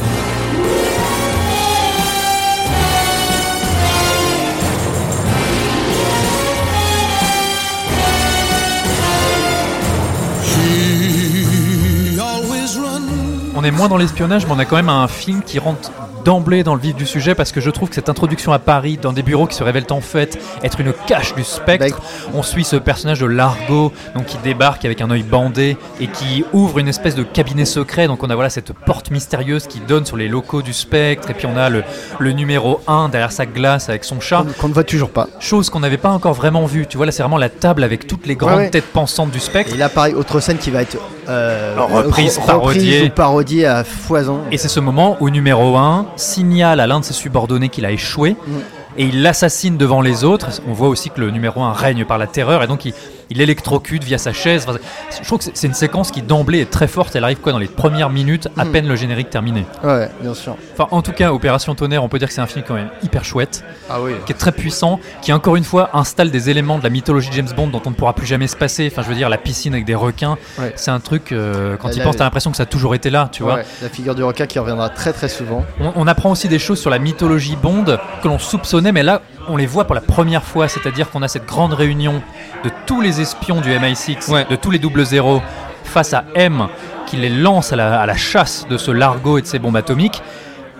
[13.65, 15.91] On est moins dans l'espionnage, mais on a quand même un film qui rentre
[16.23, 18.99] d'emblée dans le vif du sujet parce que je trouve que cette introduction à Paris
[19.01, 21.99] dans des bureaux qui se révèlent en fait être une cache du spectre.
[22.35, 26.45] On suit ce personnage de Largo donc qui débarque avec un œil bandé et qui
[26.55, 28.07] ouvre une espèce de cabinet secret.
[28.07, 31.35] Donc on a voilà cette porte mystérieuse qui donne sur les locaux du spectre et
[31.35, 31.85] puis on a le,
[32.19, 34.45] le numéro 1 derrière sa glace avec son chat.
[34.61, 35.29] Qu'on ne voit toujours pas.
[35.41, 36.87] Chose qu'on n'avait pas encore vraiment vue.
[36.87, 38.71] Tu vois là c'est vraiment la table avec toutes les grandes Ouais, ouais.
[38.71, 39.75] têtes pensantes du spectre.
[39.75, 40.97] Et là pareil, autre scène qui va être
[41.29, 43.03] euh, Reprise, re- parodiée.
[43.05, 44.41] ou parodiée à foison.
[44.53, 47.91] Et c'est ce moment où numéro 1 signale à l'un de ses subordonnés qu'il a
[47.91, 48.53] échoué Mm.
[48.99, 50.61] et il l'assassine devant les autres.
[50.69, 52.95] On voit aussi que le numéro 1 règne par la terreur et donc il,
[53.31, 54.65] il électrocute via sa chaise.
[54.69, 54.79] Enfin,
[55.11, 57.17] je trouve que c'est- une séquence qui d'emblée est très forte.
[57.17, 58.73] Elle arrive quoi dans les premières minutes, à Mm.
[58.73, 59.65] peine le générique terminé.
[59.83, 60.57] Ouais, bien sûr.
[60.75, 62.91] Enfin, en tout cas, Opération Tonnerre, on peut dire que c'est un film quand même
[63.03, 64.13] hyper chouette, Ah oui.
[64.27, 67.35] qui est très puissant, qui encore une fois installe des éléments de la mythologie de
[67.35, 68.89] James Bond dont on ne pourra plus jamais se passer.
[68.93, 70.73] Enfin, je veux dire, la piscine avec des requins, Ouais.
[70.77, 73.29] c'est un truc, euh, quand il pense, t'as l'impression que ça a toujours été là,
[73.33, 73.61] tu vois.
[73.83, 75.65] La figure du requin qui reviendra très très souvent.
[75.81, 77.85] On, on apprend aussi des choses sur la mythologie Bond
[78.23, 80.69] que l'on soupçonnait, mais là, on les voit pour la première fois.
[80.69, 82.23] C'est-à-dire qu'on a cette grande réunion
[82.65, 84.47] de tous les espions du MI6, Ouais.
[84.49, 85.41] de tous les double zéros,
[85.85, 86.69] face à M,
[87.07, 89.77] qui les lance à la, à la chasse de ce Largo et de ses bombes
[89.77, 90.23] atomiques.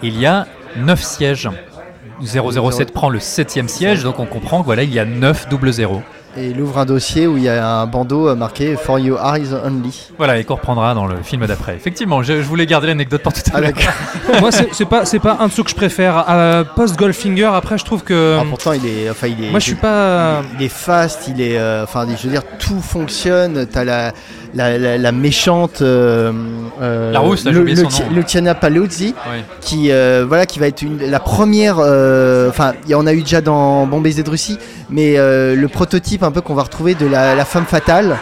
[0.03, 0.47] Il y a
[0.77, 1.49] 9 sièges.
[2.23, 5.73] 007 prend le 7 siège, donc on comprend que voilà, il y a 9 double
[5.73, 6.03] zéros.
[6.37, 9.21] Et il ouvre un dossier où il y a un bandeau euh, marqué For Your
[9.25, 10.09] Eyes Only.
[10.19, 11.77] Voilà, et qu'on reprendra dans le film d'après.
[11.77, 13.73] Effectivement, je, je voulais garder l'anecdote pour tout à Ah l'heure.
[14.41, 16.25] Moi, c'est pas, c'est pas un de ceux que je préfère.
[16.29, 18.39] Euh, Post Goldfinger, après, je trouve que.
[18.41, 19.51] Ah, pourtant il est, enfin il est.
[19.51, 20.43] moi, je suis pas.
[20.59, 23.67] Il est fast, il est, euh, enfin, je veux dire, tout fonctionne.
[23.67, 24.13] T'as la,
[24.55, 26.33] la, la, la méchante, euh,
[26.81, 28.11] euh, La là, son nom.
[28.13, 29.15] Luciana Paluzzi,
[29.61, 31.79] qui, euh, voilà, qui va être une, la première.
[31.79, 34.59] Enfin, il y en a eu déjà dans baiser de Russie,
[34.91, 38.17] mais le prototype un peu qu'on va retrouver de la, la femme fatale,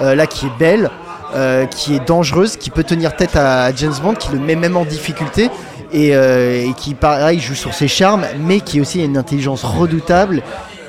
[0.00, 0.90] là, qui est belle,
[1.70, 4.84] qui est dangereuse, qui peut tenir tête à James Bond, qui le met même en
[4.84, 5.50] difficulté.
[5.92, 9.62] Et, euh, et qui pareil joue sur ses charmes, mais qui aussi a une intelligence
[9.62, 10.42] redoutable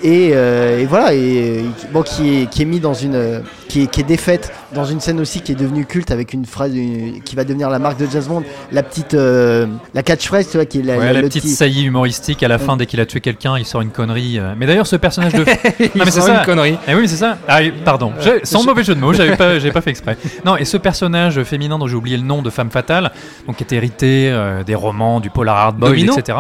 [0.05, 3.39] et, euh, et voilà, et, qui- bon, qui est, qui est mis dans une, euh,
[3.67, 6.45] qui est, qui est défaite dans une scène aussi qui est devenue culte avec une
[6.45, 10.47] phrase une- qui va devenir la marque de James Bond, la petite, euh, la catchphrase,
[10.49, 12.57] tu vois, qui est la, Ouais, la- la le petite petit- saillie humoristique à la
[12.59, 14.37] fin, dès qu'il a tué quelqu'un, il sort une connerie.
[14.39, 14.53] euh.
[14.57, 15.43] Mais d'ailleurs, ce personnage de.
[15.79, 16.39] Il mais c'est sort ça.
[16.39, 16.77] une connerie.
[16.87, 17.37] Eh oui, mais c'est ça.
[17.47, 18.11] Ah, pardon.
[18.43, 20.17] Sans mauvais jeu de mots, j'avais pas, pas fait exprès.
[20.45, 23.11] Non, et ce personnage féminin dont j'ai oublié le nom de femme fatale,
[23.47, 26.37] donc qui est hérité euh, des romans, du polar hard boy, etc.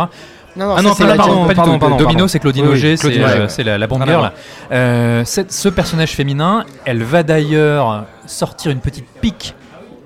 [0.55, 3.47] Non, non, Ah ça, pardon, pardon, pas pardon, Domino, c'est Claudine oui, Auger, c'est euh,
[3.47, 3.63] ouais.
[3.63, 4.05] la, la girl.
[4.05, 4.31] voir.
[4.71, 9.53] Euh, ce personnage féminin, elle va d'ailleurs sortir une petite pique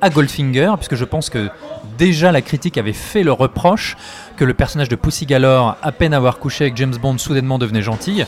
[0.02, 1.50] à Goldfinger, puisque je pense que
[1.98, 3.98] déjà la critique avait fait le reproche
[4.38, 7.82] que le personnage de Pussy Galore, à peine avoir couché avec James Bond, soudainement devenait
[7.82, 8.26] gentille.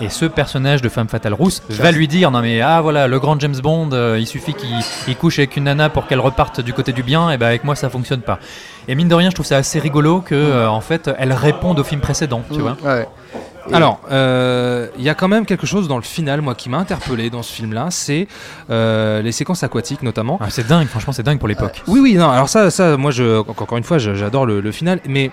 [0.00, 3.20] Et ce personnage de femme fatale rousse va lui dire non mais ah voilà le
[3.20, 4.68] grand James Bond euh, il suffit qu'il
[5.06, 7.62] il couche avec une nana pour qu'elle reparte du côté du bien et ben avec
[7.62, 8.40] moi ça fonctionne pas.
[8.88, 11.78] Et mine de rien je trouve ça assez rigolo que euh, en fait elle réponde
[11.78, 12.76] au film précédent tu vois.
[12.84, 13.06] Ouais.
[13.70, 16.68] Et- Alors, euh, il y a quand même quelque chose dans le final, moi, qui
[16.68, 18.28] m'a interpellé dans ce film-là, c'est
[18.68, 20.38] euh, les séquences aquatiques, notamment.
[20.42, 21.82] Ah, c'est dingue franchement c'est dingue pour l'époque.
[21.86, 22.28] Oui, oui, non.
[22.28, 25.30] Alors ça, ça, moi, je, encore une fois, j'adore le, le final, mais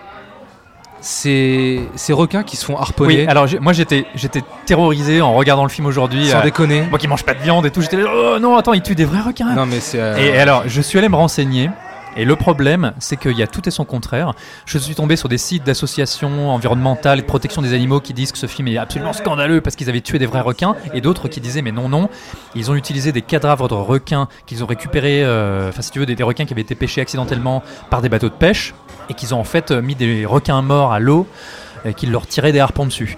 [1.01, 5.63] ces, ces requins qui se font harponner, Oui, alors moi j'étais j'étais terrorisé en regardant
[5.63, 6.27] le film aujourd'hui.
[6.27, 6.83] sans euh, déconner.
[6.89, 8.93] moi qui mange pas de viande et tout, j'étais là, oh non attends il tue
[8.95, 9.53] des vrais requins.
[9.55, 9.99] Non, mais c'est.
[9.99, 11.69] euh, Et alors, je suis allé me renseigner.
[12.17, 14.33] Et le problème, c'est qu'il y a tout et son contraire.
[14.65, 18.31] Je suis tombé sur des sites d'associations environnementales et de protection des animaux qui disent
[18.31, 21.27] que ce film est absolument scandaleux parce qu'ils avaient tué des vrais requins, et d'autres
[21.29, 22.09] qui disaient mais non non,
[22.55, 26.05] ils ont utilisé des cadavres de requins qu'ils ont récupérés, euh, enfin si tu veux
[26.05, 28.73] des, des requins qui avaient été pêchés accidentellement par des bateaux de pêche,
[29.09, 31.27] et qu'ils ont en fait euh, mis des requins morts à l'eau
[31.85, 33.17] et qu'ils leur tiraient des harpons dessus.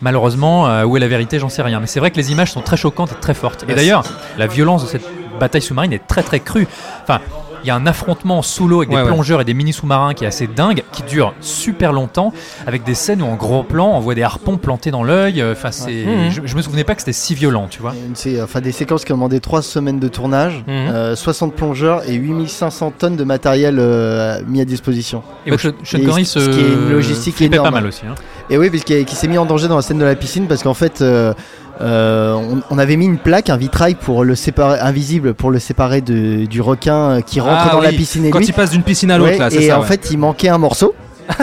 [0.00, 1.78] Malheureusement, euh, où est la vérité, j'en sais rien.
[1.78, 3.64] Mais c'est vrai que les images sont très choquantes et très fortes.
[3.68, 4.02] Et d'ailleurs,
[4.36, 5.04] la violence de cette
[5.38, 6.66] bataille sous-marine est très très crue.
[7.02, 7.20] Enfin,
[7.64, 9.08] il y a un affrontement sous l'eau avec Ouais, des ouais.
[9.08, 12.32] plongeurs et des mini sous-marins qui est assez dingue, qui dure super longtemps,
[12.66, 15.40] avec des scènes où en gros plan, on voit des harpons plantés dans l'œil.
[15.40, 16.30] Euh, Enfin, c'est, Mhm.
[16.30, 17.94] je, je me souvenais pas que c'était si violent, tu vois.
[18.14, 20.72] C'est enfin des séquences qui ont demandé 3 semaines de tournage, Mhm.
[20.92, 25.22] euh, 60 plongeurs et 8500 tonnes de matériel euh, mis à disposition.
[25.46, 27.64] Et où Sean Sean et Connery ce se qui est une logistique énorme.
[27.68, 28.02] pas mal aussi.
[28.10, 28.14] hein.
[28.50, 30.46] Et oui, parce qu'il qui s'est mis en danger dans la scène de la piscine
[30.46, 31.32] parce qu'en fait, euh,
[31.82, 35.58] euh, on, on avait mis une plaque, un vitrail pour le séparer, invisible pour le
[35.58, 38.46] séparer de- du requin qui rentre Ah dans la piscine et Quand lui.
[38.46, 39.78] il passe d'une piscine à l'autre, Ouais, là, c'est et ça.
[39.78, 39.86] en ouais.
[39.86, 40.94] fait, il manquait un morceau.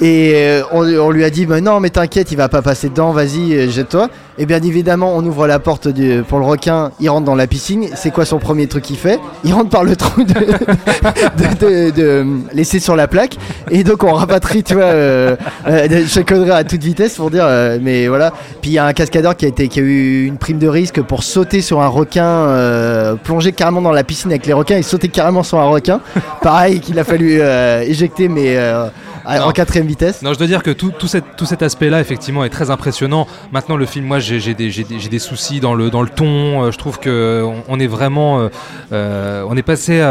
[0.00, 3.10] et euh, on, lui a dit, mais non, mais t'inquiète, il va pas passer dedans,
[3.10, 4.08] vas-y, euh, jette-toi.
[4.38, 5.88] Et bien évidemment, on ouvre la porte
[6.28, 7.88] pour le requin, il rentre dans la piscine.
[7.94, 9.20] C'est quoi son premier truc qu'il fait?
[9.44, 13.36] Il rentre par le trou de, de, laissé sur la plaque.
[13.70, 15.36] Et donc on rapatrie, tu vois, euh,
[15.66, 17.46] à toute vitesse pour dire,
[17.82, 18.32] mais voilà.
[18.62, 21.60] Puis il y a un cascadeur qui a, eu une prime de risque pour sauter
[21.60, 25.58] sur un requin, plonger carrément dans la piscine avec les requins et sauter carrément sur
[25.58, 26.00] un requin.
[26.40, 27.42] Pareil qu'il a fallu
[27.82, 28.56] éjecter, mais
[29.24, 29.46] à- Non.
[29.46, 30.22] en quatrième vitesse.
[30.22, 33.26] Non, je dois dire que tout, tout, cet, tout cet aspect-là, effectivement, est très impressionnant.
[33.52, 36.64] Maintenant, le film, moi, j'ai des, soucis dans le, dans le ton.
[36.64, 38.48] Euh, je trouve que on, est vraiment, euh,
[38.92, 40.02] euh, on est passé,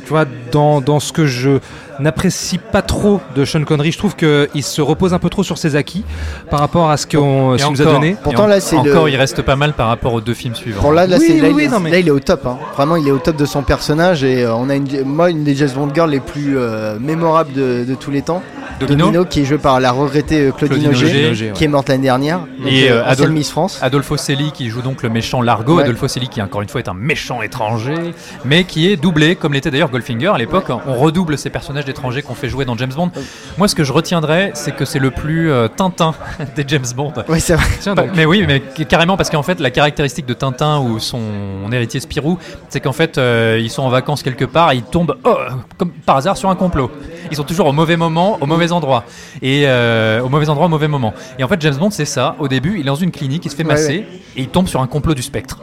[0.11, 1.59] vois, dans, dans ce que je
[1.99, 3.91] n'apprécie pas trop de Sean Connery.
[3.91, 6.03] Je trouve qu'il se repose un peu trop sur ses acquis
[6.49, 8.15] par rapport à ce qu'on nous a donné.
[8.23, 10.55] Pourtant, en- là, c'est encore, le- il reste pas mal par rapport aux deux films
[10.55, 10.81] suivants.
[10.81, 12.19] Bon là, là, Oui, c'est- là, oui, oui, il, non, mais- là, il est au
[12.19, 12.45] top.
[12.47, 12.57] hein.
[12.75, 15.43] Vraiment, il est au top de son personnage et euh, on a une, moi une
[15.43, 18.41] des James Bond girls les plus euh, mémorables de, de tous les temps.
[18.79, 22.01] Domino, qui est joué par la regrettée euh, Claudine, Claudine Auger, qui est morte l'année
[22.01, 22.39] dernière.
[22.39, 23.77] Donc, Et, euh, Adolphe- Miss France.
[23.79, 25.75] Adolfo Celli qui joue donc le méchant Largo.
[25.75, 25.83] Ouais.
[25.83, 27.93] Adolfo Celli qui encore une fois est un méchant étranger,
[28.43, 30.65] mais qui est doublé comme l'était d'ailleurs Goldfinger à l'époque.
[30.87, 33.11] On redouble ces personnages d'étrangers qu'on fait jouer dans James Bond.
[33.57, 36.13] Moi, ce que je retiendrai, c'est que c'est le plus euh, Tintin
[36.55, 37.13] des James Bond.
[37.29, 37.65] Oui, c'est vrai.
[37.79, 38.09] Tiens, donc.
[38.15, 41.21] mais oui, mais carrément parce qu'en fait la caractéristique de Tintin ou son
[41.71, 42.37] héritier Spirou,
[42.69, 45.37] c'est qu'en fait euh, ils sont en vacances quelque part et ils tombent oh,
[45.77, 46.91] comme par hasard sur un complot.
[47.29, 49.05] Ils sont toujours au mauvais moment, au mauvais endroit
[49.41, 51.13] et euh, au mauvais endroit au mauvais moment.
[51.39, 52.35] Et en fait James Bond c'est ça.
[52.39, 54.05] Au début il est dans une clinique, il se fait Ouais, masser
[54.35, 55.59] et il tombe sur un complot du spectre.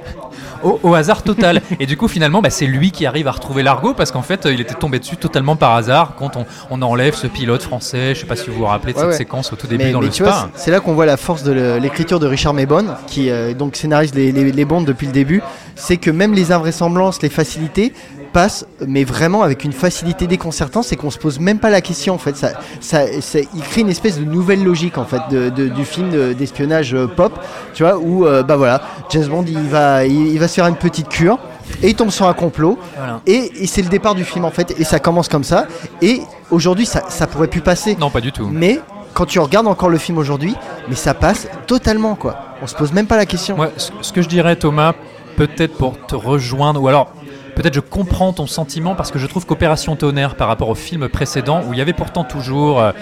[0.63, 1.63] Au, au hasard total.
[1.81, 4.47] et du coup finalement bah, c'est lui qui arrive à retrouver l'argot parce qu'en fait
[4.47, 8.15] euh, il était tombé dessus totalement par hasard quand on, on enlève ce pilote français.
[8.15, 9.17] Je sais pas si vous vous rappelez de Ouais, cette ouais.
[9.19, 10.49] séquence au tout début Mais, dans mais le spa.
[10.55, 14.15] c'est là qu'on voit la force de l'écriture de Richard Maybon, qui euh, donc scénarise
[14.15, 15.43] les, les, les Bonds depuis le début.
[15.77, 17.93] C'est que même les invraisemblances, les facilités
[18.29, 22.15] passent, mais vraiment avec une facilité déconcertante, c'est qu'on se pose même pas la question
[22.15, 22.37] en fait.
[22.37, 22.51] Ça,
[22.81, 26.11] ça, ça- il crée une espèce de nouvelle logique en fait de, de- du film
[26.11, 27.33] de- d'espionnage euh, pop,
[27.75, 28.81] tu vois, où euh, bah voilà,
[29.11, 31.39] James Bond il va, il, il va se faire une petite cure.
[31.83, 33.21] Et il tombe sur un complot, Voilà.
[33.27, 35.67] et, et c'est le départ du film en fait, et ça commence comme ça.
[36.01, 37.95] Et aujourd'hui, ça, ça pourrait plus passer.
[38.01, 38.49] Non pas du tout.
[38.51, 38.81] Mais
[39.13, 40.55] quand tu regardes encore le film aujourd'hui,
[40.89, 42.37] mais ça passe totalement quoi.
[42.63, 43.57] On se pose même pas la question.
[43.77, 44.95] Ce ce que je dirais, Thomas,
[45.37, 47.13] peut-être pour te rejoindre, ou alors
[47.59, 51.09] peut-être je comprends ton sentiment parce que je trouve qu'Opération Tonnerre par rapport au film
[51.09, 52.93] précédent, où il y avait pourtant toujours euh,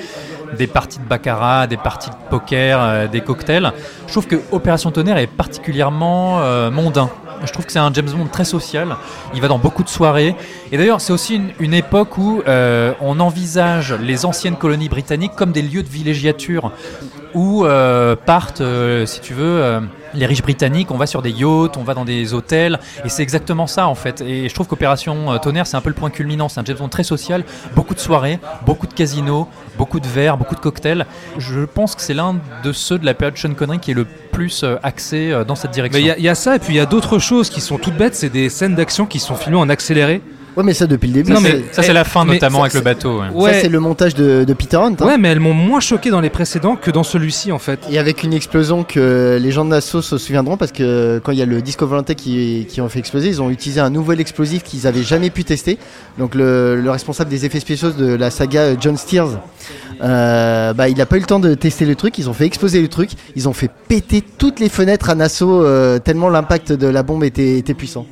[0.56, 3.70] des parties de baccarat, des parties de poker, euh, des cocktails.
[4.06, 7.10] Je trouve que Opération Tonnerre est particulièrement euh, mondain.
[7.44, 8.96] Je trouve que c'est un James Bond très social.
[9.34, 10.34] Il va dans beaucoup de soirées.
[10.72, 15.60] Et d'ailleurs, c'est aussi une, époque où on envisage les anciennes colonies britanniques comme des
[15.60, 16.72] lieux de villégiature
[17.34, 17.66] où
[18.24, 18.62] partent,
[19.04, 19.82] si tu veux,
[20.16, 20.90] les riches britanniques.
[20.90, 22.80] On va sur des yachts, on va dans des hôtels.
[23.04, 24.20] Et c'est exactement ça, en fait.
[24.20, 26.48] Et je trouve qu'Opération euh, Tonnerre, c'est un peu le point culminant.
[26.48, 27.44] C'est un James Bond très social.
[27.74, 29.48] Beaucoup de soirées, beaucoup de casinos,
[29.78, 31.06] beaucoup de verres, beaucoup de cocktails.
[31.38, 34.06] Je pense que c'est l'un de ceux de la période Sean Connery qui est le
[34.32, 36.00] plus euh, axé euh, dans cette direction.
[36.00, 37.96] Il y y, a ça, et puis il y a d'autres choses qui sont toutes
[37.96, 40.22] bêtes, c'est des scènes d'action qui sont filmées en accéléré.
[40.56, 41.32] Ouais, mais ça depuis le début.
[41.32, 43.20] Non, c'est- mais- Ça, c'est la fin, notamment ça, avec le bateau.
[43.20, 43.26] ouais.
[43.32, 43.52] Ouais.
[43.52, 44.94] Ça, c'est le montage de, de Peter Hunt.
[45.00, 45.06] hein.
[45.06, 47.80] Ouais, mais elles m'ont moins choqué dans les précédents que dans celui-ci en fait.
[47.90, 51.38] Et avec une explosion que les gens de Nassau se souviendront parce que quand il
[51.38, 54.20] y a le Disco Volante qui, qui ont fait exploser, ils ont utilisé un nouvel
[54.20, 55.78] explosif qu'ils avaient jamais pu tester.
[56.18, 59.24] Donc le, le responsable des effets spéciaux de la saga John Steers,
[60.02, 62.18] euh, bah, il a pas eu le temps de tester le truc.
[62.18, 63.10] Ils ont fait exploser le truc.
[63.34, 67.24] Ils ont fait péter toutes les fenêtres à Nassau euh, tellement l'impact de la bombe
[67.24, 68.06] était, était puissant.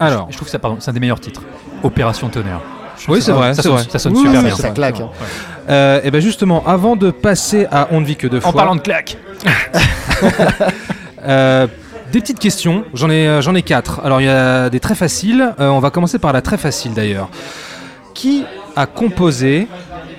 [0.00, 1.42] Alors, Je trouve que ça, pardon, c'est un des meilleurs titres.
[1.82, 2.60] Opération Tonnerre.
[3.08, 3.82] Oui, c'est vrai, Ça sonne, vrai.
[3.88, 4.56] ça sonne Oui, super oui, bien.
[4.56, 5.00] ça claque.
[5.00, 5.08] hein.
[5.68, 8.50] euh, et ben justement, avant de passer à On ne vit que deux fois.
[8.50, 9.16] En parlant de claque,
[11.26, 11.66] Euh,
[12.12, 14.00] des petites questions, j'en ai, euh, j'en ai quatre.
[14.04, 16.92] Alors il y a des très faciles, Euh, on va commencer par la très facile
[16.92, 17.28] d'ailleurs.
[18.12, 18.44] Qui
[18.76, 19.66] a composé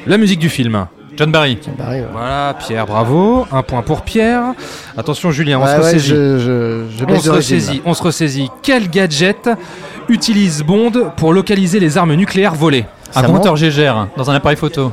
[0.08, 0.88] la musique du film?
[1.18, 1.58] John Barry.
[1.80, 2.04] Ouais.
[2.12, 3.46] Voilà, Pierre, bravo.
[3.52, 4.54] Un point pour Pierre.
[4.98, 6.10] Attention Julien, on Ouais, se ressaisit.
[6.10, 8.50] je, je, je On se ressaisit, on se ressaisit.
[8.62, 9.50] Quel gadget
[10.10, 12.86] utilise Bond pour localiser les armes nucléaires volées
[13.16, 14.92] Un Ça compteur Gégère dans un appareil photo.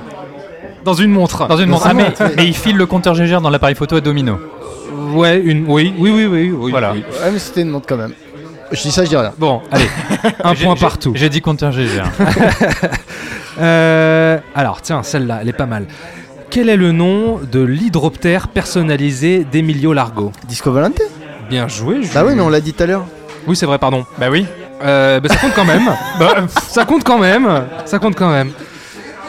[0.84, 1.46] Dans une montre.
[1.48, 1.86] Dans une montre.
[1.88, 2.12] Ah, mais,
[2.44, 4.38] il file le compteur Gégère dans l'appareil photo à domino.
[5.14, 5.64] Ouais, une.
[5.68, 6.50] Oui, oui, oui, oui.
[6.56, 6.92] oui, Voilà.
[6.92, 7.00] oui.
[7.20, 7.26] là.
[7.26, 8.12] Ouais, mais c'était une montre quand même.
[8.70, 9.32] Je dis ça, je dis rien.
[9.38, 9.84] Bon, allez,
[10.44, 11.12] un point partout.
[11.14, 12.10] J'ai dit compteur Gégère.
[13.60, 15.86] Euh, alors, tiens, celle-là, elle est pas mal.
[16.50, 21.00] Quel est le nom de l'hydroptère personnalisé d'Emilio Largo Disco Volante
[21.48, 22.10] Bien joué, Jules.
[22.14, 23.06] Bah oui, mais on l'a dit tout à l'heure.
[23.46, 24.04] Oui, c'est vrai, pardon.
[24.18, 24.46] bah oui.
[24.84, 25.82] Euh, bah, ça compte quand même.
[26.18, 26.34] Bah,
[26.68, 27.48] ça compte quand même.
[27.84, 28.50] Ça compte quand même.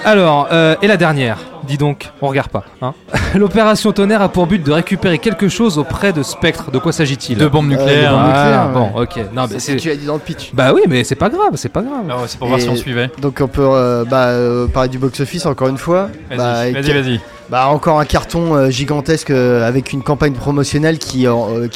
[0.06, 2.66] Alors, euh, et la dernière Dis donc, on regarde pas.
[2.82, 2.94] Hein
[3.36, 6.72] L'opération Tonnerre a pour but de récupérer quelque chose auprès de Spectre.
[6.72, 7.38] De quoi s'agit-il?
[7.38, 8.12] Deux bombes Euh, nucléaires.
[8.12, 9.18] bombes Ah, nucléaires, bon, ok.
[9.34, 9.76] Non, mais C'est ce c'est.
[9.78, 10.52] que tu as dit dans le pitch.
[10.54, 12.04] Bah oui, mais c'est pas grave, c'est pas grave.
[12.10, 13.10] Ah ouais, c'est pour voir si on suivait.
[13.22, 16.10] Donc on peut euh, bah, euh, parler du box-office encore une fois.
[16.30, 21.28] Vas-y, Bah, vas-y, bah, encore un carton euh, gigantesque euh, avec une campagne promotionnelle qui,
[21.28, 21.68] euh,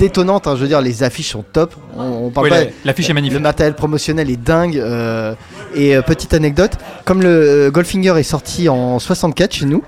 [0.00, 0.46] détonnante.
[0.46, 0.56] hein.
[0.56, 1.74] je veux dire, les affiches sont top.
[1.96, 2.70] On, on parle Oui, pas.
[2.84, 3.38] L'affiche est magnifique.
[3.38, 4.76] Le matériel promotionnel est dingue.
[4.78, 5.34] euh,
[5.74, 6.72] et euh, petite anecdote,
[7.04, 9.82] comme le euh, Goldfinger est sorti en 64 chez nous,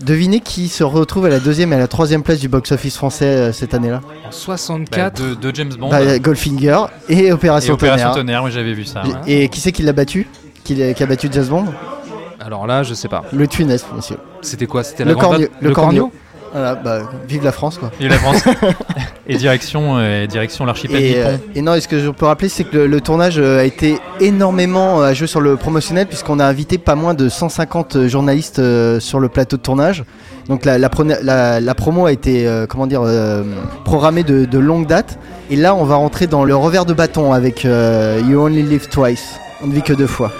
[0.00, 3.24] devinez qui se retrouve à la deuxième et à la troisième place du box-office français
[3.26, 4.00] euh, cette année-là?
[4.04, 5.22] En Bah, 64.
[5.22, 5.88] de, de James Bond.
[5.90, 6.78] bah, Goldfinger
[7.08, 8.16] et et Opération Opération Tonnerre.
[8.16, 9.02] Tonnerre, oui, j'avais vu ça.
[9.04, 9.10] ouais.
[9.26, 10.26] Et qui c'est qui l'a battu?
[10.64, 11.66] Qui, a battu James Bond?
[12.40, 13.24] Alors là, je sais pas.
[13.32, 14.16] Le Twinest, monsieur.
[14.42, 14.82] C'était quoi?
[14.84, 16.12] C'était Le la grande cornio- date- le cornio.
[16.52, 16.98] Voilà, bah,
[17.28, 17.90] vive la France quoi.
[18.00, 18.42] Et la France.
[19.28, 22.48] et direction, euh, direction l'archipel Et, euh, et non, et ce que je peux rappeler,
[22.48, 26.38] c'est que le, le tournage euh, a été énormément à jouer sur le promotionnel, puisqu'on
[26.40, 30.04] a invité pas moins de 150 journalistes euh, sur le plateau de tournage.
[30.48, 33.02] Donc la, la, prona- la- la promo a été, comment dire,
[33.84, 35.18] programmée de, de longue date.
[35.50, 39.38] Et là, on va rentrer dans le revers de bâton avec You Only Live Twice.
[39.62, 40.32] On ne vit que deux fois.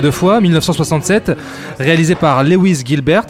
[0.00, 1.32] Deux fois, 1967,
[1.78, 3.26] réalisé par Lewis Gilbert.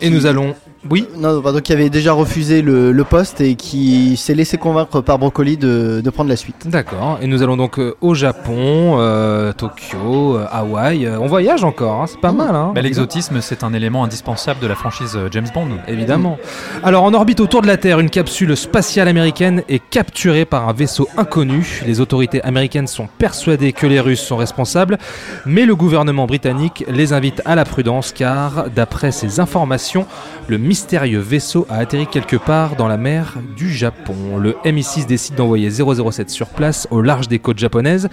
[0.00, 0.54] Et nous allons.
[0.90, 5.00] Oui Non, pardon, qui avait déjà refusé le, le poste et qui s'est laissé convaincre
[5.00, 6.66] par Brocoli de, de prendre la suite.
[6.68, 7.18] D'accord.
[7.22, 11.06] Et nous allons donc euh, au Japon, euh, Tokyo, euh, Hawaï.
[11.06, 12.54] Euh, on voyage encore, hein, c'est pas mal.
[12.56, 15.68] Hein, Bah, L'exotisme, c'est un élément indispensable de la franchise euh, James Bond.
[15.86, 16.36] Évidemment.
[16.82, 20.72] Alors en orbite autour de la Terre, une capsule spatiale américaine est capturée par un
[20.72, 21.80] vaisseau inconnu.
[21.86, 24.98] Les autorités américaines sont persuadées que les Russes sont responsables,
[25.46, 30.06] mais le gouvernement britannique les invite à la prudence car, d'après ces informations,
[30.48, 34.38] le mystérieux vaisseau a atterri quelque part dans la mer du Japon.
[34.38, 38.08] Le MI6 décide d'envoyer 007 sur place au large des côtes japonaises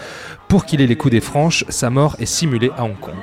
[0.49, 1.63] pour qu'il ait les coups des franches.
[1.69, 3.15] Sa mort est simulée à Hong Kong.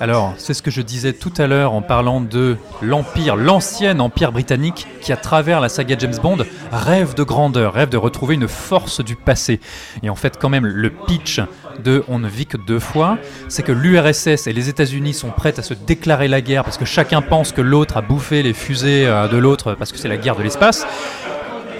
[0.00, 4.30] Alors, c'est ce que je disais tout à l'heure en parlant de l'Empire, l'ancien Empire
[4.30, 6.38] britannique qui, à travers la saga James Bond,
[6.70, 9.58] rêve de grandeur, rêve de retrouver une force du passé.
[10.04, 11.40] Et en fait, quand même, le pitch
[11.82, 13.18] de On ne vit que deux fois,
[13.48, 16.84] c'est que l'URSS et les États-Unis sont prêts à se déclarer la guerre parce que
[16.84, 20.16] chacun pense que l'autre a bouffé les fusées euh, de l'autre parce que c'est la
[20.16, 20.86] guerre de l'espace.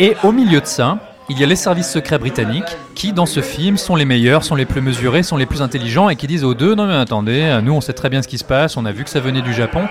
[0.00, 0.98] Et au milieu de ça,
[1.30, 4.54] il y a les services secrets britanniques qui, dans ce film, sont les meilleurs, sont
[4.54, 7.60] les plus mesurés, sont les plus intelligents et qui disent aux deux Non, mais attendez,
[7.62, 9.42] nous on sait très bien ce qui se passe, on a vu que ça venait
[9.42, 9.82] du Japon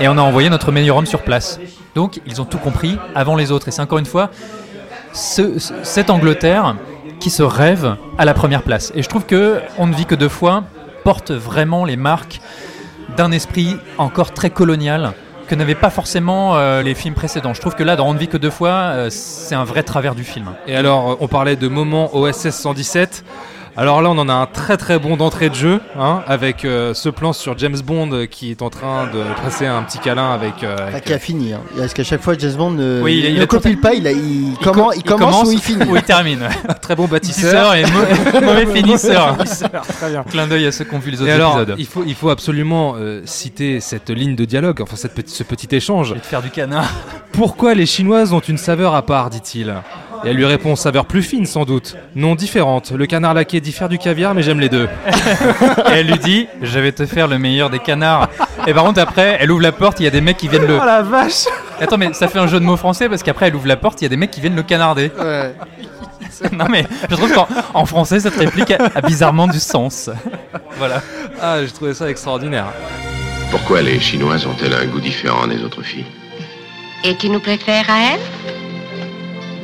[0.00, 1.60] et on a envoyé notre meilleur homme sur place.
[1.94, 3.68] Donc ils ont tout compris avant les autres.
[3.68, 4.30] Et c'est encore une fois
[5.12, 6.76] ce- ce- cette Angleterre
[7.20, 8.92] qui se rêve à la première place.
[8.96, 10.64] Et je trouve que On ne vit que deux fois
[11.04, 12.40] porte vraiment les marques
[13.16, 15.12] d'un esprit encore très colonial
[15.50, 17.54] que n'avaient pas forcément euh, les films précédents.
[17.54, 20.14] Je trouve que là, dans On ne que deux fois, euh, c'est un vrai travers
[20.14, 20.52] du film.
[20.68, 23.24] Et alors, on parlait de moment OSS 117.
[23.76, 26.92] Alors là, on en a un très très bon d'entrée de jeu, hein, avec euh,
[26.92, 30.32] ce plan sur James Bond euh, qui est en train de passer un petit câlin
[30.32, 30.62] avec.
[30.64, 31.52] euh, avec- qui a fini.
[31.54, 31.60] Hein.
[31.78, 34.12] Parce qu'à chaque fois, James Bond ne, Oui, il- il ne copie pas, il, a-
[34.12, 35.84] il, comment, co- il, commence, ou il finit.
[35.88, 36.40] Ou il termine.
[36.82, 37.72] très bon bâtisseur.
[37.72, 39.36] Tisseur et mau- mauvais finisseur.
[39.98, 40.24] Très bien.
[40.24, 41.76] Clin d'œil à ceux qui ont vu les autres Et alors, épisodes.
[41.78, 45.42] il faut, il faut absolument euh, citer cette ligne de dialogue, enfin cette petit- ce
[45.44, 46.12] petit échange.
[46.12, 46.90] Et de faire du canard.
[47.32, 49.74] Pourquoi les Chinoises ont une saveur à part, dit-il?
[50.24, 51.96] Et elle lui répond saveur plus fine sans doute.
[52.14, 52.92] Non différente.
[52.92, 54.88] Le canard laqué diffère du caviar, mais j'aime les deux.
[55.90, 58.28] Et elle lui dit Je vais te faire le meilleur des canards.
[58.66, 60.66] Et par contre, après, elle ouvre la porte, il y a des mecs qui viennent
[60.66, 60.78] le.
[60.80, 61.46] Oh la vache
[61.80, 64.00] Attends, mais ça fait un jeu de mots français parce qu'après, elle ouvre la porte,
[64.02, 65.10] il y a des mecs qui viennent le canarder.
[65.18, 65.54] Ouais.
[66.52, 70.10] non, mais je trouve qu'en en français, cette réplique a, a bizarrement du sens.
[70.78, 71.02] Voilà.
[71.42, 72.66] Ah, j'ai trouvé ça extraordinaire.
[73.50, 76.06] Pourquoi les Chinoises ont-elles un goût différent des autres filles?
[77.04, 78.20] Et tu nous préfères à elle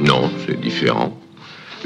[0.01, 1.17] Non, c'est différent.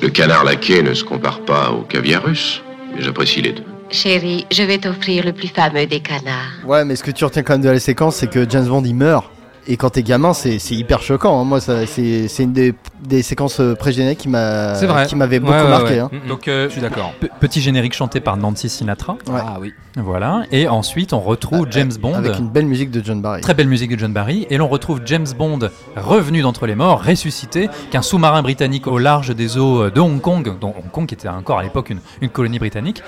[0.03, 2.63] Le canard laqué ne se compare pas au caviar russe,
[2.95, 3.65] mais j'apprécie les deux.
[3.91, 6.65] Chérie, je vais t'offrir le plus fameux des canards.
[6.65, 8.85] Ouais, mais ce que tu retiens quand même de la séquence, c'est que James Bond
[8.85, 9.31] il meurt.
[9.73, 11.41] Et quand t'es gamin, c'est hyper choquant.
[11.41, 11.45] hein.
[11.45, 12.75] Moi, c'est une des,
[13.05, 15.91] des séquences euh, pré-génériques qui m'avait beaucoup Ouais, ouais, marqué.
[15.95, 15.99] ouais.
[16.01, 16.11] hein.
[16.13, 16.29] Mm, mm.
[16.29, 17.13] Donc, euh, je suis d'accord.
[17.21, 19.13] Pe- Petit générique chanté par Nancy Sinatra.
[19.29, 19.41] Ouais.
[19.41, 19.73] Ah oui.
[19.97, 20.43] Voilà.
[20.51, 22.15] Et ensuite, on retrouve James Bond.
[22.15, 23.43] Avec une belle musique de John Barry.
[23.43, 24.45] Très belle musique de John Barry.
[24.51, 25.61] Et l'on retrouve James Bond
[25.97, 30.59] revenu d'entre les morts, ressuscité, qu'un sous-marin britannique au large des eaux de Hong Kong,
[30.61, 33.03] dont Hong Kong était encore à l'époque une, une colonie britannique,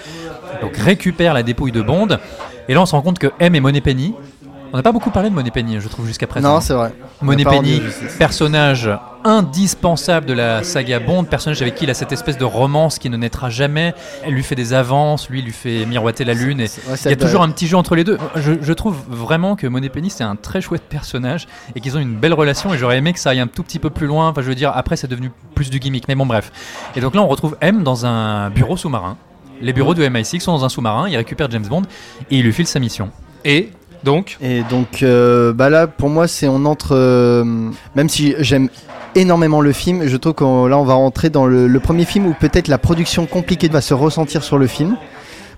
[0.61, 2.19] donc récupère la dépouille de Bond.
[2.69, 4.15] Et là, on se rend compte que M et Moneypenny.
[4.73, 6.55] On n'a pas beaucoup parlé de Moneypenny, je trouve, jusqu'à présent.
[6.55, 6.95] Non, c'est vrai.
[7.21, 8.17] Rendu justice.
[8.17, 8.91] personnage
[9.23, 13.11] indispensable de la saga Bond, personnage avec qui il a cette espèce de romance qui
[13.11, 13.95] ne naîtra jamais.
[14.25, 16.61] Elle lui fait des avances, lui lui fait miroiter la lune.
[16.61, 18.17] Et ouais, il y a toujours un petit jeu entre les deux.
[18.37, 21.47] Je, je trouve vraiment que Moneypenny c'est un très chouette personnage
[21.77, 22.73] et qu'ils ont une belle relation.
[22.73, 24.29] Et j'aurais aimé que ça aille un tout petit peu plus loin.
[24.29, 26.09] Enfin, je veux dire, après c'est devenu plus du gimmick.
[26.09, 26.51] Mais bon, bref.
[26.97, 29.19] Et donc là, on retrouve M dans un bureau sous-marin.
[29.61, 31.09] Les bureaux de MI6 sont dans un sous-marin.
[31.09, 31.83] Il récupère James Bond
[32.31, 33.11] et il lui file sa mission.
[33.45, 33.71] Et
[34.05, 36.95] donc, Et donc, euh, bah là, pour moi, c'est on entre.
[36.97, 37.45] euh,
[37.95, 38.69] même si j'aime
[39.15, 42.35] énormément le film, je trouve que là, on va rentrer dans le, premier film où
[42.39, 44.97] peut-être la production compliquée va se ressentir sur le film.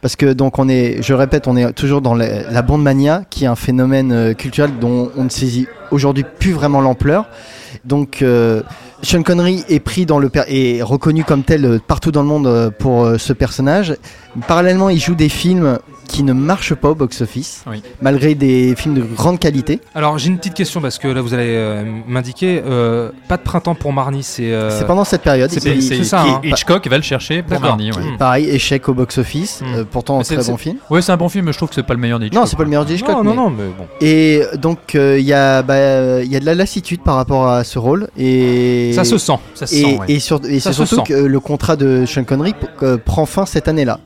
[0.02, 3.22] Parce que donc on est, je répète, on est toujours dans la, la bande mania,
[3.30, 7.26] qui est un phénomène euh, culturel dont on ne saisit aujourd'hui plus vraiment l'ampleur.
[7.86, 8.22] Donc
[9.02, 12.72] Sean Connery est pris dans le per- est reconnu comme tel partout dans le monde
[12.78, 13.96] pour ce personnage.
[14.46, 17.82] Parallèlement, il joue des films qui ne marchent pas au box-office, Oui.
[18.02, 19.80] malgré des films de grande qualité.
[19.94, 22.62] alors j'ai une petite question parce que là vous allez euh, m'indiquer.
[22.64, 24.52] euh, pas de printemps pour Marnie, c'est.
[24.52, 25.50] euh, C'est pendant cette période.
[25.50, 26.40] c'est- ça, hein.
[26.44, 27.60] Hitchcock va le chercher pour.
[27.60, 27.90] Marnie.
[27.92, 28.02] ouais.
[28.12, 28.16] Mm.
[28.18, 29.60] Pareil, échec au box-office.
[29.62, 29.64] Mm.
[29.74, 30.76] euh, pourtant, un très c'est- bon film.
[30.90, 32.40] Ouais, c'est un bon film, mais je trouve que c'est pas le meilleur d'Hitchcock.
[32.40, 33.10] Non, c'est pas le meilleur de Hitchcock.
[33.16, 33.86] Non, non, mais- non, mais bon.
[34.00, 37.48] Et donc, euh, il y, a, bah, il y a de la lassitude par rapport
[37.48, 38.08] à ce rôle.
[38.18, 38.92] Et...
[38.94, 39.38] Ça se sent.
[39.54, 40.06] Ça se Et, sent, ouais.
[40.08, 41.12] et sur- et Ça c'est se surtout sent.
[41.14, 43.98] que le contrat de Sean Connery p- euh, prend fin cette année-là.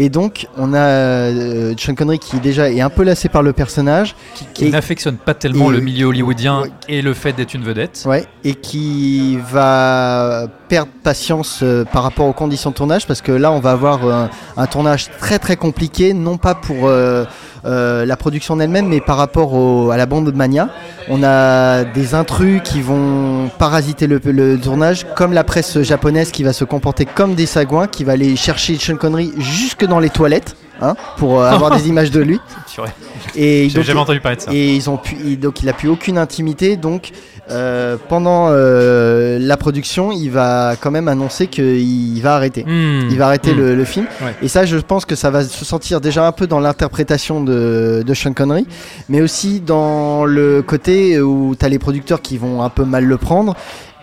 [0.00, 3.52] Et donc, on a euh, Sean Connery qui déjà est un peu lassé par le
[3.52, 4.16] personnage.
[4.52, 6.70] qui n'affectionne pas tellement et- le milieu hollywoodien Ouais.
[6.88, 8.02] et le fait d'être une vedette.
[8.06, 13.30] Ouais, et qui va perdre patience euh, par rapport aux conditions de tournage parce que
[13.32, 14.26] là on va avoir euh,
[14.56, 17.24] un tournage très très compliqué, non pas pour euh,
[17.64, 20.68] la production en elle-même, mais par rapport au- à la bande de Mania.
[21.08, 26.42] On a des intrus qui vont parasiter le, le tournage, comme la presse japonaise qui
[26.42, 30.10] va se comporter comme des sagouins, qui va aller chercher Sean Connery jusque dans les
[30.10, 30.56] toilettes.
[30.80, 32.40] hein, pour euh, avoir des images de lui
[33.36, 34.52] et J'ai jamais entendu parler de ça.
[34.52, 36.76] et ils ont pu, donc il a plus aucune intimité.
[36.76, 37.10] Donc
[37.50, 42.64] euh, pendant euh, la production, il va quand même annoncer qu'il va arrêter.
[42.64, 43.08] Hmm.
[43.10, 43.58] Il va arrêter Hmm.
[43.58, 44.06] le, le film.
[44.20, 44.34] Ouais.
[44.42, 48.02] Et ça, je pense que ça va se sentir déjà un peu dans l'interprétation de,
[48.04, 48.66] de Sean Connery,
[49.08, 53.04] mais aussi dans le côté où tu as les producteurs qui vont un peu mal
[53.04, 53.54] le prendre.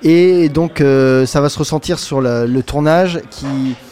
[0.04, 3.46] Et donc euh, ça va se ressentir sur le, le tournage qui,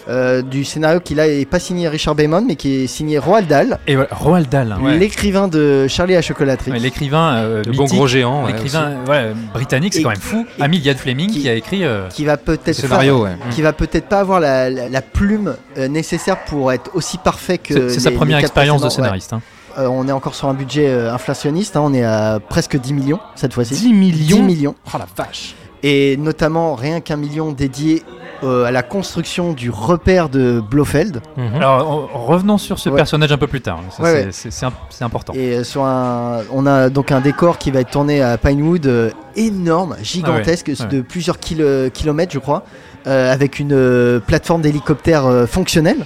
[0.08, 3.48] euh, du scénario qui là est pas signé Richard Bateman mais qui est signé Roald
[3.48, 4.96] Dahl, Et voilà, Roald Dahl, hein.
[4.98, 6.72] l'écrivain de Charlie et la chocolaterie.
[6.72, 8.44] Ouais, l'écrivain euh, Le bon gros géant.
[8.46, 10.48] ouais, l'écrivain ouais, britannique, c'est quand même fou.
[10.60, 11.84] Amelia Fleming qui- qui, a écrit.
[11.84, 12.74] euh, qui va peut-être.
[12.76, 13.36] Scénario, ouais.
[13.52, 17.60] qui va peut-être pas avoir la, la- la plume euh, nécessaire pour être aussi parfait
[17.60, 19.34] que c'est c'est sa première expérience de scénariste.
[19.34, 19.42] hein.
[19.78, 22.94] Euh, on est encore sur un budget euh, inflationniste, hein, on est à presque 10
[22.94, 23.76] millions cette fois-ci.
[23.76, 24.76] 10 millions 10 millions.
[24.92, 25.54] Oh la vache.
[25.84, 28.04] Et notamment rien qu'un million dédié
[28.44, 31.22] euh, à la construction du repère de Blofeld.
[31.56, 32.96] Alors, en- revenons sur ce Ouais.
[32.96, 33.82] personnage un peu plus tard.
[34.00, 34.72] Ouais, c'est- ouais.
[35.04, 35.34] important.
[35.36, 38.86] Et euh, sur un, on a donc un décor qui va être tourné à Pinewood
[38.88, 42.64] euh, énorme, gigantesque, Ah ouais, de plusieurs kilo- kilomètres, je crois,
[43.08, 46.06] euh, avec une euh, plateforme d'hélicoptère euh, fonctionnelle,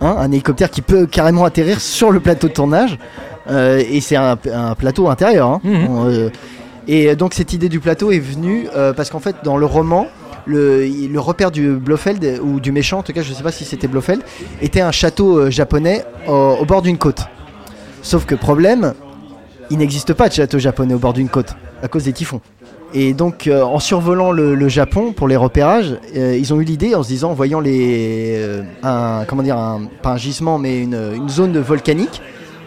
[0.00, 2.98] hein, un hélicoptère qui peut carrément atterrir sur le plateau de tournage.
[3.50, 5.48] Euh, et c'est un, un plateau intérieur.
[5.50, 5.60] hein.
[5.64, 5.86] Mhm.
[5.90, 6.30] On, euh,
[6.88, 10.06] et donc cette idée du plateau est venue euh, parce qu'en fait dans le roman,
[10.46, 13.64] le, repère du Blofeld ou du méchant, en tout cas je ne sais pas si
[13.64, 14.22] c'était Blofeld,
[14.60, 17.22] était un château euh, japonais au- bord d'une côte.
[18.02, 18.94] Sauf que problème,
[19.70, 22.40] il n'existe pas de château japonais au bord d'une côte à cause des typhons.
[22.96, 26.94] Et donc, euh, en survolant le, Japon pour les repérages, euh, ils ont eu l'idée
[26.94, 30.80] en se disant, en voyant les, euh, un, comment dire, un, pas un gisement, mais
[30.80, 32.22] une zone volcanique,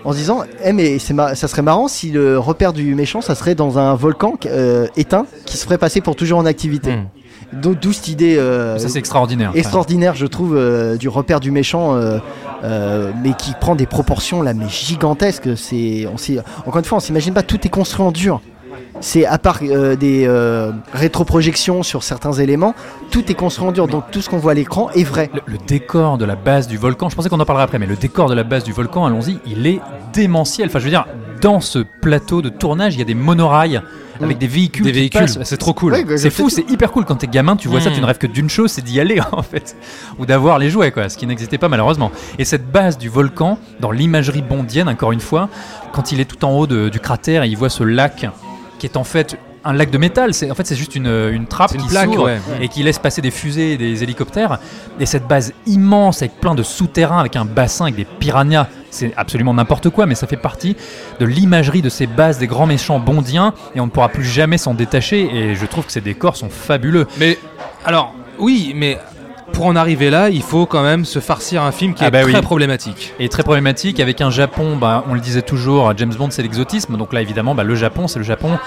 [0.08, 3.36] en se disant, eh mais ma- ça serait marrant si le repère du méchant, ça
[3.36, 6.96] serait dans un volcan euh, éteint qui se ferait passer pour toujours en activité.
[6.96, 7.08] Hmm.
[7.52, 9.52] D'où d'où cette idée euh, Ça, c'est extraordinaire.
[9.54, 14.54] extraordinaire, je trouve, euh, du repère du méchant, euh, mais qui prend des proportions là,
[14.54, 15.50] mais gigantesques.
[15.58, 16.16] C'est, on
[16.66, 18.40] encore une fois, on s'imagine pas, tout est construit en dur.
[19.00, 22.74] C'est à part euh, des euh, rétroprojections sur certains éléments,
[23.12, 23.88] tout est construit en dur.
[23.88, 25.30] Donc tout ce qu'on voit à l'écran est vrai.
[25.34, 27.86] Le, le décor de la base du volcan, je pensais qu'on en parlerait après, mais
[27.86, 29.80] le décor de la base du volcan, allons-y, il est
[30.14, 30.68] démentiel.
[30.70, 31.06] Enfin, je veux dire,
[31.42, 33.82] dans ce plateau de tournage, il y a des monorails
[34.20, 34.84] avec des véhicules.
[34.84, 35.92] Des véhicules, c'est trop cool.
[35.94, 37.94] Ouais, je C'est fou, c'est hyper cool quand t'es gamin, tu vois ça, Mm.
[37.94, 39.76] tu ne rêves que d'une chose, c'est d'y aller en fait,
[40.18, 42.12] ou d'avoir les jouets, quoi, ce qui n'existait pas malheureusement.
[42.40, 45.50] Et cette base du volcan, dans l'imagerie bondienne, encore une fois,
[45.94, 48.26] quand il est tout en haut de- du cratère et il voit ce lac
[48.78, 51.46] qui est en fait un lac de métal, c'est en fait c'est juste une, une
[51.46, 52.40] trappe une qui plaque, ouais.
[52.62, 54.60] et qui laisse passer des fusées et des hélicoptères.
[55.00, 59.14] Et cette base immense avec plein de souterrains, avec un bassin avec des piranhas, c'est
[59.18, 60.78] absolument n'importe quoi, mais ça fait partie
[61.20, 64.58] de l'imagerie de ces bases des grands méchants bondiens et on ne pourra plus jamais
[64.58, 65.36] s'en détacher.
[65.36, 67.06] Et je trouve que ces décors sont fabuleux.
[67.20, 67.38] Mais
[67.84, 68.98] alors, oui, mais
[69.54, 72.12] pour en arriver là, il faut quand même se farcir un film qui Ah est
[72.12, 72.42] bah très oui.
[72.42, 73.14] problématique.
[73.20, 76.98] Et très problématique avec un Japon, bah, on le disait toujours, James Bond c'est l'exotisme,
[76.98, 78.60] donc là évidemment bah, le Japon c'est le Japon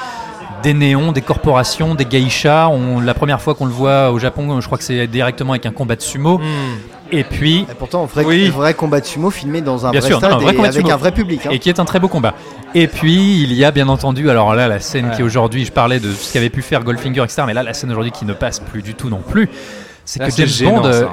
[0.62, 2.68] des néons, des corporations, des geishas.
[2.68, 5.64] On, la première fois qu'on le voit au Japon, je crois que c'est directement avec
[5.64, 6.36] un combat de sumo.
[6.36, 6.42] Hmm.
[7.12, 8.48] Et puis, Et pourtant, un vrai, Oui.
[8.48, 10.58] un vrai combat de sumo filmé dans un Bien vrai sûr, non, un vrai et
[10.58, 10.90] avec sumo.
[10.90, 11.46] un vrai public.
[11.46, 11.50] hein.
[11.50, 12.34] et qui est un très beau combat.
[12.74, 15.16] Et puis il y a bien entendu, alors là la scène Ouais.
[15.16, 17.44] qui aujourd'hui, je parlais de ce qu'avait pu faire Goldfinger, etc.
[17.46, 19.48] Mais là la scène aujourd'hui qui ne passe plus du tout non plus,
[20.10, 21.04] c'est que James gênant, Bond, euh,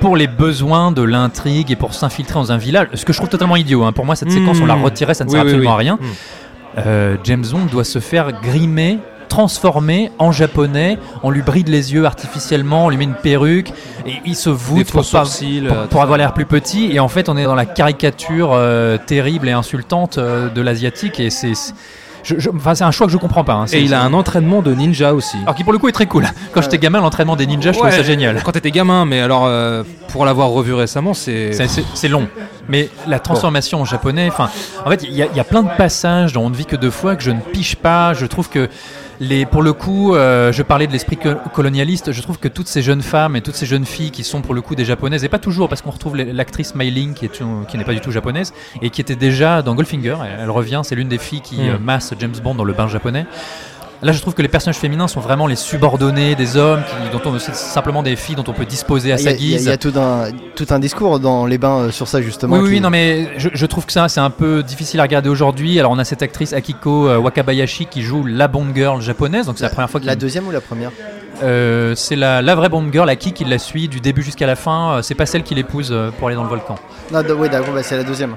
[0.00, 3.28] pour les besoins de l'intrigue et pour s'infiltrer dans un village, ce que je trouve
[3.30, 3.84] totalement idiot.
[3.84, 3.92] hein.
[3.92, 4.84] Pour moi cette séquence on la Hmm.
[4.84, 5.74] retirait, ça ne Oui, sert oui, absolument oui.
[5.74, 5.98] à rien.
[6.00, 6.78] Hmm.
[6.86, 10.98] Euh, James Bond doit se faire grimer, transformer en japonais.
[11.22, 13.70] On lui bride les yeux artificiellement, on lui met une perruque
[14.06, 16.90] et il se voûte pour, pas- sourcils, pour, euh, pour avoir l'air plus petit.
[16.92, 21.20] Et en fait, on est dans la caricature euh, terrible et insultante euh, de l'asiatique.
[21.20, 21.74] Et c'est-
[22.22, 23.54] je- je- enfin, c'est un choix que je comprends pas.
[23.54, 23.66] hein.
[23.72, 25.36] Et il a un entraînement de ninja aussi.
[25.42, 26.26] alors qui pour le coup est très cool.
[26.52, 28.42] Quand j'étais gamin, l'entraînement des ninjas, je trouvais ça génial.
[28.44, 31.52] Quand t'étais gamin, mais alors euh, pour l'avoir revu récemment, c'est.
[32.08, 32.28] Long.
[32.68, 34.48] Mais la transformation en japonais, enfin,
[34.84, 36.64] en fait, il y, a- il y a plein de passages dont on ne vit
[36.66, 38.12] que deux fois que je ne piche pas.
[38.14, 38.68] Je trouve que
[39.20, 42.12] les, pour le coup, euh, je parlais de l'esprit co- colonialiste.
[42.12, 44.54] Je trouve que toutes ces jeunes femmes et toutes ces jeunes filles qui sont pour
[44.54, 47.42] le coup des japonaises, et pas toujours, parce qu'on retrouve l'actrice Mei Ling qui est
[47.68, 50.16] qui n'est pas du tout japonaise et qui était déjà dans Goldfinger.
[50.24, 51.68] Elle, elle revient, c'est l'une des filles qui Mm.
[51.68, 53.26] euh, masse James Bond dans le bain japonais.
[54.02, 57.20] Là, je trouve que les personnages féminins sont vraiment les subordonnés des hommes, qui, dont
[57.30, 59.62] on, c'est simplement des filles dont on peut disposer à sa il y a- guise.
[59.64, 60.24] il y a tout, un,
[60.56, 62.56] tout un discours dans les bains euh, sur ça justement.
[62.56, 64.98] Oui, oui, qui- oui, non, mais je, je trouve que ça, c'est un peu difficile
[64.98, 65.78] à regarder aujourd'hui.
[65.78, 69.58] Alors, on a cette actrice Akiko euh, Wakabayashi qui joue la Bond Girl japonaise, donc
[69.58, 70.90] c'est la, première fois La deuxième ou la première
[71.44, 74.56] Euh, c'est la, la vraie Bond Girl, Aki, qui la suit du début jusqu'à la
[74.56, 74.98] fin.
[75.02, 76.74] C'est pas celle qui l'épouse pour aller dans le volcan.
[77.12, 78.34] Non, ouais, d'accord, bah, c'est la deuxième.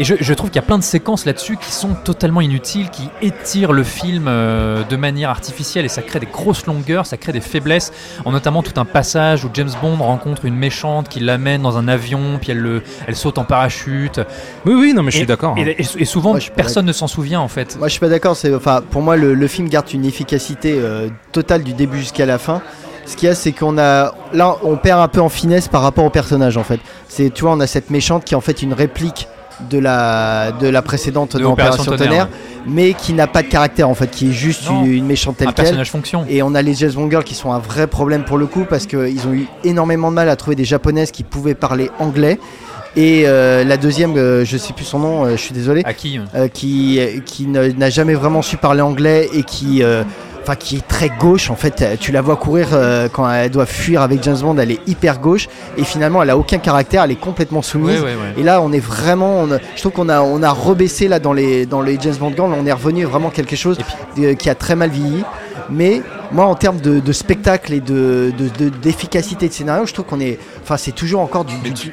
[0.00, 2.88] Et je, je trouve qu'il y a plein de séquences là-dessus qui sont totalement inutiles,
[2.90, 7.16] qui étirent le film euh, de manière artificielle et ça crée des grosses longueurs, ça
[7.16, 7.92] crée des faiblesses,
[8.24, 11.88] en notamment tout un passage où James Bond rencontre une méchante qui l'amène dans un
[11.88, 14.20] avion, puis elle, le, elle saute en parachute.
[14.64, 15.54] Oui, oui, non, mais je suis d'accord.
[15.58, 15.64] hein.
[15.66, 17.76] Et, et- et souvent, personne ne s'en souvient en fait.
[17.76, 18.36] Moi, je suis pas d'accord.
[18.36, 22.24] C'est, enfin, pour moi, le, le film garde une efficacité euh, totale du début jusqu'à
[22.26, 22.62] la fin.
[23.04, 25.82] Ce qu'il y a, c'est qu'on a là, on perd un peu en finesse par
[25.82, 26.78] rapport au personnage en fait.
[27.08, 29.26] C'est, tu vois, on a cette méchante qui est en fait une réplique
[29.70, 33.48] de la de la précédente De Opération Opération Tonnerre, Tonnerre, mais qui n'a pas de
[33.48, 34.84] caractère en fait, qui est juste Non.
[34.84, 35.64] une, méchante telle Un quelle.
[35.64, 36.24] personnage fonction.
[36.28, 38.64] Et on a les James Bond Girls qui sont un vrai problème pour le coup
[38.68, 42.38] parce qu'ils ont eu énormément de mal à trouver des japonaises qui pouvaient parler anglais.
[42.96, 45.92] Et euh, la deuxième, euh, je sais plus son nom, euh, je suis désolé, À
[45.92, 49.82] qui euh, qui, qui n'a jamais vraiment su parler anglais et qui,
[50.42, 51.98] enfin, qui est très gauche en fait.
[52.00, 55.20] Tu la vois courir euh, quand elle doit fuir avec James Bond, elle est hyper
[55.20, 58.00] gauche et finalement elle a aucun caractère, elle est complètement soumise.
[58.00, 58.34] Ouais, ouais, ouais.
[58.40, 61.32] Et là, on est vraiment, on je trouve qu'on a, on a rebaissé là dans
[61.32, 63.78] les, dans les James Bond Girls, on est revenu vraiment quelque chose
[64.38, 65.24] qui a très mal vieilli.
[65.70, 66.00] Mais
[66.32, 70.06] moi, en termes de, de spectacle et de, de- de- d'efficacité de scénario, je trouve
[70.06, 70.38] qu'on est,
[70.68, 71.90] enfin, c'est toujours encore du, du, du-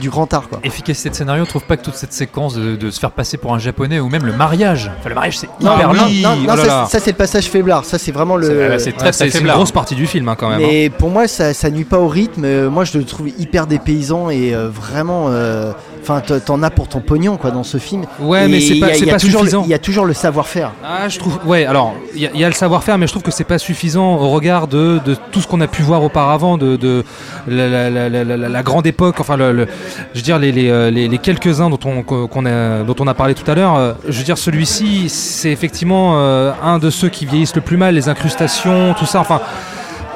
[0.00, 0.58] du grand art, quoi.
[0.64, 3.54] Efficacité de scénario, trouve pas que toute cette séquence de, de se faire passer pour
[3.54, 4.90] un japonais ou même le mariage.
[4.98, 6.08] Enfin, le mariage, c'est Non, hyper non, lent.
[6.22, 7.84] non, non, oh là ça, c'est le passage faiblard.
[7.84, 8.48] Ça, c'est vraiment le.
[8.48, 9.56] ouais, c'est très Ouais, très c'est c'est une faiblard.
[9.56, 10.60] grosse partie du film hein, quand même.
[10.60, 10.66] hein.
[10.68, 12.44] Mais pour moi, ça, ça nuit pas au rythme.
[12.44, 15.26] Euh, Moi, je le trouve hyper dépaysant et euh, vraiment.
[15.28, 18.06] euh, Enfin, t'en as pour ton pognon, quoi, dans ce film.
[18.20, 19.62] Ouais, mais c'est il y pas, a- y a pas toujours suffisant.
[19.64, 20.72] Il y a toujours le savoir-faire.
[20.82, 21.38] Ah, je trouve.
[21.44, 23.44] Ouais, alors, il y, a- il y a le savoir-faire, mais je trouve que c'est
[23.44, 27.04] pas suffisant au regard de, de tout ce qu'on a pu voir auparavant, de, de
[27.46, 29.66] la, la- la- la- la- la grande époque, enfin, le, le-
[30.14, 33.06] je veux dire, les, les, euh, les- les quelques-uns dont on, qu'on a, dont on
[33.06, 33.76] a parlé tout à l'heure.
[33.76, 37.76] euh, Je veux dire, celui-ci, c'est effectivement euh, un de ceux qui vieillissent le plus
[37.76, 39.20] mal, les incrustations, tout ça.
[39.20, 39.40] Enfin.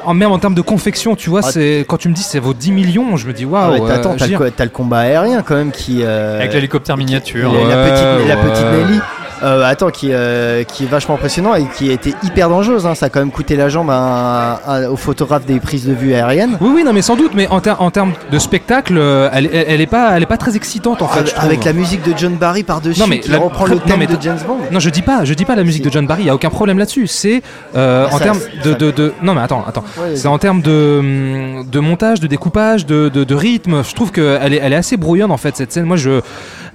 [0.05, 2.37] En, même en termes de confection, tu vois, Ah, c'est quand tu me dis ça
[2.41, 3.71] vaut 10 millions, je me dis Ah waouh.
[3.85, 5.99] ouais, euh, Attends, t'as le, t'as combat aérien quand même qui.
[6.03, 7.53] euh, Avec l'hélicoptère miniature.
[7.53, 8.99] la, Ouais, petite, la petite Nelly.
[9.43, 12.85] Euh, attends, qui, euh, qui est vachement impressionnant et qui a été hyper dangereuse.
[12.85, 12.95] hein.
[12.95, 16.13] Ça a quand même coûté la jambe à à- au photographe des prises de vue
[16.13, 16.57] aériennes.
[16.61, 19.49] Oui, oui, non, mais sans doute, mais en, ter- en termes de spectacle, euh, elle,
[19.53, 21.33] elle, elle est pas, elle est pas très excitante en fait.
[21.37, 23.99] Avec, la musique de John Barry par-dessus Non, mais qui la- reprend non, le thème
[23.99, 24.57] mais de James Bond.
[24.71, 25.89] Non, je dis pas, je dis pas la musique Si.
[25.89, 27.07] de John Barry, il y a aucun problème là-dessus.
[27.07, 27.41] C'est
[27.75, 29.83] euh, en termes de, de, de- non mais attends, attends.
[29.97, 33.83] Ouais, C'est en termes de, hum, de montage, de découpage, de, de, de rythme.
[33.83, 35.85] Je trouve qu'elle est, elle est assez brouillonne en fait cette scène.
[35.85, 36.21] Moi, je,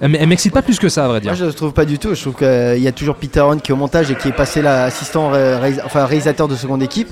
[0.01, 1.31] elle, m'excite pas plus que ça, à vrai dire.
[1.33, 2.15] Moi je ne trouve pas du tout.
[2.15, 2.35] Je trouve
[2.75, 4.85] qu'il y a toujours Peter Hunt qui est au montage et qui est passé là
[4.85, 7.09] assistant ré- réalisa- enfin, réalisateur de seconde équipe.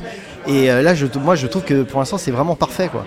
[0.47, 3.05] Et euh, là, je, moi je trouve que pour l'instant c'est vraiment parfait quoi.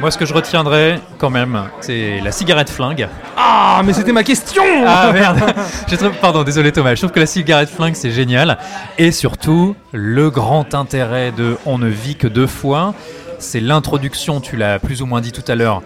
[0.00, 3.06] Moi, ce que je retiendrai quand même, c'est la cigarette flingue.
[3.36, 4.62] Ah, mais c'était ma question.
[4.86, 5.38] Ah merde
[6.22, 6.94] Pardon, désolé Thomas.
[6.94, 8.56] Je trouve que la cigarette flingue, c'est génial.
[8.96, 12.94] Et surtout, le grand intérêt de On ne vit que deux fois,
[13.38, 15.82] c'est l'introduction, tu l'as plus ou moins dit tout à l'heure,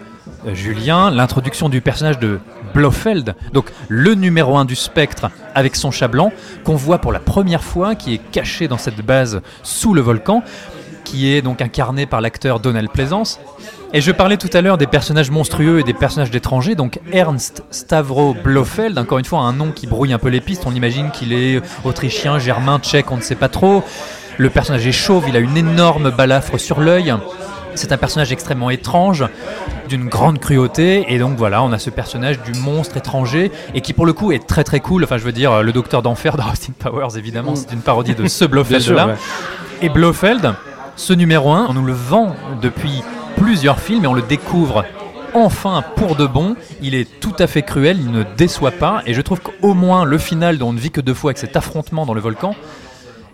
[0.47, 2.39] euh, Julien, l'introduction du personnage de
[2.75, 6.33] Blofeld, donc le numéro un du spectre avec son chat blanc,
[6.65, 10.43] qu'on voit pour la première fois, qui est caché dans cette base sous le volcan,
[11.05, 13.39] qui est donc incarné par l'acteur Donald Pleasance.
[13.93, 16.75] Et je parlais tout à l'heure des personnages monstrueux et des personnages d'étrangers.
[16.75, 20.63] Donc Ernst Stavro Blofeld, encore une fois un nom qui brouille un peu les pistes.
[20.65, 23.85] On imagine qu'il est autrichien, germain, tchèque, on ne sait pas trop.
[24.37, 27.13] Le personnage est chauve, il a une énorme balafre sur l'œil.
[27.75, 29.25] C'est un personnage extrêmement étrange,
[29.89, 33.93] d'une grande cruauté, et donc voilà, on a ce personnage du monstre étranger, et qui
[33.93, 35.03] pour le coup est très très cool.
[35.03, 37.55] Enfin, je veux dire, le docteur d'enfer dans Austin Powers, évidemment, Mm.
[37.57, 39.15] c'est une parodie de ce Blofeld ouais.
[39.81, 40.53] Et Blofeld,
[40.95, 43.03] ce numéro 1, on nous le vend depuis
[43.37, 44.85] plusieurs films et on le découvre
[45.33, 46.55] enfin pour de bon.
[46.81, 49.01] Il est tout à fait cruel, il ne déçoit pas.
[49.05, 51.37] Et je trouve qu'au moins le final dont on ne vit que deux fois avec
[51.37, 52.55] cet affrontement dans le volcan,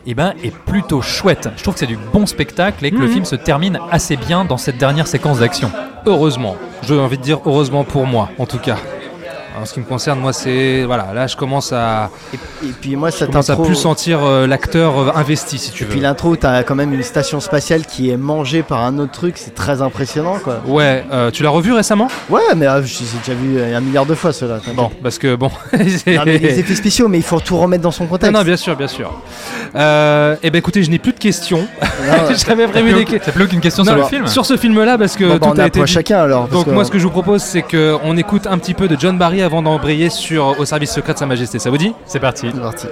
[0.05, 1.49] eh ben, est plutôt chouette.
[1.57, 3.13] Je trouve que c'est du bon spectacle et que le Mhm.
[3.13, 5.71] film se termine assez bien dans cette dernière séquence d'action.
[6.05, 6.55] Heureusement.
[6.83, 8.77] J'ai envie de dire heureusement pour moi, en tout cas.
[9.59, 12.37] En ce qui me concerne, moi, c'est voilà, là, je commence à, Et,
[12.67, 13.65] et puis moi ça commence à t'intro.
[13.65, 16.03] plus sentir euh, l'acteur euh, investi, si tu Et puis veux.
[16.03, 19.53] l'intro, t'as quand même une station spatiale qui est mangée par un autre truc, c'est
[19.53, 20.61] très impressionnant quoi.
[20.65, 22.07] Ouais, euh, tu l'as revu récemment?
[22.29, 24.59] Ouais, mais euh, j'ai déjà vu euh, un milliard de fois cela.
[24.75, 25.51] Bon, parce que bon.
[25.73, 25.79] Non,
[26.25, 28.33] mais les effets spéciaux, mais il faut tout remettre dans son Non, contexte.
[28.33, 29.11] non, bien sûr, bien sûr.
[29.75, 31.67] Euh, eh ben, écoutez, je n'ai plus de questions.
[31.81, 34.27] Non, J'avais prévu des T'as plus aucune question sur le film?
[34.27, 35.91] Sur ce film-là, parce que bon, bah, tout on a a été dit.
[35.91, 36.47] chacun alors.
[36.47, 38.95] Donc que- moi, ce que je vous propose, c'est qu'on écoute un petit peu de
[38.99, 41.59] John Barry avant d'embrayer sur Au service secret de Sa Majesté.
[41.59, 41.93] Ça vous dit?
[42.05, 42.47] C'est parti.
[42.53, 42.87] C'est parti.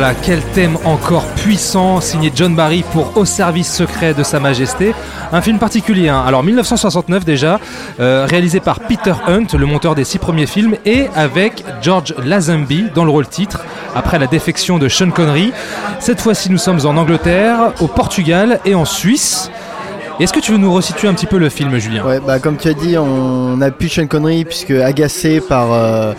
[0.00, 4.94] Là quel thème encore puissant, signé John Barry pour Au service secret de Sa Majesté.
[5.32, 6.22] Un film particulier, hein.
[6.26, 7.58] alors 1969 déjà,
[7.98, 12.86] euh, réalisé par Peter Hunt, le monteur des six premiers films, et avec George Lazenby
[12.94, 13.64] dans le rôle titre,
[13.94, 15.52] après la défection de Sean Connery.
[16.00, 19.50] Cette fois-ci, nous sommes en Angleterre, au Portugal et en Suisse.
[20.20, 22.04] Est-ce que tu veux nous resituer un petit peu le film, Julien?
[22.04, 26.12] Ouais, bah comme tu as dit, on a pu Sean Connery puisque agacé par euh,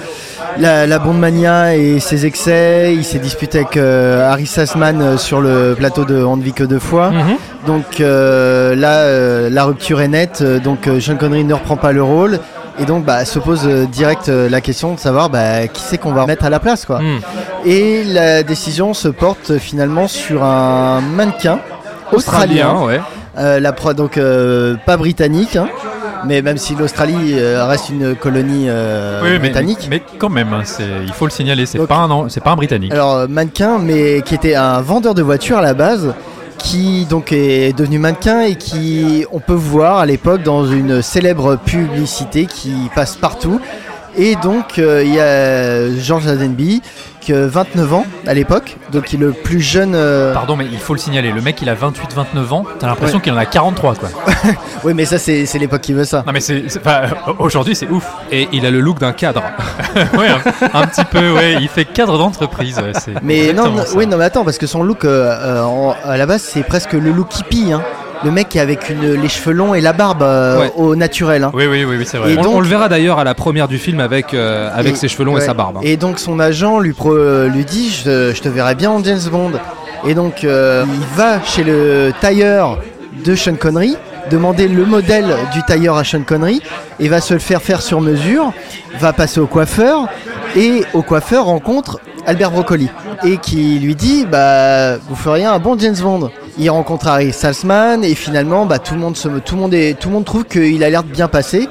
[0.57, 5.17] la, la Bond Mania et ses excès, il s'est disputé avec euh, Harry Sassman euh,
[5.17, 7.11] sur le plateau de On ne vit que deux fois.
[7.11, 7.35] Mhm.
[7.67, 10.43] Donc euh, là, euh, la rupture est nette.
[10.63, 12.39] Donc Sean Connery ne reprend pas le rôle.
[12.79, 16.25] Et donc bah, se pose direct la question de savoir bah, qui c'est qu'on va
[16.25, 16.85] mettre à la place.
[16.85, 16.99] Quoi.
[16.99, 17.19] Hmm.
[17.65, 21.59] Et la décision se porte finalement sur un mannequin
[22.11, 22.75] australien.
[22.85, 23.01] ouais.
[23.37, 25.67] Euh, la pro- donc euh, pas britannique, hein,
[26.25, 29.87] mais même si l'Australie euh, reste une colonie euh, Oui, mais, britannique.
[29.89, 30.63] mais quand même, hein,
[31.05, 32.91] il faut le signaler, c'est pas, un, pas un Britannique.
[32.91, 36.13] Alors euh, mannequin, mais qui était un vendeur de voitures à la base,
[36.57, 41.55] qui donc est devenu mannequin et qui on peut voir à l'époque dans une célèbre
[41.55, 43.59] publicité qui passe partout.
[44.17, 46.81] Et donc euh, il y a George Lazenby,
[47.29, 49.93] qui a 29 ans à l'époque, donc il est le plus jeune.
[49.93, 53.17] euh, Pardon, mais il faut le signaler, le mec il a 28-29 ans, t'as l'impression
[53.17, 53.23] Ouais.
[53.23, 54.09] qu'il en a 43 quoi.
[54.83, 56.23] Oui, mais ça c'est c'est l'époque qui veut ça.
[56.25, 57.01] Non mais c'est, c'est- enfin,
[57.37, 58.07] aujourd'hui c'est ouf.
[58.31, 59.43] Et il a le look d'un cadre.
[60.17, 62.77] ouais, un, un petit peu, ouais, il fait cadre d'entreprise.
[62.79, 65.61] ouais, c'est Mais non, non, oui, non, mais attends, parce que son look, euh, euh,
[65.63, 67.71] en- à la base, c'est presque le look hippie.
[67.73, 67.81] Hein.
[68.23, 70.71] Le mec qui est avec une, les cheveux longs et la barbe euh, Ouais.
[70.75, 71.43] au naturel.
[71.45, 71.51] hein.
[71.53, 72.33] Oui, oui, oui, oui, c'est vrai.
[72.33, 74.93] Et On, donc- on le verra d'ailleurs à la première du film avec, euh, avec
[74.93, 75.77] Et- ses cheveux longs et sa barbe.
[75.77, 75.81] hein.
[75.83, 78.91] Et donc son agent lui, pro- euh, lui dit je te, je te verrai bien
[78.91, 79.51] en James Bond.
[80.05, 82.79] Et donc euh, il va chez le tailleur
[83.23, 83.95] de Sean Connery,
[84.31, 86.61] demander le modèle du tailleur à Sean Connery,
[86.99, 88.51] et va se le faire faire sur mesure,
[88.99, 90.07] va passer au coiffeur,
[90.57, 92.89] et au coiffeur rencontre Albert Broccoli,
[93.23, 96.29] et qui lui dit bah vous feriez un bon James Bond.
[96.57, 99.99] Il rencontre Harry Salzman et finalement bah, tout le monde se, tout le monde est,
[99.99, 101.67] tout le monde trouve qu'il a l'air de bien passer.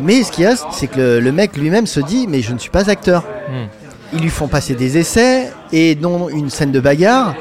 [0.00, 2.52] Mais ce qu'il y a, c'est que le, le mec lui-même se dit mais je
[2.52, 3.24] ne suis pas acteur.
[3.48, 3.66] Hmm.
[4.12, 7.34] Ils lui font passer des essais et dont une scène de bagarre.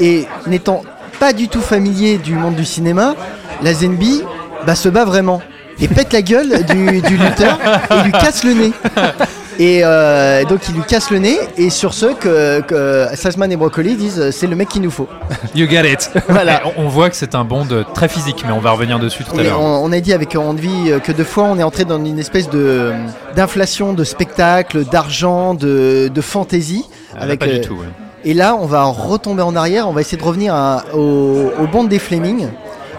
[0.00, 0.82] Et n'étant
[1.20, 3.14] pas du tout familier du monde du cinéma,
[3.62, 4.22] la Zenby
[4.66, 5.42] bah, se bat vraiment.
[5.80, 7.58] Et pète la gueule du, du lutteur
[7.90, 8.72] et lui casse le nez.
[9.58, 13.56] Et euh, donc il lui casse le nez et sur ce que, que Salzman et
[13.56, 15.08] Broccoli disent euh, c'est le mec qu'il nous faut.
[15.54, 16.10] You get it.
[16.28, 16.62] Voilà.
[16.76, 19.38] On, on voit que c'est un Bond très physique, mais on va revenir dessus tout
[19.38, 19.60] à l'heure.
[19.60, 22.18] on, on a dit avec ne vit que deux fois, on est entré dans une
[22.18, 22.92] espèce de
[23.36, 26.84] d'inflation de spectacle, d'argent, de, de fantaisie.
[27.16, 27.74] Ah, avec, pas du euh, tout.
[27.74, 27.86] ouais.
[28.24, 31.66] Et là, on va retomber en arrière, on va essayer de revenir à- au, au
[31.70, 32.48] Bond des Fleming,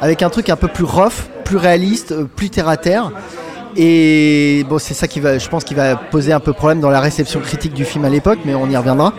[0.02, 3.11] avec un truc un peu plus rough, plus réaliste, euh, plus terre à terre.
[3.77, 6.89] Et bon, c'est ça qui va, je pense, qui va poser un peu problème dans
[6.89, 9.14] la réception critique du film à l'époque, mais on y reviendra.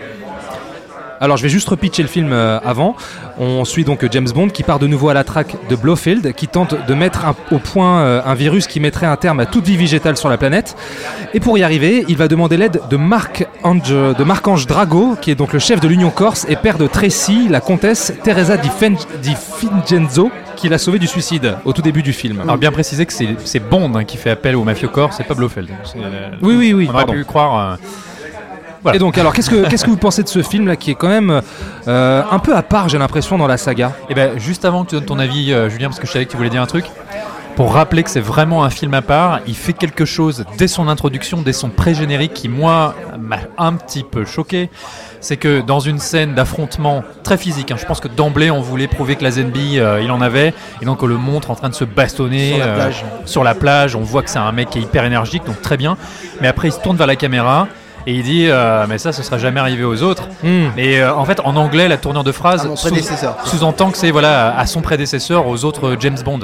[1.19, 2.95] Alors je vais juste repitcher le film euh, avant.
[3.39, 6.33] On suit donc euh, James Bond qui part de nouveau à la traque de Blofeld,
[6.33, 9.45] qui tente de mettre un- au point euh, un virus qui mettrait un terme à
[9.45, 10.75] toute vie végétale sur la planète.
[11.33, 15.31] Et pour y arriver, il va demander l'aide de Marc Ange, de Marc-Ange Drago, qui
[15.31, 18.69] est donc le chef de l'Union Corse et père de Tracy, la comtesse Teresa di,
[18.69, 22.41] Fen- di Fingenzo, qui l'a sauvé du suicide au tout début du film.
[22.41, 25.33] Alors bien préciser que c'est, Bond hein, qui fait appel au mafieux corps, c'est pas
[25.35, 25.69] Blofeld.
[25.95, 27.13] Euh, Oui, oui, oui, On aurait pardon.
[27.13, 27.71] pu croire.
[27.73, 27.75] euh,
[28.87, 28.95] Voilà.
[28.95, 30.95] Et donc, alors, qu'est-ce que, qu'est-ce que vous pensez de ce film là qui est
[30.95, 31.41] quand même
[31.89, 33.91] euh, un peu à part, j'ai l'impression, dans la saga?
[34.09, 36.25] Et ben juste avant que tu donnes ton avis, euh, Julien, parce que je savais
[36.25, 36.85] que tu voulais dire un truc,
[37.57, 40.87] pour rappeler que c'est vraiment un film à part, il fait quelque chose dès son
[40.87, 44.69] introduction, dès son pré-générique qui, moi, m'a un petit peu choqué.
[45.19, 48.87] C'est que dans une scène d'affrontement très physique, hein, je pense que d'emblée on voulait
[48.87, 51.67] prouver que la Zenby euh, il en avait, et donc on le montre en train
[51.67, 53.05] de se bastonner Sur la euh, plage.
[53.25, 55.75] sur la plage, on voit que c'est un mec qui est hyper énergique, donc très
[55.75, 55.97] bien.
[56.39, 57.67] Mais après il se tourne vers la caméra
[58.07, 60.23] et il dit euh, mais ça ce sera jamais arrivé aux autres.
[60.41, 60.69] Hmm.
[60.77, 62.95] Et euh, en fait, en anglais, la tournure de phrase sous-
[63.45, 66.39] sous-entend que c'est voilà à son prédécesseur, aux autres euh, James Bond.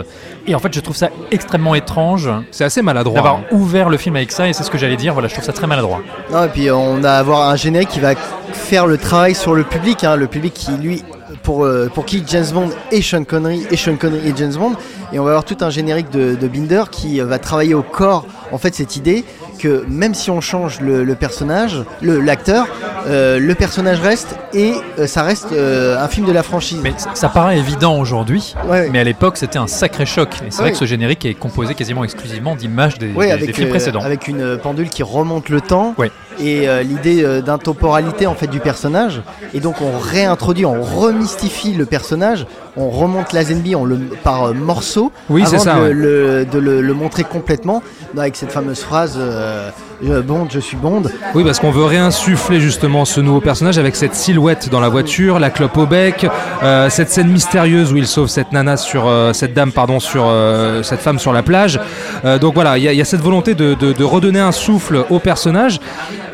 [0.46, 3.16] Et en fait, je trouve ça extrêmement étrange C'est assez maladroit.
[3.16, 3.44] d'avoir hein.
[3.52, 4.48] ouvert le film avec ça.
[4.48, 5.14] Et c'est ce que j'allais dire.
[5.14, 6.02] Voilà, je trouve ça très maladroit.
[6.32, 8.14] Non, et puis on a à avoir un générique qui va
[8.52, 11.04] faire le travail sur le public, hein, le public qui lui,
[11.44, 14.74] pour, euh, pour qui James Bond et Sean Connery et Sean Connery et James Bond,
[15.14, 18.26] et on va avoir tout un générique de, de Binder qui va travailler au corps
[18.52, 19.24] en fait cette idée
[19.64, 22.68] que même si on change le, le personnage, l'acteur,
[23.08, 26.80] euh, le personnage reste et euh, ça reste euh, un film de la franchise.
[26.84, 28.56] Mais ça, paraît évident aujourd'hui.
[28.68, 28.90] Ouais.
[28.92, 30.30] Mais à l'époque, c'était un sacré choc.
[30.46, 33.46] Et c'est vrai que ce générique est composé quasiment exclusivement d'images des, Oui, des- avec,
[33.48, 34.02] des films précédents.
[34.02, 35.96] avec une pendule qui remonte le temps.
[36.42, 39.22] Et l'idée d'intemporalité en fait du personnage.
[39.54, 42.46] Et donc on réintroduit, on remystifie le personnage,
[42.78, 45.94] on remonte Lazenby on le, par euh, morceaux Oui, avant ça, de, ouais.
[45.94, 47.82] le, de le- le montrer complètement
[48.18, 49.70] avec cette fameuse phrase euh,
[50.06, 51.04] je- Bond, je suis Bond.
[51.36, 55.40] Oui, parce qu'on veut réinsuffler justement ce nouveau personnage avec cette silhouette dans la voiture,
[55.40, 56.28] la clope au bec,
[56.64, 60.26] euh, cette scène mystérieuse où il sauve cette nana sur euh, cette dame, pardon, sur
[60.28, 61.80] euh, cette femme sur la plage.
[62.26, 64.40] Euh, donc voilà, il y, a- il y a cette volonté de, de- de redonner
[64.40, 65.80] un souffle au personnage.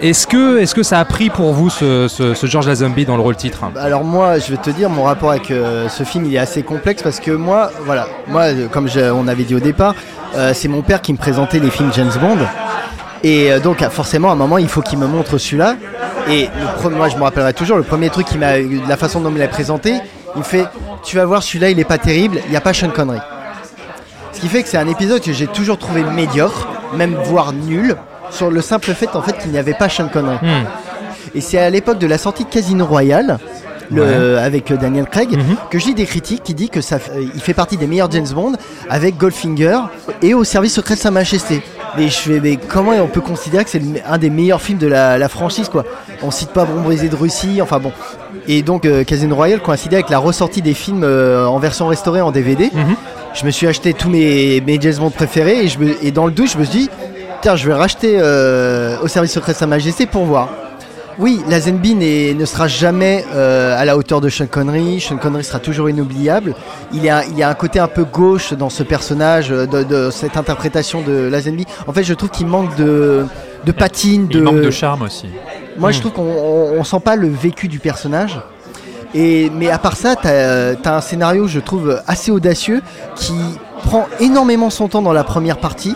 [0.02, 3.18] Est-ce que, est-ce que ça a pris pour vous ce, ce, ce George Lazenby dans
[3.18, 3.64] le rôle titre?
[3.78, 6.64] Alors moi, je vais te dire, mon rapport avec euh, ce film, il est assez
[6.64, 9.96] complexe parce que moi, voilà, moi, euh, comme je- on avait dit au départ,
[10.36, 12.38] euh, c'est mon père qui me présentait les films James Bond.
[13.24, 15.76] Et euh, donc forcément, à un moment, il faut qu'il me montre celui-là.
[16.30, 19.20] Et le premier, moi, je me rappellerai toujours, le premier truc m'a, de la façon
[19.20, 19.96] dont il me l'a présenté,
[20.36, 20.66] il me fait,
[21.04, 23.20] tu vas voir, celui-là, il est pas terrible, il n'y a pas Sean Connery.
[24.34, 27.96] Ce qui fait que c'est un épisode que j'ai toujours trouvé médiocre, même voire nul,
[28.30, 30.38] sur le simple fait en fait qu'il n'y avait pas Sean Connery.
[30.42, 30.66] Hmm.
[31.36, 33.40] Et c'est à l'époque de la sortie de Casino Royale,
[33.92, 34.02] le-
[34.36, 34.40] Ouais.
[34.42, 35.56] avec Daniel Craig, Mhm.
[35.70, 36.98] que je lis des critiques qui disent que ça,
[37.36, 38.54] il fait partie des meilleurs James Bond
[38.90, 39.80] avec Goldfinger
[40.22, 41.62] et au service secret de Sa Majesté.
[41.98, 44.86] Mais je fais, mais comment on peut considérer que c'est un des meilleurs films de
[44.88, 45.84] la, la franchise quoi?
[46.22, 47.92] On cite pas Bon brisé de Russie, enfin bon.
[48.48, 52.22] Et donc euh, Casino Royale coïncidait avec la ressortie des films euh, en version restaurée
[52.22, 52.70] en DVD.
[52.74, 52.96] Mhm.
[53.34, 56.26] Je me suis acheté tous mes, mes James Bond préférés et, je me- et dans
[56.28, 56.90] le doute je me suis dit,
[57.42, 60.50] tiens je vais racheter euh, au service secret de Sa Majesté pour voir.
[61.20, 65.02] Oui, Lazenby n'est- ne sera jamais euh, à la hauteur de Sean Connery.
[65.02, 66.56] Sean Connery sera toujours inoubliable.
[66.94, 69.66] Il y a, il y a un côté un peu gauche dans ce personnage, euh,
[69.66, 71.66] de, de cette interprétation de Lazenby.
[71.88, 73.26] En fait, je trouve qu'il manque de,
[73.66, 74.28] de patine.
[74.32, 74.42] Il de...
[74.42, 75.28] manque de charme aussi.
[75.78, 75.94] Moi, Hmm.
[75.94, 78.40] je trouve qu'on on, on sent pas le vécu du personnage.
[79.14, 82.82] Et, mais à part ça, tu as, un scénario, je trouve, assez audacieux
[83.16, 83.34] qui
[83.84, 85.96] prend énormément son temps dans la première partie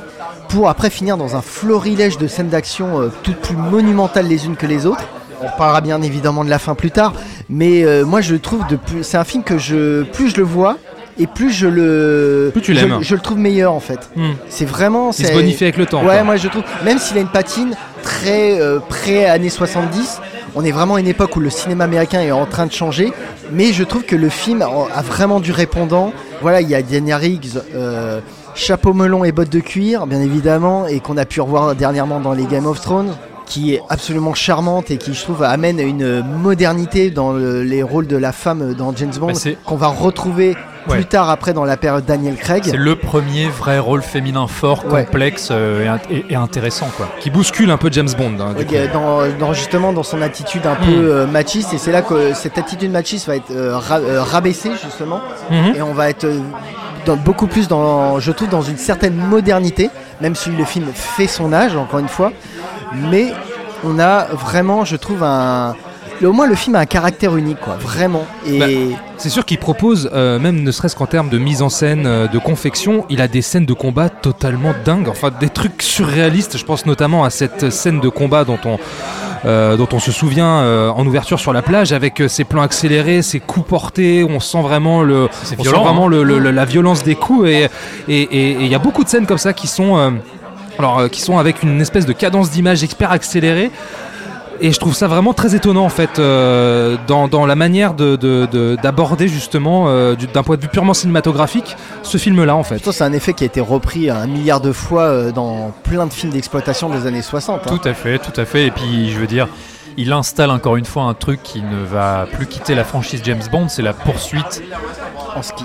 [0.54, 4.56] pour après finir dans un florilège de scènes d'action euh, toutes plus monumentales les unes
[4.56, 5.04] que les autres.
[5.42, 7.14] On parlera bien évidemment de la fin plus tard,
[7.50, 10.44] mais euh, moi je trouve de plus, c'est un film que je plus je le
[10.44, 10.78] vois
[11.18, 13.00] et plus je le Plus tu je- l'aimes.
[13.02, 14.10] je, le trouve meilleur en fait.
[14.16, 14.34] Hmm.
[14.48, 16.02] C'est vraiment Il se bonifie avec le temps.
[16.02, 16.24] Ouais, quoi.
[16.24, 20.22] moi je trouve, même s'il a une patine très euh, pré-années 70,
[20.56, 23.12] on est vraiment à une époque où le cinéma américain est en train de changer,
[23.52, 26.14] mais je trouve que le film a a vraiment du répondant.
[26.42, 28.20] Voilà, il y a Diana Riggs, euh,
[28.56, 32.34] chapeau melon et bottes de cuir, bien évidemment, et qu'on a pu revoir dernièrement dans
[32.34, 33.14] les Game of Thrones
[33.46, 38.08] qui est absolument charmante et qui je trouve amène une modernité dans le- les rôles
[38.08, 39.34] de la femme dans James Bond Bah,
[39.66, 40.56] qu'on va retrouver
[40.88, 40.96] Ouais.
[40.98, 42.64] plus tard après dans la période Daniel Craig.
[42.66, 45.06] C'est le premier vrai rôle féminin fort, Ouais.
[45.06, 47.08] complexe euh, et int- et, et intéressant quoi.
[47.20, 48.34] Qui bouscule un peu James Bond.
[48.40, 48.94] hein, du Ouais, coup.
[48.94, 50.86] dans, dans- justement dans son attitude un Hmm.
[50.86, 54.22] peu euh, machiste et c'est là que cette attitude machiste va être euh, ra- euh,
[54.24, 55.76] rabaissée justement Mhm.
[55.76, 56.28] et on va être
[57.06, 59.90] dans- beaucoup plus dans je trouve dans une certaine modernité
[60.22, 62.32] même si le film fait son âge encore une fois
[63.10, 63.32] mais
[63.84, 65.76] on a vraiment je trouve un
[66.26, 68.66] au moins le film a un caractère unique quoi vraiment et Bah,
[69.18, 72.28] C'est sûr qu'il propose, euh, même ne serait-ce qu'en termes de mise en scène, euh,
[72.28, 76.58] de confection, il a des scènes de combat totalement dingues, enfin des trucs surréalistes.
[76.58, 78.78] Je pense notamment à cette scène de combat dont on,
[79.46, 82.62] euh, dont on se souvient euh, en ouverture sur la plage, avec euh, ses plans
[82.62, 85.28] accélérés, ses coups portés, où on sent vraiment, le,
[85.58, 86.10] on violent, sent vraiment hein.
[86.10, 87.48] le- le- le- la violence des coups.
[87.48, 87.70] Et
[88.08, 90.10] et- et- et il y a beaucoup de scènes comme ça qui sont, euh,
[90.80, 93.70] alors, euh, qui sont avec une espèce de cadence d'image expert accélérée.
[94.62, 98.16] Et je trouve ça vraiment très étonnant en fait euh, dans, dans la manière de-
[98.16, 102.64] de- de- d'aborder justement euh, du- d'un point de vue purement cinématographique ce film-là en
[102.64, 102.76] fait.
[102.76, 106.06] Pourtant, c'est un effet qui a été repris un milliard de fois euh, dans plein
[106.06, 107.78] de films d'exploitation des années 60 hein.
[107.78, 108.68] Tout à fait, tout à fait.
[108.68, 109.48] Et puis, je veux dire,
[109.98, 113.42] il installe encore une fois un truc qui ne va plus quitter la franchise James
[113.52, 114.64] Bond, c'est la poursuite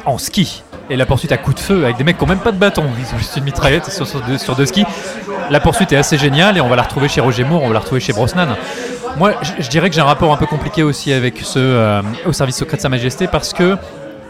[0.07, 0.63] en ski.
[0.91, 2.57] Et la poursuite à coup de feu avec des mecs qui n'ont même pas de
[2.57, 2.85] bâton.
[2.99, 4.07] Ils ont juste une mitraillette sur,
[4.57, 4.87] deux, skis.
[5.51, 7.75] La poursuite est assez géniale et on va la retrouver chez Roger Moore, on va
[7.75, 8.57] la retrouver chez Brosnan.
[9.17, 12.03] Moi, je, je dirais que j'ai un rapport un peu compliqué aussi avec ce euh,
[12.25, 13.77] au service secret de Sa Majesté parce que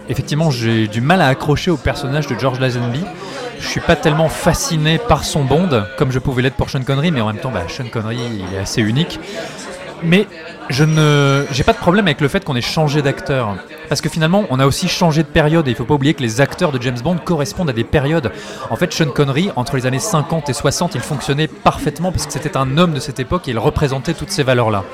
[0.09, 3.05] effectivement j'ai du mal à accrocher au personnage de George Lazenby.
[3.61, 7.11] Je suis pas tellement fasciné par son Bond comme je pouvais l'être pour Sean Connery,
[7.11, 8.19] mais en même temps, bah, Sean Connery
[8.51, 9.21] il est assez unique.
[10.03, 10.27] Mais
[10.69, 13.57] je ne, j'ai pas de problème avec le fait qu'on ait changé d'acteur,
[13.89, 15.67] parce que finalement, on a aussi changé de période.
[15.69, 18.31] Et il faut pas oublier que les acteurs de James Bond correspondent à des périodes.
[18.71, 22.33] En fait, Sean Connery, entre les années 50 et 60, il fonctionnait parfaitement parce que
[22.33, 24.85] c'était un homme de cette époque et il représentait toutes ces valeurs-là.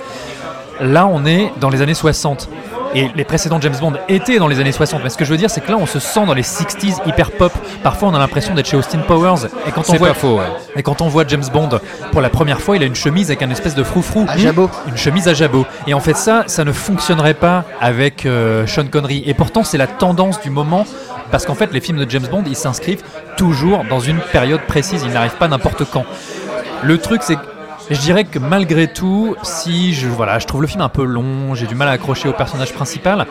[0.81, 2.49] Là, on est dans les années 60.
[2.97, 5.03] Et les précédents James Bond étaient dans les années 60.
[5.03, 6.99] Mais ce que je veux dire, c'est que là, on se sent dans les 60s
[7.07, 7.53] hyper pop.
[7.83, 9.47] Parfois, on a l'impression d'être chez Austin Powers.
[9.67, 10.37] Et quand on C'est voit, pas faux.
[10.39, 10.45] ouais.
[10.77, 11.71] et quand on voit James Bond
[12.13, 14.27] pour la première fois, il a une chemise avec un espèce de froufrou.
[14.29, 15.67] à jabot Une chemise à jabot.
[15.89, 19.25] Et en fait, ça, ça ne fonctionnerait pas avec euh, Sean Connery.
[19.27, 20.87] Et pourtant, c'est la tendance du moment.
[21.33, 23.03] Parce qu'en fait, les films de James Bond, ils s'inscrivent
[23.37, 25.03] toujours dans une période précise.
[25.05, 26.05] Ils n'arrivent pas n'importe quand.
[26.83, 27.41] Le truc, c'est que
[27.91, 31.05] Et je dirais que malgré tout, si je, voilà, je trouve le film un peu
[31.05, 33.27] long, j'ai du mal à accrocher au personnage principal,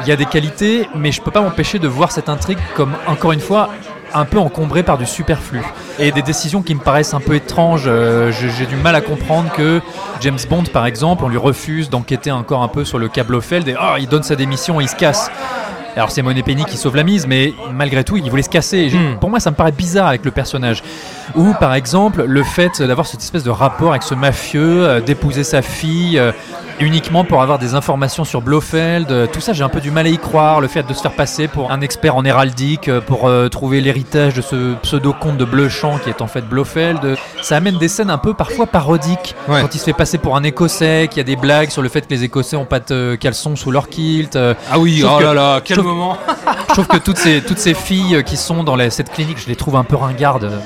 [0.00, 2.92] il y a des qualités, mais je peux pas m'empêcher de voir cette intrigue comme,
[3.08, 3.70] encore une fois,
[4.14, 5.60] un peu encombrée par du superflu.
[5.98, 7.84] Et des décisions qui me paraissent un peu étranges.
[7.86, 9.80] Euh, j'ai du mal à comprendre que
[10.20, 13.68] James Bond, par exemple, on lui refuse d'enquêter encore un peu sur le cas Blofeld
[13.68, 15.30] et oh, il donne sa démission et il se casse.
[15.96, 18.90] Alors c'est Monet Penny qui sauve la mise, mais malgré tout, il voulait se casser.
[18.90, 19.18] Hmm.
[19.18, 20.82] Pour moi, ça me paraît bizarre avec le personnage.
[21.34, 25.44] Ou par exemple, le fait d'avoir cette espèce de rapport avec ce mafieux, euh, d'épouser
[25.44, 26.32] sa fille euh,
[26.78, 30.06] uniquement pour avoir des informations sur Blofeld, euh, tout ça, j'ai un peu du mal
[30.06, 30.60] à y croire.
[30.60, 34.42] Le fait de se faire passer pour un expert en héraldique, pour trouver l'héritage de
[34.42, 38.34] ce pseudo-comte de Bleuchamp qui est en fait Blofeld, ça amène des scènes un peu
[38.34, 39.34] parfois parodiques.
[39.48, 39.60] Ouais.
[39.62, 41.88] Quand il se fait passer pour un Écossais, qu'il y a des blagues sur le
[41.88, 44.36] fait que les Écossais ont pas de caleçons sous leur kilt.
[44.70, 46.18] Ah oui, oh que- là là, quel moment
[46.68, 49.56] je trouve que toutes ces, toutes ces filles qui sont dans cette clinique, je les
[49.56, 50.44] trouve un peu ringardes.
[50.44, 50.58] euh,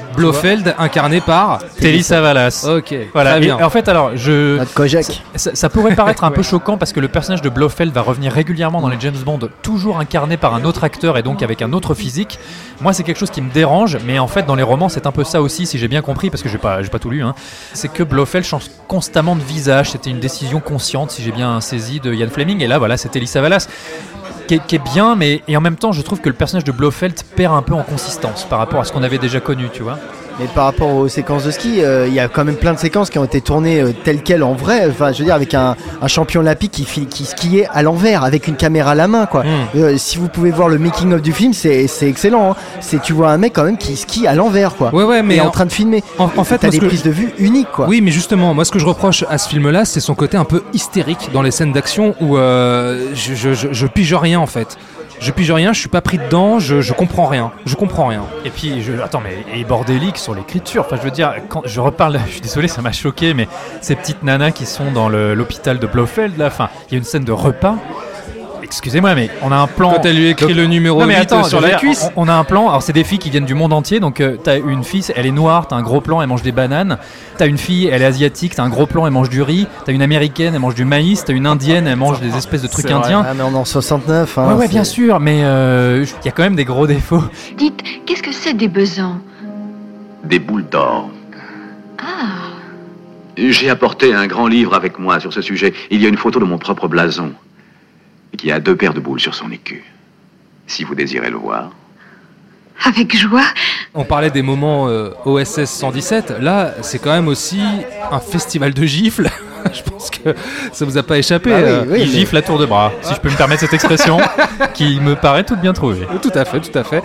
[0.56, 2.66] Blofeld incarné par Telly Savalas.
[2.68, 3.30] Ok, Voilà.
[3.32, 3.58] très Et bien.
[3.64, 4.58] en fait, alors, je.
[4.58, 5.22] Notre Kojak.
[5.36, 8.32] Ça, ça pourrait paraître un peu choquant parce que le personnage de Blofeld va revenir
[8.32, 11.72] régulièrement dans les James Bond, toujours incarné par un autre acteur et donc avec un
[11.72, 12.38] autre physique.
[12.80, 15.12] Moi, c'est quelque chose qui me dérange, mais en fait, dans les romans, c'est un
[15.12, 17.22] peu ça aussi, si j'ai bien compris, parce que j'ai pas, j'ai pas tout lu.
[17.22, 17.34] hein.
[17.74, 19.90] C'est que Blofeld change constamment de visage.
[19.92, 22.60] C'était une décision consciente, si j'ai bien saisi, de Ian Fleming.
[22.62, 23.68] Et là, voilà, c'est Telly Savalas.
[24.48, 26.64] Qui est, qui est bien, mais et en même temps, je trouve que le personnage
[26.64, 29.68] de Blofeld perd un peu en consistance par rapport à ce qu'on avait déjà connu,
[29.72, 29.96] tu vois.
[30.40, 32.78] Mais par rapport aux séquences de ski, euh, il y a quand même plein de
[32.78, 34.86] séquences qui ont été tournées euh, telles quelles en vrai.
[34.88, 38.48] Enfin, je veux dire, avec un, un champion olympique qui, qui skiait à l'envers, avec
[38.48, 39.44] une caméra à la main, quoi.
[39.44, 39.48] Mm.
[39.76, 42.52] Euh, si vous pouvez voir le making of du film, c'est excellent.
[42.52, 42.56] hein.
[42.80, 44.94] C'est tu vois un mec quand même qui skie à l'envers, quoi.
[44.94, 46.02] Ouais, ouais, mais et en, en- train de filmer.
[46.18, 47.86] En, en fait, T'as des que- prises de vue uniques, quoi.
[47.86, 50.44] Oui, mais justement, moi, ce que je reproche à ce film-là, c'est son côté un
[50.44, 54.78] peu hystérique dans les scènes d'action où je, je, je- je pige rien en fait.
[55.20, 57.52] Je pige rien, je suis pas pris dedans, je, je comprends rien.
[57.66, 58.24] Je comprends rien.
[58.46, 60.84] Et puis, je, attends, mais et bordélique sur l'écriture.
[60.86, 63.46] Enfin, je veux dire, quand je reparle, je suis désolé, ça m'a choqué, mais
[63.82, 67.04] ces petites nanas qui sont dans l'hôpital de Blofeld, là, enfin, il y a une
[67.04, 67.76] scène de repas.
[68.62, 69.92] Excusez-moi, mais on a un plan.
[69.94, 72.08] Quand elle lui écrit Donc- le numéro Non, mais 8 attends, sur la cuisse.
[72.16, 74.20] On, on a un plan, alors c'est des filles qui viennent du monde entier, donc
[74.20, 76.98] euh, t'as une fille, elle est noire, t'as un gros plan, elle mange des bananes.
[77.38, 79.66] T'as une fille, elle est asiatique, t'as un gros plan, elle mange du riz.
[79.84, 81.24] T'as une américaine, elle mange du maïs.
[81.24, 83.24] T'as une indienne, elle mange des espèces de trucs indiens.
[83.26, 84.38] Ah, mais on est en 69.
[84.38, 87.22] hein, ouais, bien sûr, mais euh, il y a quand même des gros défauts.
[87.56, 89.18] Dites, qu'est-ce que c'est des besants
[90.24, 91.10] Des boules d'or.
[91.98, 92.48] Ah,
[93.36, 95.72] J'ai apporté un grand livre avec moi sur ce sujet.
[95.90, 97.32] Il y a une photo de mon propre blason
[98.40, 99.84] qui a deux paires de boules sur son écu.
[100.66, 101.70] Si vous désirez le voir.
[102.86, 103.44] avec joie.
[103.92, 106.36] On parlait des moments euh, OSS 117.
[106.40, 107.60] Là, c'est quand même aussi
[108.10, 109.28] un festival de gifles.
[109.74, 110.34] je pense que
[110.72, 111.52] ça vous a pas échappé.
[111.52, 111.84] Ah oui, euh.
[111.86, 114.16] oui, Il mais- gifle à tour de bras, si je peux me permettre cette expression,
[114.72, 116.06] qui me paraît toute bien trouvée.
[116.22, 117.02] Tout à fait, tout à fait.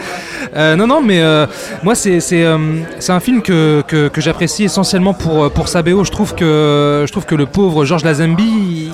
[0.55, 1.47] Euh, non, non, mais euh,
[1.83, 2.57] moi, c'est c'est euh,
[2.99, 6.05] c'est un film que, que, que j'apprécie essentiellement pour, euh, pour sa BO.
[6.05, 8.91] Je trouve que, je trouve que le pauvre Georges Lazenby, il,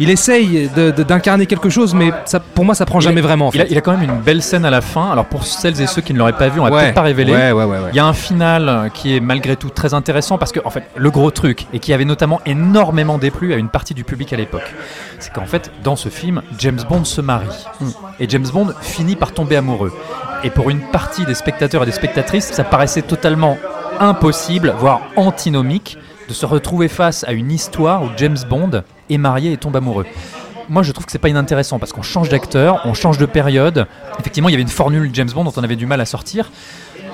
[0.00, 0.68] il essaye
[1.06, 3.48] d'incarner quelque chose, mais ça, pour moi, ça prend Il jamais a- vraiment.
[3.48, 5.10] En Il a, il a quand même une belle scène à la fin.
[5.12, 7.02] Alors pour celles et ceux qui ne l'auraient pas vu, on va Ouais, peut-être pas
[7.02, 7.78] ouais, ouais, ouais.
[7.92, 10.70] Il y a un final euh, qui est malgré tout très intéressant parce que en
[10.70, 14.32] fait le gros truc et qui avait notamment énormément déplu à une partie du public
[14.32, 14.74] à l'époque,
[15.18, 17.46] c'est qu'en fait dans ce film James Bond se marie
[18.18, 19.92] et James Bond finit par tomber amoureux.
[20.44, 23.58] Et pour une partie des spectateurs et des spectatrices, ça paraissait totalement
[23.98, 25.98] impossible, voire antinomique,
[26.30, 30.06] de se retrouver face à une histoire où James Bond est marié et tombe amoureux.
[30.68, 33.86] Moi, je trouve que c'est pas inintéressant parce qu'on change d'acteur, on change de période.
[34.20, 36.52] Effectivement, il y avait une formule James Bond dont on avait du mal à sortir.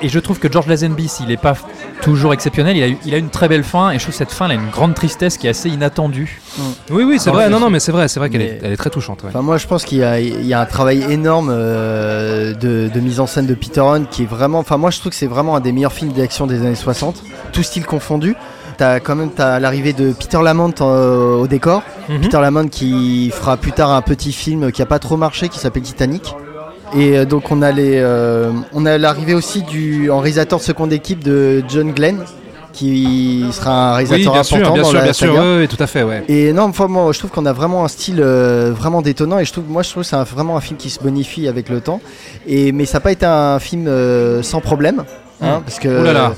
[0.02, 1.54] Et je trouve que George Lazenby, s'il n'est pas
[2.02, 3.92] toujours exceptionnel, il a, eu- il a une très belle fin.
[3.92, 6.42] Et je trouve que cette fin, elle a une grande tristesse qui est assez inattendue.
[6.90, 7.48] Oui, oui, c'est Dans vrai.
[7.48, 9.22] Non, non, mais c'est vrai, c'est vrai qu'elle est, elle est très touchante.
[9.22, 9.30] ouais.
[9.30, 12.90] Enfin, moi, je pense qu'il y, a- il y a un travail énorme euh, de,
[12.92, 14.58] de mise en scène de Peter Hunt qui est vraiment.
[14.58, 17.22] Enfin, moi, je trouve que c'est vraiment un des meilleurs films d'action des années 60,
[17.52, 18.36] tout style confondu.
[18.78, 21.82] T'as quand même t'as l'arrivée de Peter Lamont euh, au décor.
[22.08, 22.20] Mhm.
[22.20, 25.58] Peter Lamont qui fera plus tard un petit film qui a pas trop marché qui
[25.58, 26.34] s'appelle Titanic.
[26.96, 30.64] Et euh, donc on a les, euh, on a l'arrivée aussi du en réalisateur de
[30.64, 32.18] seconde équipe de John Glenn
[32.72, 35.34] qui sera un Oui, réalisateur bien important sûr, bien dans sûr, la bien sûr.
[35.34, 35.66] saga.
[35.66, 36.24] tout à fait, ouais.
[36.28, 39.46] Et non, enfin, moi, je trouve qu'on a vraiment un style euh, vraiment détonnant et
[39.46, 41.70] je trouve, moi, je trouve que c'est un- vraiment un film qui se bonifie avec
[41.70, 42.00] le temps.
[42.46, 45.04] Et mais ça n'a pas été un film euh, sans problème,
[45.40, 45.62] hein, Mm.
[45.64, 46.34] parce que Ouh là là.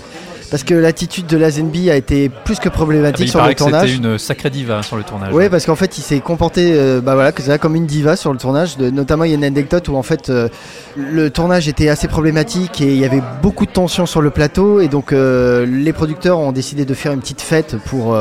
[0.50, 3.58] Parce que l'attitude de Lazenby a été plus que Ah, problématique il sur le que
[3.58, 3.94] c'était tournage.
[3.94, 5.30] une sacrée diva sur le tournage.
[5.32, 8.16] Oui, parce qu'en fait, il s'est comporté, euh, bah voilà, que ça, comme une diva
[8.16, 8.76] sur le tournage.
[8.78, 10.48] De- notamment, il y a une anecdote où en fait, euh,
[10.96, 14.80] le tournage était assez problématique et il y avait beaucoup de tensions sur le plateau.
[14.80, 18.16] Et donc, euh, les producteurs ont décidé de faire une petite fête pour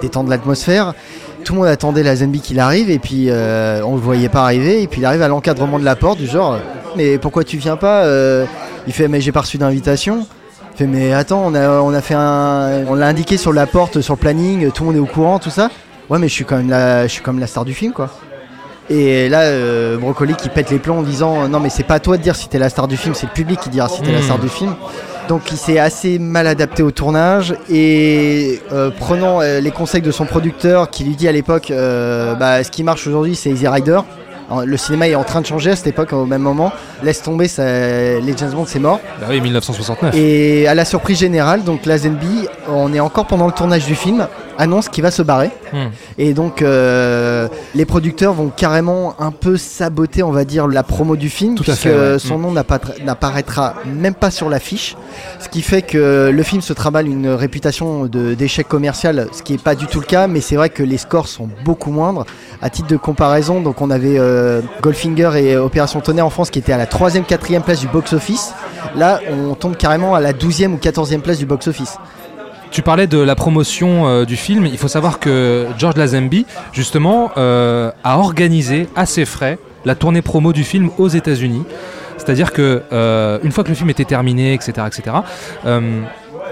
[0.00, 0.94] détendre l'atmosphère.
[1.44, 4.42] Tout le monde attendait la Zenby qu'il arrive et puis euh, on le voyait pas
[4.42, 4.82] arriver.
[4.82, 6.58] Et puis il arrive à l'encadrement de la porte du genre,
[6.96, 8.44] mais pourquoi tu viens pas Euh,
[8.86, 10.26] Il fait, mais j'ai pas reçu d'invitation.
[10.80, 14.00] Fait, mais attends, on a, on a fait un, on l'a indiqué sur la porte,
[14.00, 15.70] sur le planning, tout le monde est au courant, tout ça.
[16.08, 18.08] Ouais, mais je suis quand même la, je suis la star du film, quoi.
[18.88, 22.00] Et là, euh, Brocoli qui pète les plombs en disant non, mais c'est pas à
[22.00, 24.00] toi de dire si t'es la star du film, c'est le public qui dira si
[24.00, 24.22] t'es la Mm.
[24.22, 24.74] star du film.
[25.28, 30.10] Donc il s'est assez mal adapté au tournage et euh, prenant euh, les conseils de
[30.10, 33.68] son producteur qui lui dit à l'époque euh, bah, ce qui marche aujourd'hui c'est Easy
[33.68, 34.00] Rider.
[34.66, 36.72] Le cinéma est en train de changer à cette époque au même moment.
[37.02, 39.00] Laisse tomber, ça, les James Bond c'est mort.
[39.20, 40.14] Bah oui, 1969.
[40.16, 44.26] Et à la surprise générale, donc Lazenby, on est encore pendant le tournage du film,
[44.58, 45.50] annonce qu'il va se barrer.
[45.72, 45.86] Hmm.
[46.18, 51.16] Et donc euh, les producteurs vont carrément un peu saboter, on va dire, la promo
[51.16, 52.18] du film, Tout à puisque fait, ouais.
[52.18, 52.42] son Hmm.
[52.42, 54.96] nom n'appa- n'apparaîtra même pas sur l'affiche.
[55.38, 59.52] Ce qui fait que le film se travaille une réputation de- d'échec commercial, ce qui
[59.52, 62.26] n'est pas du tout le cas, mais c'est vrai que les scores sont beaucoup moindres.
[62.62, 64.39] À titre de comparaison, donc on avait euh,
[64.80, 68.54] Goldfinger et Opération Tonnerre en France qui étaient à la 3ème, 4ème place du box-office.
[68.96, 71.98] Là, on tombe carrément à la 12ème ou 14ème place du box-office.
[72.70, 74.66] Tu parlais de la promotion euh, du film.
[74.66, 80.22] Il faut savoir que George Lazenby, justement, euh, a organisé à ses frais la tournée
[80.22, 81.64] promo du film aux États-Unis.
[82.16, 85.16] C'est-à-dire que euh, une fois que le film était terminé, etc., etc.,
[85.66, 86.02] euh,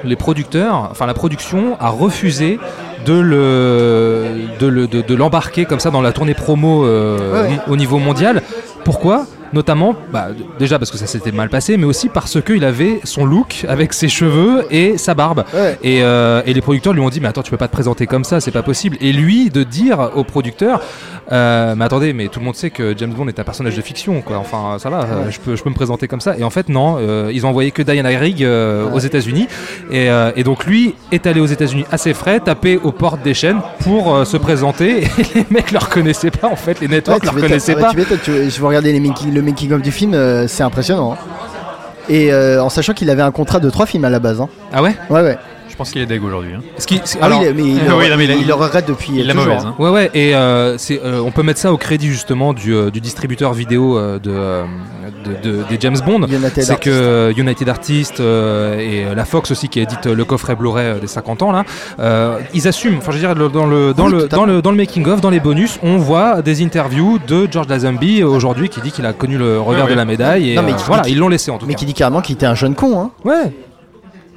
[0.04, 2.58] les producteurs, enfin la production a refusé
[3.06, 4.24] de le
[4.58, 7.58] de le- de- de l'embarquer comme ça dans la tournée promo euh, ouais.
[7.68, 8.42] au niveau mondial.
[8.84, 9.26] Pourquoi?
[9.52, 13.24] Notamment, bah, déjà parce que ça s'était mal passé, mais aussi parce qu'il avait son
[13.24, 15.44] look avec ses cheveux et sa barbe.
[15.54, 15.78] Ouais.
[15.82, 18.06] Et, euh, et les producteurs lui ont dit mais attends tu peux pas te présenter
[18.06, 18.96] comme ça c'est pas possible.
[19.00, 20.80] Et lui de dire aux producteurs
[21.32, 23.82] euh, mais attendez mais tout le monde sait que James Bond est un personnage de
[23.82, 24.38] fiction quoi.
[24.38, 26.36] Enfin ça va euh, je peux je peux me présenter comme ça.
[26.38, 29.46] Et en fait non euh, ils ont envoyé que Diana Rigg euh, aux États-Unis.
[29.90, 33.34] Et, et donc lui est allé aux États-Unis à ses frais taper aux portes des
[33.34, 35.04] chaînes pour se présenter.
[35.18, 37.90] Et les mecs le reconnaissaient pas en fait les networks le reconnaissaient pas.
[38.24, 41.12] tu je vais regarder les making- le making-of du film, euh, c'est impressionnant.
[41.12, 41.16] hein.
[42.08, 44.40] Et euh, en sachant qu'il avait un contrat de trois films à la base.
[44.40, 44.48] hein.
[44.72, 44.94] ah ouais?
[45.10, 45.38] Ouais, ouais.
[45.78, 46.54] Je pense qu'il est dég aujourd'hui.
[46.56, 46.60] hein.
[46.76, 48.54] Ce qui- Ah alors- oui, mais il, Ah oui, non, mais il a- il le
[48.54, 49.46] regrette depuis il l'a toujours.
[49.46, 49.74] mauvaise, hein.
[49.78, 52.90] Ouais ouais et euh, c'est euh, on peut mettre ça au crédit justement du, euh,
[52.90, 56.22] du distributeur vidéo euh, de, de- de- des James Bond.
[56.26, 56.80] United C'est Artists.
[56.82, 61.42] que United Artists euh, et la Fox aussi qui édite le coffret Blu-ray des 50
[61.42, 61.62] ans là,
[62.00, 62.96] euh, ils assument.
[62.98, 65.06] Enfin je veux dire le- dans le dans Oui, le dans le dans le making
[65.06, 69.06] of, dans les bonus, on voit des interviews de George Lazenby aujourd'hui qui dit qu'il
[69.06, 71.18] a connu le revers Ouais, de la médaille et Non, mais euh, qui- voilà ils
[71.18, 71.78] l'ont laissé en tout Mais cas.
[71.78, 73.00] qui dit carrément qu'il était un jeune con.
[73.00, 73.10] Hein.
[73.24, 73.52] Ouais.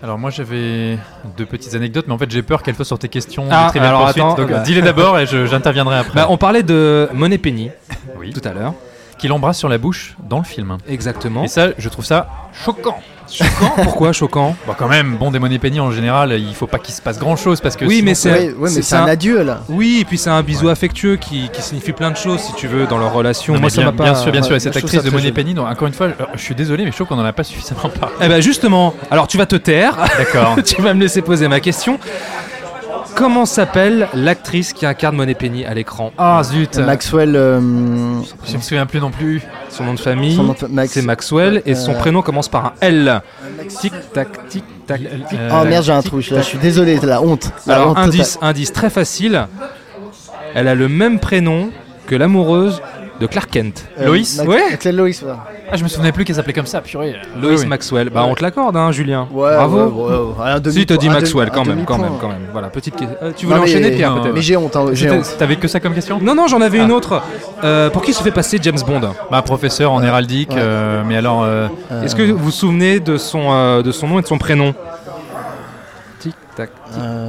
[0.04, 0.98] Alors moi j'avais
[1.38, 3.90] deux petites anecdotes, mais en fait j'ai peur qu'elles soient sur tes questions Ah, Trivial
[3.94, 4.60] alors attends, donc bah.
[4.60, 6.16] dis-les d'abord et j'interviendrai après.
[6.16, 7.70] Bah, on parlait de Money Penny
[8.18, 8.34] oui.
[8.34, 8.74] tout à l'heure.
[9.22, 10.78] Qui l'embrasse sur la bouche dans le film.
[10.90, 11.44] Exactement.
[11.44, 12.28] Et ça, je trouve ça
[12.66, 12.98] choquant.
[13.32, 13.72] Choquant?
[13.84, 14.56] Pourquoi choquant?
[14.68, 17.18] Bon, quand même, bon, des Money Penny en général, il faut pas qu'il se passe
[17.20, 17.86] grand chose parce que.
[17.86, 19.62] Oui, sinon, mais ça- c'est- Ouais, ouais, mais c'est un adieu là.
[19.70, 22.68] Oui, et puis c'est un bisou affectueux qui, qui signifie plein de choses, si tu
[22.68, 23.54] veux, dans leur relation.
[23.54, 24.04] Non, Moi, ça bien, m'a pas.
[24.06, 24.52] bien sûr, bien sûr.
[24.52, 25.32] ouais, Et cette actrice ça de joli.
[25.32, 27.32] Penny, donc, encore une fois, je, je suis désolé, mais je trouve qu'on en a
[27.32, 28.16] pas suffisamment parlé.
[28.22, 30.58] Eh ben justement, alors tu vas te taire, D'accord.
[30.66, 32.00] tu vas me laisser poser ma question.
[33.22, 37.36] Comment s'appelle l'actrice qui incarne Money Penny à l'écran Ah zut Maxwell.
[37.36, 37.60] euh,
[38.48, 39.44] Je me souviens plus non plus.
[39.70, 40.40] Son nom de famille,
[40.72, 43.22] Max- c'est Maxwell, et son Euh, prénom commence par un L.
[43.80, 45.38] Tic tac, tic tac, tic.
[45.40, 46.18] Euh, Oh merde, j'ai un trou.
[46.18, 47.52] Là, je suis désolé, la honte.
[47.68, 49.46] La Alors honte indice, indice très facile.
[50.56, 51.70] Elle a le même prénom
[52.08, 52.82] que l'amoureuse
[53.22, 53.86] de Clark Kent.
[54.00, 54.70] Euh, Loïs Max- Ouais.
[54.72, 55.24] Maxwell Loïs.
[55.72, 57.16] Ah, je me souvenais plus qu'elle s'appelait comme ça, purée.
[57.42, 57.66] Oui, oui.
[57.66, 58.10] Maxwell.
[58.10, 59.28] Bah on te l'accorde, hein, Julien.
[59.32, 59.78] Ouais, Bravo.
[59.86, 60.50] ouais, ouais, ouais.
[60.52, 62.48] Un demi- Si, t'as dit Maxwell quand même, quand même, quand même.
[62.52, 63.16] Voilà, petite question.
[63.22, 65.36] Euh, tu voulais Non, mais- enchaîner, Pierre, peut-être Mais j'ai honte, hein, j'ai honte.
[65.38, 66.20] T'avais que ça comme question?
[66.22, 66.84] Non, non, j'en avais Ah.
[66.84, 67.22] une autre.
[67.64, 69.14] Euh, pour qui se fait passer James Bond?
[69.32, 70.58] Bah, professeur en héraldique, Ouais.
[70.60, 71.44] euh, mais alors.
[71.44, 74.28] euh, Euh, Est-ce que vous vous souvenez de son, euh, de son nom et de
[74.28, 74.74] son prénom?
[76.20, 77.28] Tic tac, tic Euh,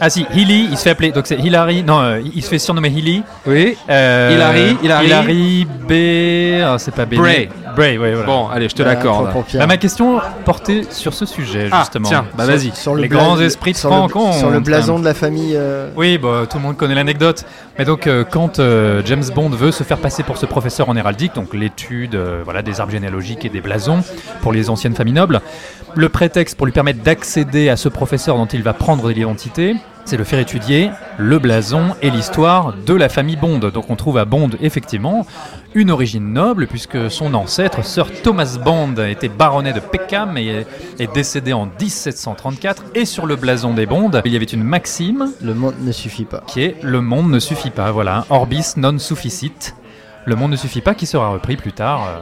[0.00, 2.58] Ah si, Hilly, il se fait appeler, donc c'est Hillary, non, euh, il se fait
[2.58, 3.22] surnommer Hilly.
[3.46, 3.76] Oui.
[3.88, 5.06] Euh, Hillary, Hillary.
[5.06, 6.62] Hillary B.
[6.64, 7.14] ah, c'est pas B.
[7.14, 7.48] Bray.
[7.76, 8.26] Bray, ouais, voilà.
[8.26, 9.44] Bon, allez, je te Voilà, l'accorde.
[9.46, 9.62] Pierre.
[9.62, 12.08] Bah, ma question portait sur ce sujet, Ah, justement.
[12.08, 12.72] tiens, bah vas-y.
[12.74, 14.98] Sur le Les bla- grands esprits de sur le- Franck, on- Sur le on- blason
[14.98, 15.54] de la famille.
[15.54, 17.44] euh, Oui, bah, tout le monde connaît l'anecdote.
[17.78, 20.96] Mais donc, euh, quand euh, James Bond veut se faire passer pour ce professeur en
[20.96, 24.00] héraldique, donc l'étude euh, voilà, des arbres généalogiques et des blasons
[24.40, 25.40] pour les anciennes familles nobles,
[25.94, 30.16] le prétexte pour lui permettre d'accéder à ce professeur dont il va prendre l'identité, c'est
[30.16, 33.58] le faire étudier le blason et l'histoire de la famille Bond.
[33.58, 35.26] Donc on trouve à Bond effectivement
[35.74, 40.66] une origine noble puisque son ancêtre, Sir Thomas Bond, était baronnet de Peckham et est,
[41.00, 42.84] est décédé en 1734.
[42.94, 46.24] Et sur le blason des Bond, il y avait une maxime Le monde ne suffit
[46.24, 46.42] pas.
[46.46, 47.90] qui est Le monde ne suffit pas.
[47.90, 49.74] Voilà, Orbis non sufficit.
[50.24, 52.18] Le monde ne suffit pas, qui sera repris plus tard euh,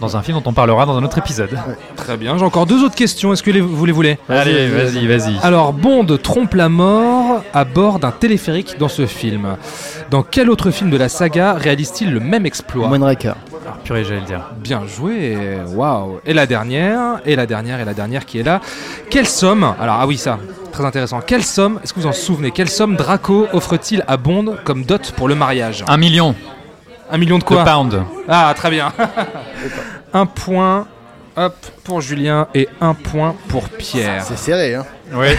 [0.00, 1.50] dans un film dont on parlera dans un autre épisode.
[1.96, 3.32] Très bien, j'ai encore deux autres questions.
[3.32, 4.18] Est-ce que les- vous les voulez?
[4.28, 5.34] Allez, vas-y, vas-y.
[5.42, 9.56] Alors, Bond trompe la mort à bord d'un téléphérique dans ce film.
[10.10, 12.88] Dans quel autre film de la saga réalise-t-il le même exploit?
[12.88, 13.34] Moonraker.
[13.68, 14.40] Ah, purée, j'allais le dire.
[14.62, 15.36] Bien joué,
[15.74, 16.20] waouh.
[16.24, 18.60] Et la dernière, et la dernière, et la dernière qui est là.
[19.10, 20.38] Quelle somme, alors ah oui ça,
[20.72, 24.56] très intéressant, quelle somme, est-ce que vous en souvenez, quelle somme Draco offre-t-il à Bond
[24.64, 25.84] comme dot pour le mariage?
[25.86, 26.34] Un million.
[27.10, 27.96] Un million de quoi De pounds.
[28.28, 28.92] Ah très bien.
[30.12, 30.86] un point,
[31.36, 31.54] hop,
[31.84, 34.24] pour Julien et un point pour Pierre.
[34.24, 34.86] C'est serré, hein.
[35.12, 35.36] Ouais.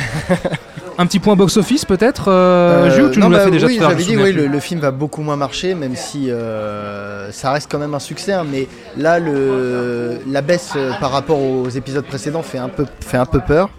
[0.98, 3.66] Un petit point box-office peut-être, euh, Jules, ou tu non, nous l'as bah, fait déjà
[3.68, 6.30] oui, tout à l'heure, j'avais dit, oui, le, film va beaucoup moins marcher, même si
[6.30, 8.34] euh, ça reste quand même un succès.
[8.34, 8.68] hein, mais
[8.98, 13.26] là, le, la baisse euh, par rapport aux épisodes précédents fait un peu, fait un
[13.26, 13.70] peu peur.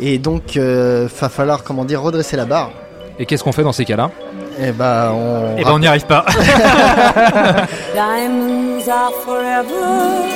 [0.00, 2.72] Et donc, euh, va falloir, comment dire, redresser la barre.
[3.18, 4.10] Et qu'est-ce qu'on fait dans ces cas-là?
[4.60, 5.56] Et bah, on.
[5.56, 6.24] Eh ben, on n'y arrive pas.
[7.94, 10.26] Diamonds are forever.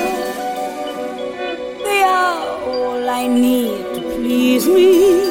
[1.85, 2.37] They are
[2.69, 5.23] all I need to please me.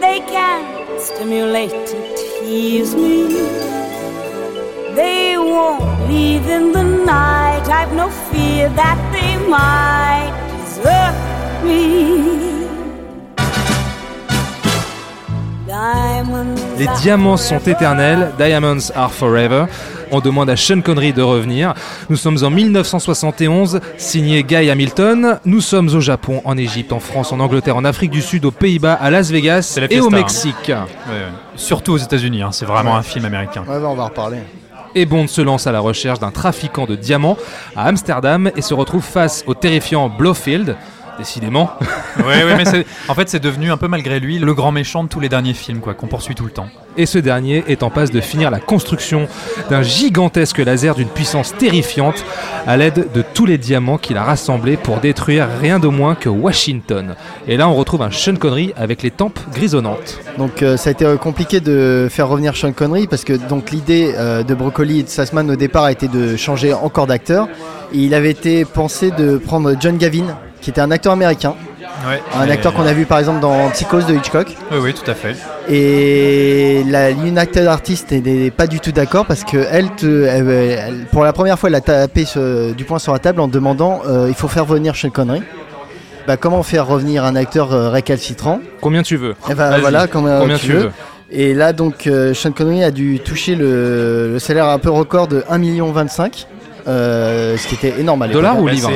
[0.00, 0.64] They can
[1.00, 3.26] stimulate and tease me.
[4.94, 7.68] They won't leave in the night.
[7.68, 12.57] I've no fear that they might desert me.
[15.68, 19.66] Les are diamants sont éternels, Diamonds are forever.
[20.10, 21.74] On demande à Sean Connery de revenir.
[22.08, 25.38] Nous sommes en 1971, signé Guy Hamilton.
[25.44, 28.50] Nous sommes au Japon, en Égypte, en France, en Angleterre, en Afrique du Sud, aux
[28.50, 30.16] Pays-Bas, à Las Vegas la et fiesta, au hein.
[30.16, 30.54] Mexique.
[30.68, 31.26] Ouais, ouais.
[31.56, 33.64] Surtout aux États-Unis, hein, c'est vraiment un film américain.
[33.68, 34.38] Ouais, bah, on va en reparler.
[34.94, 37.36] Et Bond se lance à la recherche d'un trafiquant de diamants
[37.76, 40.76] à Amsterdam et se retrouve face au terrifiant Blofeld.
[41.18, 41.70] Décidément.
[42.18, 45.08] Ouais, ouais, mais en fait, c'est devenu un peu malgré lui le grand méchant de
[45.08, 46.68] tous les derniers films, quoi, qu'on poursuit tout le temps.
[46.96, 49.28] Et ce dernier est en passe de finir la construction
[49.70, 52.24] d'un gigantesque laser d'une puissance terrifiante
[52.66, 56.28] à l'aide de tous les diamants qu'il a rassemblés pour détruire rien de moins que
[56.28, 57.14] Washington.
[57.46, 60.18] Et là, on retrouve un Sean Connery avec les tempes grisonnantes.
[60.38, 63.70] Donc euh, ça a été euh, compliqué de faire revenir Sean Connery parce que donc
[63.70, 67.48] l'idée euh, de Broccoli et de Sassman au départ a été de changer encore d'acteur.
[67.92, 71.54] Il avait été pensé de prendre John Gavin, qui était un acteur américain,
[72.08, 74.54] Ouais, un acteur qu'on a vu par exemple dans Psychose de Hitchcock.
[74.70, 75.34] Oui, oui, tout à fait.
[75.68, 81.06] Et la United Artist n'est pas du tout d'accord parce que elle, te- elle- elle-
[81.10, 84.02] pour la première fois, elle a tapé ce- du poing sur la table en demandant
[84.06, 85.42] euh, il faut faire venir Sean Connery.
[86.26, 88.60] Bah, comment faire revenir un acteur euh, récalcitrant?
[88.80, 90.78] Combien tu veux Eh ben, voilà, combien, Combien tu, tu veux.
[90.80, 90.90] veux
[91.32, 95.26] Et là, donc, euh, Sean Connery a dû toucher le, le salaire un peu record
[95.26, 96.04] de 1,25 million, euh,
[96.88, 98.42] ce qui était énorme à l'époque.
[98.42, 98.90] Dollars ou livres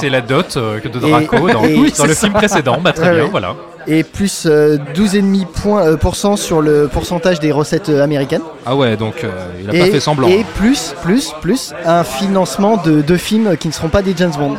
[0.00, 2.20] c'est- la dot euh, de Et- Draco dans, et- dans c'est le ça.
[2.26, 2.78] film précédent.
[2.82, 3.30] Bah, très Ouais, bien, ouais.
[3.30, 3.54] voilà.
[3.86, 8.42] Et plus euh, 12,5% points, euh, sur le pourcentage des recettes euh, américaines.
[8.66, 9.30] Ah ouais, donc euh,
[9.62, 10.28] il a et, pas fait semblant.
[10.28, 14.32] Et plus, plus, plus, un financement de deux films qui ne seront pas des James
[14.38, 14.56] Bond.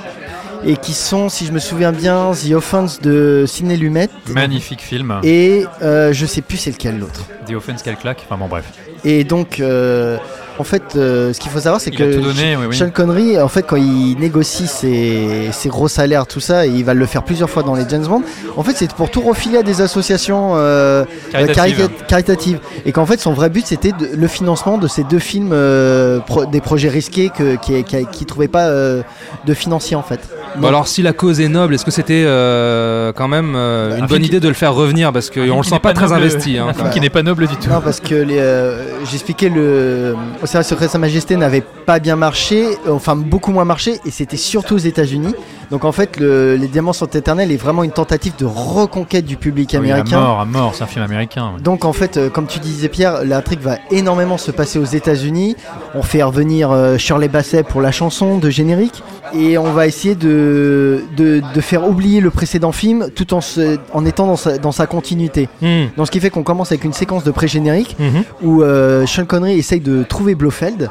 [0.64, 4.10] Et qui sont, si je me souviens bien, The Offense de Sidney Lumet.
[4.30, 5.20] Magnifique film.
[5.24, 7.26] Et euh, je sais plus c'est lequel l'autre.
[7.48, 8.24] The Offense qu'elle claque.
[8.28, 8.66] Enfin bon, bref.
[9.04, 10.18] Et donc, euh,
[10.62, 12.76] en fait, euh, ce qu'il faut savoir, c'est que donné, oui, oui.
[12.78, 16.86] Sean Connery, en fait, quand il négocie ses, ses gros salaires, tout ça, et il
[16.86, 18.22] va le faire plusieurs fois dans les James Bond,
[18.56, 21.80] en fait, c'est pour tout refiler à des associations euh, Caritatives.
[21.82, 22.60] euh, carita- caritatives.
[22.86, 26.46] Et qu'en fait, son vrai but, c'était le financement de ces deux films, euh, pro-
[26.46, 29.02] des projets risqués que, qui ne trouvaient pas euh,
[29.46, 30.20] de financier, en fait.
[30.58, 34.04] Bon, alors si la cause est noble, est-ce que c'était euh, quand même euh, une
[34.04, 35.12] Un bonne idée de le faire revenir?
[35.14, 36.58] Parce qu'on le qui sent pas très noble- investi.
[36.58, 37.70] hein, un film qui n'est pas noble du tout.
[37.70, 40.16] Non, parce que euh, j'expliquais le
[40.52, 44.76] service secret Sa Majesté n'avait pas bien marché, enfin beaucoup moins marché, et c'était surtout
[44.76, 45.34] aux États-Unis.
[45.72, 49.38] Donc en fait, le- les Diamants sont éternels est vraiment une tentative de reconquête du
[49.38, 50.20] public Oui, à américain.
[50.20, 51.54] mort, à mort, c'est un film américain.
[51.64, 55.56] Donc en fait, euh, comme tu disais Pierre, l'intrigue va énormément se passer aux États-Unis.
[55.96, 59.02] On fait revenir euh, Shirley Bassey pour la chanson de générique
[59.34, 63.78] et on va essayer de, de, de faire oublier le précédent film tout en, se-
[63.94, 65.48] en étant dans sa, dans sa continuité.
[65.62, 65.86] Hmm.
[65.96, 68.24] Donc ce qui fait qu'on commence avec une séquence de pré-générique Mhm.
[68.44, 70.90] où euh, Sean Connery essaye de trouver Blofeld.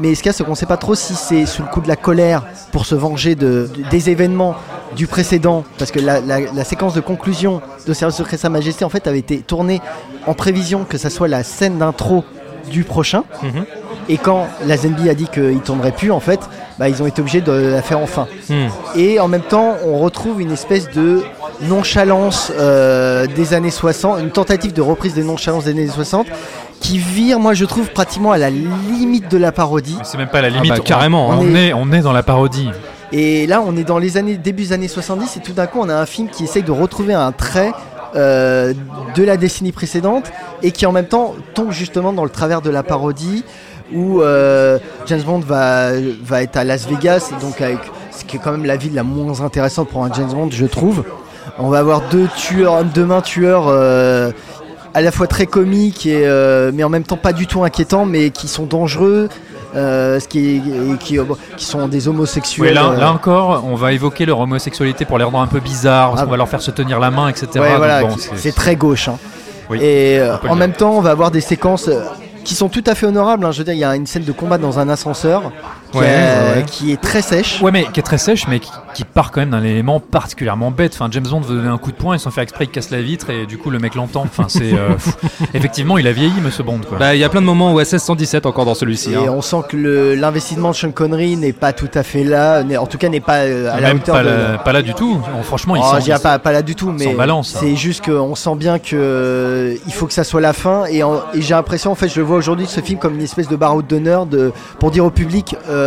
[0.00, 1.68] Mais ce qu'il y a, c'est qu'on ne sait pas trop si c'est sous le
[1.68, 4.54] coup de la colère pour se venger de, de- des événements
[4.96, 5.62] du précédent.
[5.78, 9.06] Parce que la, la- la séquence de conclusion de Service Secret Sa Majesté, en fait,
[9.06, 9.80] avait été tournée
[10.26, 12.24] en prévision que ça soit la scène d'intro
[12.70, 13.24] du prochain.
[13.42, 13.64] Mhm.
[14.08, 16.40] Et quand la Zenby a dit qu'il ne tournerait plus, en fait,
[16.80, 18.26] bah, ils ont été obligés de la faire enfin.
[18.48, 18.68] Hmm.
[18.96, 21.22] Et en même temps, on retrouve une espèce de
[21.60, 26.26] nonchalance euh, des années 60, une tentative de reprise des nonchalances des années 60,
[26.80, 29.98] qui vire, moi je trouve, pratiquement à la limite de la parodie.
[30.04, 30.70] C'est même pas la limite.
[30.70, 31.54] bah, on- carrément, On, hein.
[31.54, 32.70] est, on est dans la parodie.
[33.12, 35.80] Et là, on est dans les années début des années 70, et tout d'un coup,
[35.82, 37.72] on a un film qui essaye de retrouver un trait
[38.16, 38.72] euh,
[39.14, 40.32] de la décennie précédente,
[40.62, 43.44] et qui en même temps tombe justement dans le travers de la parodie,
[43.94, 45.90] où euh, James Bond va,
[46.24, 47.78] va être à Las Vegas, donc avec
[48.10, 50.66] ce qui est quand même la ville la moins intéressante pour un James Bond, je
[50.66, 51.04] trouve.
[51.58, 53.64] On va avoir deux tueurs, deux mains tueurs.
[53.68, 54.30] euh,
[54.92, 58.06] à la fois très comiques et euh, mais en même temps pas du tout inquiétants
[58.06, 59.28] mais qui sont dangereux
[59.76, 61.16] euh, ce qui, est- qui,
[61.58, 62.74] sont des homosexuels.
[62.74, 66.24] Là, là encore, on va évoquer leur homosexualité pour les rendre un peu bizarres, Ah.
[66.24, 67.46] qu'on va leur faire se tenir la main, etc.
[67.54, 69.06] ouais, Donc voilà, bon, qui- c'est- très gauche.
[69.06, 69.16] hein.
[69.70, 71.88] Oui, et on en même temps, on va avoir des séquences
[72.44, 73.44] qui sont tout à fait honorables.
[73.44, 73.52] hein.
[73.52, 75.52] Je veux dire, il y a une scène de combat dans un ascenseur
[75.92, 76.64] qui, Ouais, ouais.
[76.66, 77.60] qui est très sèche.
[77.62, 80.70] Ouais, mais qui est très sèche, mais qui, qui part quand même d'un élément particulièrement
[80.70, 80.92] bête.
[80.94, 82.90] Enfin, James Bond veut donner un coup de poing, et sans faire exprès, il casse
[82.90, 84.22] la vitre, et du coup, le mec l'entend.
[84.22, 84.72] Enfin, c'est.
[84.72, 84.90] euh.
[85.54, 86.98] Effectivement, il a vieilli, Monsieur Bond, quoi.
[86.98, 89.12] Bah, il y a plein de moments OSS 117 encore dans celui-ci.
[89.12, 89.24] Et hein.
[89.30, 92.98] on sent que l'investissement de Sean Connery n'est pas tout à fait là, en tout
[92.98, 94.62] cas n'est pas euh, à la Même hauteur pas, de.
[94.64, 95.20] pas là du tout.
[95.38, 97.40] Oh, franchement, il Oh, s'en- je dirais pas, pas là du tout, mais hein.
[97.42, 100.84] c'est juste qu'on sent bien que euh, il faut que ça soit la fin.
[100.86, 101.02] Et,
[101.34, 103.86] j'ai l'impression, en fait, je le vois aujourd'hui ce film comme une espèce de baroud
[103.86, 105.79] d'honneur de, pour dire au public euh,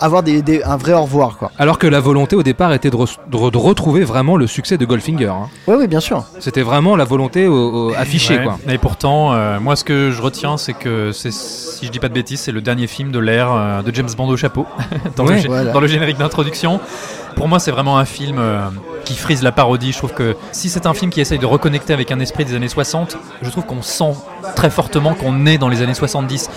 [0.00, 1.50] avoir des, des- un vrai au revoir, quoi.
[1.58, 4.46] Alors que la volonté au départ était de, re- de re- de retrouver vraiment le
[4.46, 5.26] succès de Goldfinger.
[5.26, 5.48] hein.
[5.66, 6.24] Oui, oui, bien sûr.
[6.38, 8.38] C'était vraiment la volonté au- au- affichée.
[8.38, 8.44] Ouais.
[8.44, 8.58] Quoi.
[8.68, 12.08] Et pourtant, euh, moi, ce que je retiens, c'est que, c'est, si je dis pas
[12.08, 14.66] de bêtises, c'est le dernier film de l'ère euh, de James Bond au chapeau,
[15.16, 15.72] dans, Ouais, le, voilà.
[15.72, 16.80] dans le générique d'introduction.
[17.34, 18.62] Pour moi, c'est vraiment un film euh,
[19.04, 19.92] qui frise la parodie.
[19.92, 22.54] Je trouve que si c'est un film qui essaye de reconnecter avec un esprit des
[22.54, 24.12] années 60, je trouve qu'on sent
[24.56, 26.50] très fortement qu'on est dans les années 70.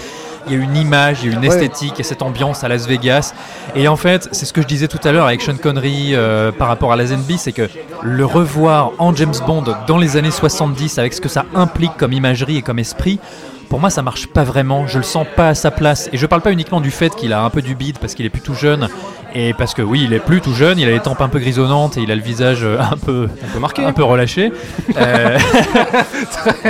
[0.48, 2.88] Il y a une image, il y a une esthétique et cette ambiance à Las
[2.88, 3.34] Vegas.
[3.76, 6.52] Et en fait, c'est ce que je disais tout à l'heure avec Sean Connery euh,
[6.52, 7.70] par rapport à la Zenby, c'est que
[8.04, 12.14] le revoir en James Bond dans les années 70 avec ce que ça implique comme
[12.14, 13.20] imagerie et comme esprit,
[13.72, 16.10] pour moi ça marche pas vraiment, je le sens pas à sa place.
[16.12, 18.26] Et je parle pas uniquement du fait qu'il a un peu du bide parce qu'il
[18.26, 18.90] est plus tout jeune,
[19.34, 21.40] et parce que oui, il est plus tout jeune, il a les tempes un peu
[21.40, 23.86] grisonnantes et il a le visage euh, un peu, Un peu marqué.
[23.86, 24.52] un peu relâché.
[24.98, 25.38] Euh,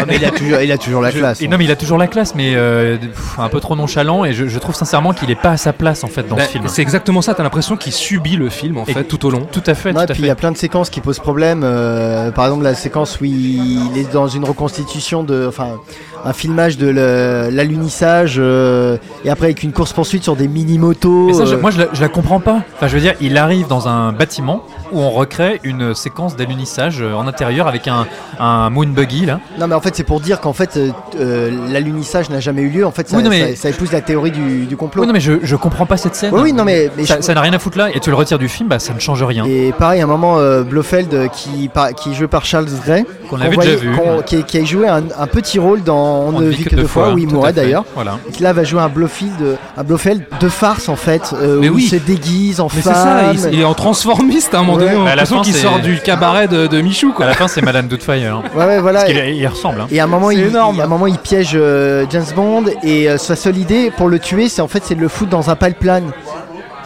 [0.07, 1.41] mais il a toujours, il a toujours la je- classe.
[1.41, 1.49] et hein.
[1.49, 4.34] non mais il a toujours la classe, mais euh, pff, un peu trop nonchalant, et
[4.34, 6.49] je, je trouve sincèrement qu'il est pas à sa place en fait dans Bah, ce
[6.52, 6.68] film.
[6.68, 9.48] c'est exactement ça, t'as l'impression qu'il subit le film en Et- fait tout au long.
[9.52, 11.02] Tout à fait, Non, tout et à puis il y a plein de séquences qui
[11.02, 11.61] posent problème.
[11.64, 15.80] euh, par exemple, la séquence où il est dans une reconstitution de, enfin,
[16.23, 21.34] un filmage de l'alunissage, euh, et après avec une course poursuite sur des mini motos.
[21.34, 22.61] Ça, je- moi, je la, je la comprends pas.
[22.76, 27.01] Enfin, je veux dire, il arrive dans un bâtiment où on recrée une séquence d'alunissage
[27.01, 28.05] euh, en intérieur avec un,
[28.39, 29.39] un moon buggy là.
[29.59, 30.89] Non, mais en fait, c'est pour dire qu'en fait, euh,
[31.19, 32.85] euh, l'alunissage n'a jamais eu lieu.
[32.85, 35.01] En fait, ça, Oui, non, mais- ça- ça épouse la théorie du, du complot.
[35.03, 36.31] Oui, non, mais je, je comprends pas cette scène.
[36.34, 37.89] Oui, oui, non, mais, mais ça je- n'a rien à foutre là.
[37.93, 39.45] Et tu le retires du film, bah ça ne change rien.
[39.45, 42.68] Et pareil, à un moment, euh, Blofeld, euh, qui, par- qui est joué par Charles
[42.85, 43.91] Gray, Qu'on vu.
[43.95, 46.76] qu'on- qui, qui a joué un, un petit rôle dans On On ne vit que
[47.18, 47.62] il tout à mourait fait.
[47.62, 47.86] d'ailleurs.
[47.95, 48.18] Voilà.
[48.34, 51.76] Qui là va jouer un Blofeld, un Blofeld de farce en fait, euh, Mais où
[51.76, 51.84] oui.
[51.86, 53.36] il se déguise en Mais c'est femme.
[53.38, 54.91] ça, il, il est en transformiste à un moment Ouais.
[54.91, 57.26] donné, Bah, à la fin, qu'il c'est- sort du cabaret de, de Michou À quoi.
[57.28, 58.36] la fin, c'est Madame Doubtfire.
[58.38, 58.44] hein.
[58.56, 58.99] Ouais, ouais, voilà.
[59.02, 59.82] Parce qu'il est- il ressemble.
[59.82, 59.88] hein.
[59.91, 60.76] Et à un moment, C'est il, énorme.
[60.76, 64.08] il- à un moment, il piège euh, James Bond et euh, sa seule idée pour
[64.10, 66.12] le tuer, c'est en fait c'est de le foutre dans un pipeline.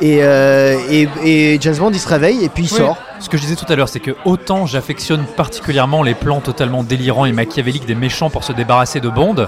[0.01, 2.77] Et, euh, et, et James Bond il se réveille et puis il Oui.
[2.79, 2.97] sort.
[3.19, 6.83] Ce que je disais tout à l'heure, c'est que autant j'affectionne particulièrement les plans totalement
[6.83, 9.47] délirants et machiavéliques des méchants pour se débarrasser de Bond,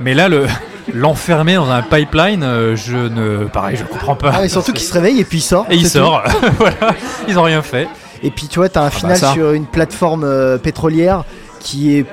[0.00, 0.46] mais là, le
[0.94, 4.32] l'enfermer dans un pipeline, euh, je ne, pareil, je comprends pas.
[4.34, 5.66] Ah, et surtout qu'il se réveille et puis il sort.
[5.70, 6.22] Et il sort.
[6.58, 6.94] voilà,
[7.28, 7.86] ils ont rien fait.
[8.22, 9.32] Et puis tu vois, t'as un final ça.
[9.32, 11.24] sur une plateforme euh, pétrolière
[11.60, 12.06] qui est.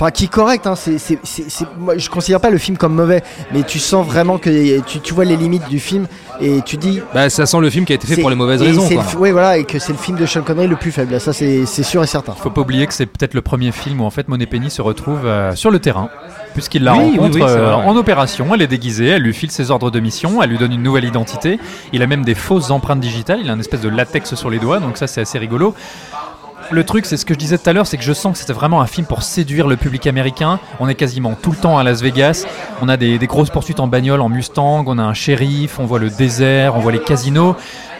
[0.00, 0.76] Enfin, qui est correct, hein.
[0.76, 3.20] c'est, c'est, c'est- c'est- moi, je considère pas le film comme mauvais,
[3.52, 6.06] mais tu sens vraiment que tu, tu vois les limites du film
[6.40, 7.00] et tu dis.
[7.12, 9.04] Bah ça sent le film qui a été fait pour les mauvaises raisons quoi.
[9.12, 11.32] le- ouais, voilà, et que c'est le film de Sean Connery le plus faible, ça
[11.32, 12.32] c'est, sûr et certain.
[12.34, 14.80] Faut pas oublier que c'est peut-être le premier film où en fait Monet Penny se
[14.82, 16.10] retrouve euh, sur le terrain,
[16.54, 18.46] puisqu'il la Oui, oui, rencontre oui, c'est euh, en opération.
[18.54, 21.06] Elle est déguisée, elle lui file ses ordres de mission, elle lui donne une nouvelle
[21.06, 21.58] identité.
[21.92, 23.40] Il a même des fausses empreintes digitales.
[23.42, 25.74] Il a une espèce de latex sur les doigts, donc ça c'est assez rigolo.
[26.70, 28.38] Le truc, c'est ce que je disais tout à l'heure, c'est que je sens que
[28.38, 30.60] c'était vraiment un film pour séduire le public américain.
[30.80, 32.44] On est quasiment tout le temps à Las Vegas.
[32.82, 35.86] On a des, des grosses poursuites en bagnole, en Mustang, on a un shérif, on
[35.86, 37.56] voit le désert, on voit les casinos.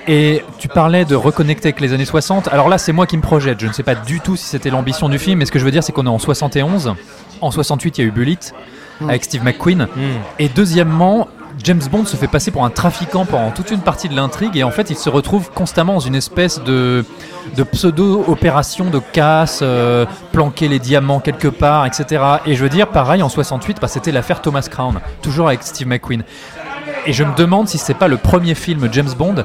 [0.06, 2.48] Et tu parlais de reconnecter avec les années 60.
[2.48, 3.60] Alors là, c'est moi qui me projette.
[3.60, 5.64] Je ne sais pas du tout si c'était l'ambition du film, mais ce que je
[5.64, 6.94] veux dire, c'est qu'on est en 71.
[7.40, 8.38] En 68, il y a eu Bullet
[9.06, 9.82] avec Steve McQueen.
[9.94, 10.00] Hmm.
[10.38, 11.28] Et deuxièmement,
[11.64, 14.64] James Bond se fait passer pour un trafiquant pendant toute une partie de l'intrigue et
[14.64, 17.05] en fait il se retrouve constamment dans une espèce de,
[17.72, 22.22] pseudo-opération de casse, euh, planquer les diamants quelque part, etc.
[22.47, 25.89] Et je veux dire, pareil en 68, bah, c'était l'affaire Thomas Crown, toujours avec Steve
[25.89, 26.22] McQueen.
[27.06, 29.44] Et je me demande si c'est pas le premier film James Bond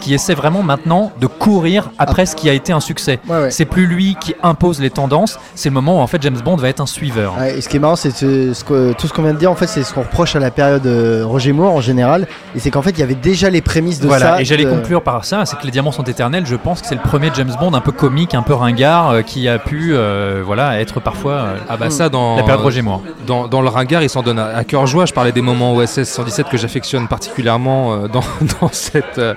[0.00, 3.18] qui essaie vraiment maintenant de courir après ce qui a été un succès.
[3.28, 3.50] Ouais, ouais.
[3.50, 6.56] C'est plus lui qui impose les tendances, c'est le moment où en fait James Bond
[6.56, 7.34] va être un suiveur.
[7.38, 9.38] Ouais, et ce qui est marrant, c'est ce, ce que- tout ce qu'on vient de
[9.38, 12.26] dire, en fait, c'est ce qu'on reproche à la période euh, Roger Moore en général,
[12.54, 14.40] et c'est qu'en fait, il y avait déjà les prémices de voilà, ça.
[14.40, 16.44] et j'allais de- conclure par ça, c'est que les diamants sont éternels.
[16.46, 19.22] Je pense que c'est le premier James Bond un peu comique, un peu ringard, euh,
[19.22, 22.82] qui a pu, euh, voilà, être parfois euh, Ah bah ça dans la période Roger
[22.82, 23.02] Moore.
[23.26, 25.06] dans, dans le ringard il s'en donne à, à cœur joie.
[25.06, 28.22] Je parlais des moments OSS 117 que j'affectionne particulièrement euh, dans,
[28.60, 29.34] dans cette euh,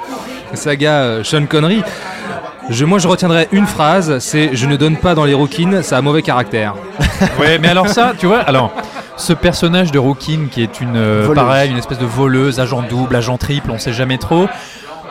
[0.54, 1.84] saga euh, Sean Connery.
[2.70, 5.98] Je, moi je retiendrai une phrase, c'est je ne donne pas dans les rouquines, ça
[5.98, 6.76] a mauvais caractère.
[7.40, 8.72] Ouais, mais alors ça, tu vois, alors
[9.16, 13.16] ce personnage de Rookin qui est une euh, pareil, une espèce de voleuse, agent double,
[13.16, 14.48] agent triple, on sait jamais trop.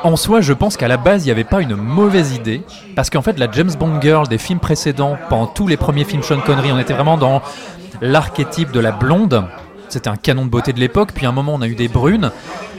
[0.02, 2.62] En soi, je pense qu'à la base, il n'y avait pas une mauvaise idée.
[2.96, 6.22] Parce qu'en fait, la James Bond Girl des films précédents, pendant tous les premiers films
[6.22, 7.42] Sean Connery, on était vraiment dans
[8.00, 9.44] l'archétype de la blonde.
[9.90, 11.10] C'était un canon de beauté de l'époque.
[11.14, 12.30] Puis à un moment, on a eu des brunes.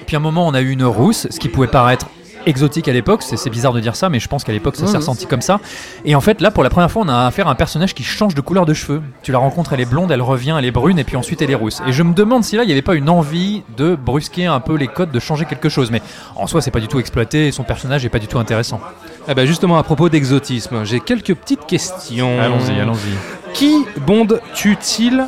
[0.08, 2.08] Puis à un moment, on a eu une rousse, ce qui pouvait paraître
[2.46, 3.22] exotique à l'époque.
[3.24, 4.98] C'est bizarre de dire ça, mais je pense qu'à l'époque, ça s'est Mhm.
[5.00, 5.60] ressenti comme ça.
[6.06, 8.04] Et en fait, là, pour la première fois, on a affaire à un personnage qui
[8.04, 9.02] change de couleur de cheveux.
[9.24, 11.52] Tu la rencontres, elle est blonde, elle revient, elle est brune, et puis ensuite elle
[11.52, 11.82] est rousse.
[11.88, 14.60] Et je me demande si là, il n'y avait pas une envie de brusquer un
[14.60, 15.92] peu les codes, de changer quelque chose.
[15.92, 16.02] Mais
[16.36, 18.80] en soi, c'est pas du tout exploité, et son personnage est pas du tout intéressant.
[19.28, 22.40] Eh ben justement, à propos d'exotisme, j'ai quelques petites questions.
[22.42, 23.54] Allons-y, allons-y.
[23.54, 25.28] Qui Bond tue-t-il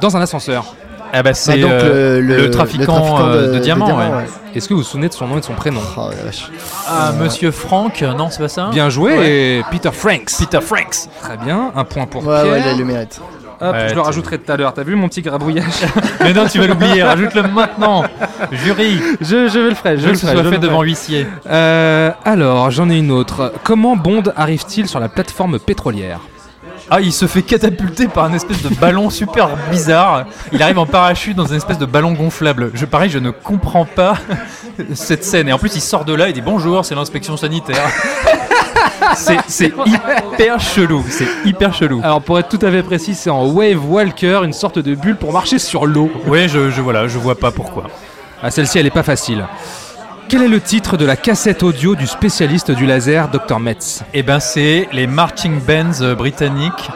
[0.00, 0.74] dans un ascenseur?
[1.12, 3.86] Ah bah c'est donc, euh, le- le, le- trafiquant, le trafiquant euh, de- diamants.
[3.86, 4.16] diamants, ouais.
[4.16, 4.26] ouais.
[4.54, 5.80] Est-ce que vous vous souvenez de son nom et de son prénom?
[5.96, 6.10] Oh.
[6.86, 8.70] Ah, Euh, Monsieur Frank, non, c'est pas ça?
[8.72, 9.30] Bien joué, Ouais.
[9.30, 10.30] et Peter Franks.
[10.38, 11.08] Peter Franks.
[11.22, 12.52] Très bien, un point pour Ouais, Pierre.
[12.52, 13.20] ouais, là, il le mérite.
[13.60, 14.72] Hop, Ouais, je le rajouterai tout à l'heure.
[14.72, 15.64] T'as vu mon petit grabouillage?
[16.20, 18.04] Mais non, tu vas l'oublier, rajoute-le maintenant.
[18.52, 19.98] Jury, je, je vais le faire.
[19.98, 21.26] je le ferai, je fait le devant huissier.
[21.50, 23.52] Euh, alors, j'en ai une autre.
[23.64, 26.20] Comment Bond arrive-t-il sur la plateforme pétrolière?
[26.90, 30.24] Ah, il se fait catapulter par un espèce de ballon super bizarre.
[30.52, 32.70] Il arrive en parachute dans une espèce de ballon gonflable.
[32.72, 34.16] Je pareil, je ne comprends pas
[34.94, 35.48] cette scène.
[35.48, 37.90] Et en plus, il sort de là et dit bonjour, c'est l'inspection sanitaire.
[39.16, 41.04] c'est hyper chelou.
[41.10, 42.00] C'est hyper chelou.
[42.02, 45.16] Alors, pour être tout à fait précis, c'est en Wave Walker, une sorte de bulle
[45.16, 46.10] pour marcher sur l'eau.
[46.26, 47.84] Ouais, je, je voilà, je vois pas pourquoi.
[48.42, 49.44] Ah, celle-ci, elle est pas facile.
[50.28, 53.58] Quel est le titre de la cassette audio du spécialiste du laser, Dr.
[53.60, 56.90] Metz Eh ben, c'est les marching bands euh, britanniques.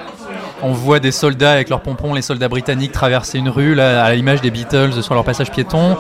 [0.63, 4.15] On voit des soldats avec leurs pompons, les soldats britanniques traverser une rue là, à
[4.15, 5.97] l'image des Beatles sur leur passage piéton.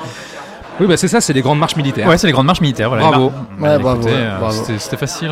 [0.81, 2.07] Oui, bah c'est ça, c'est les grandes marches militaires.
[2.09, 2.89] Ouais, c'est les grandes marches militaires.
[2.91, 3.31] Voilà, Bravo.
[3.31, 3.41] mar-
[3.73, 4.63] Ouais, Bah, bravo, écoutez, euh, bravo.
[4.65, 5.31] c'était- C'était facile.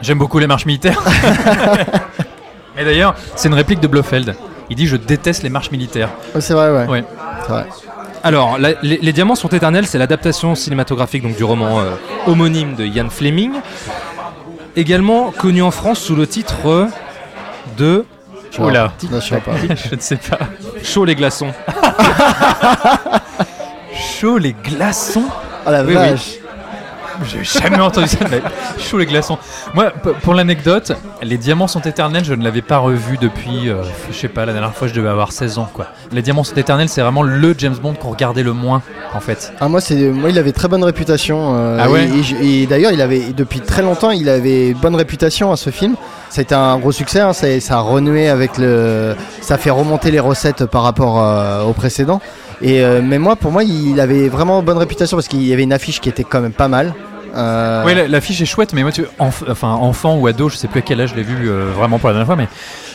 [0.00, 1.00] J'aime beaucoup les marches militaires.
[2.78, 4.34] Et d'ailleurs, c'est une réplique de Blofeld.
[4.70, 6.08] Il dit Je déteste les marches militaires.
[6.34, 6.86] Ouais, c'est vrai, ouais.
[6.88, 7.04] Ouais.
[7.42, 7.66] C'est vrai.
[8.24, 11.90] Alors, la- les, les Diamants sont éternels, c'est l'adaptation cinématographique donc, du roman euh,
[12.26, 13.52] homonyme de Ian Fleming.
[14.76, 16.88] Également connu en France sous le titre
[17.76, 18.04] de
[18.58, 18.92] Oula.
[19.10, 19.52] Non, je sais pas.
[19.90, 20.38] Je ne sais pas.
[20.84, 21.52] Chaud les glaçons.
[23.94, 25.24] Chaud les glaçons
[25.66, 26.38] Ah la Oui, oui.
[27.24, 28.36] J'ai jamais entendu ça de ma.
[28.78, 29.38] Chaud les glaçons.
[29.74, 29.90] Moi,
[30.22, 30.92] pour l'anecdote,
[31.22, 34.52] Les Diamants sont éternels, je ne l'avais pas revu depuis, euh, je sais pas, la
[34.52, 35.86] dernière fois je devais avoir 16 ans quoi.
[36.12, 38.82] Les Diamants sont éternels, c'est vraiment le James Bond qu'on regardait le moins
[39.14, 39.52] en fait.
[39.60, 41.54] Ah, moi, c'est, moi, il avait très bonne réputation.
[41.54, 44.74] euh, Ah ouais et, et je- et d'ailleurs, il avait depuis très longtemps, il avait
[44.74, 45.94] bonne réputation à ce film.
[46.30, 47.20] Ça a été un gros succès.
[47.20, 51.62] hein, ça, ça a renoué avec le, ça fait remonter les recettes par rapport euh,
[51.64, 52.20] au précédent.
[52.62, 55.64] Et euh, mais moi, pour moi, il avait vraiment bonne réputation parce qu'il y avait
[55.64, 56.94] une affiche qui était quand même pas mal.
[57.34, 60.56] Euh, Oui, la- l'affiche est chouette, mais moi, tu, enf- enfin, enfant ou ado, je
[60.56, 62.48] sais plus à quel âge je l'ai vu euh, vraiment pour la dernière fois, mais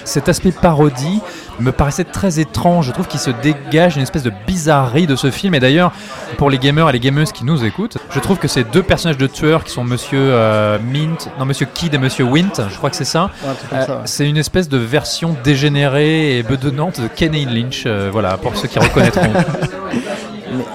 [0.04, 1.20] cet aspect parodie
[1.60, 2.86] me paraissait très étrange.
[2.86, 5.56] Je trouve qu'il se dégage une espèce de bizarrerie de ce film.
[5.56, 5.92] Et d'ailleurs,
[6.38, 9.18] pour les gamers et les gameuses qui nous écoutent, je trouve que ces deux personnages
[9.18, 12.90] de tueurs qui sont Monsieur euh, Mint, non Monsieur Kidd et Monsieur Wint, je crois
[12.92, 13.32] que c'est ça.
[13.74, 13.94] euh, ouais.
[14.06, 17.88] c'est une espèce de version dégénérée et bedonnante de Kenny Lynch.
[18.12, 19.24] voilà, pour ceux qui reconnaîtront.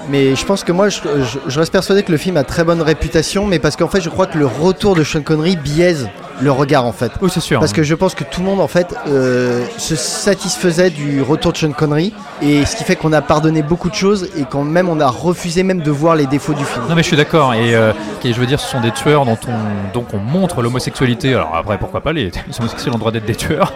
[0.09, 3.47] Mais, je pense que moi, je reste persuadé que le film a très bonne réputation,
[3.47, 6.09] mais parce qu'en fait, je crois que le retour de Sean Connery biaise
[6.41, 7.13] le regard en fait.
[7.21, 7.61] oui, c'est sûr.
[7.61, 11.53] Parce que je pense que tout le monde en fait euh, se satisfaisait du retour
[11.53, 14.65] de Sean Connery et ce qui fait qu'on a pardonné beaucoup de choses et quand
[14.65, 16.85] même on a refusé même de voir les défauts du film.
[16.89, 17.93] Non mais je suis d'accord et, euh,
[18.25, 21.79] je veux dire ce sont des tueurs dont on donc on montre l'homosexualité alors après
[21.79, 23.73] pourquoi pas les, homosexuels ont le droit d'être des tueurs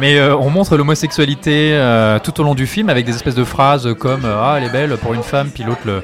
[0.00, 1.78] mais euh, on montre l'homosexualité
[2.22, 4.96] tout au long du film avec des espèces de phrases comme ah elle est belle
[4.96, 6.02] pour une femme puis l'autre le,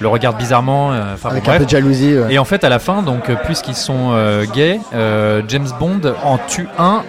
[0.00, 1.56] le regarde bizarrement euh, enfin bon, Avec bref.
[1.56, 2.16] un peu de jalousie.
[2.16, 2.32] ouais.
[2.34, 6.00] et en fait à la fin donc euh, puisqu'ils sont euh, gays euh, James Bond
[6.24, 7.02] en tue un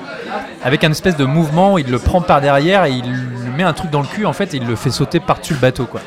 [0.64, 3.74] avec un espèce de mouvement il le prend par derrière et il lui met un
[3.74, 6.02] truc dans le cul en fait et il le fait sauter par-dessus le bateau quoi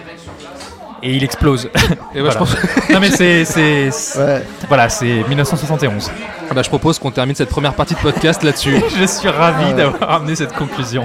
[1.04, 1.68] et il explose.
[1.74, 2.34] Et bah, je Voilà.
[2.36, 2.56] pense-
[2.90, 4.44] Non mais c'est c'est c'est- Ouais.
[4.68, 6.12] voilà c'est 1971.
[6.48, 8.76] Ah bah, je propose qu'on termine cette première partie de podcast là-dessus.
[9.00, 9.74] Je suis ravi Ah ouais.
[9.74, 11.04] d'avoir amené cette conclusion.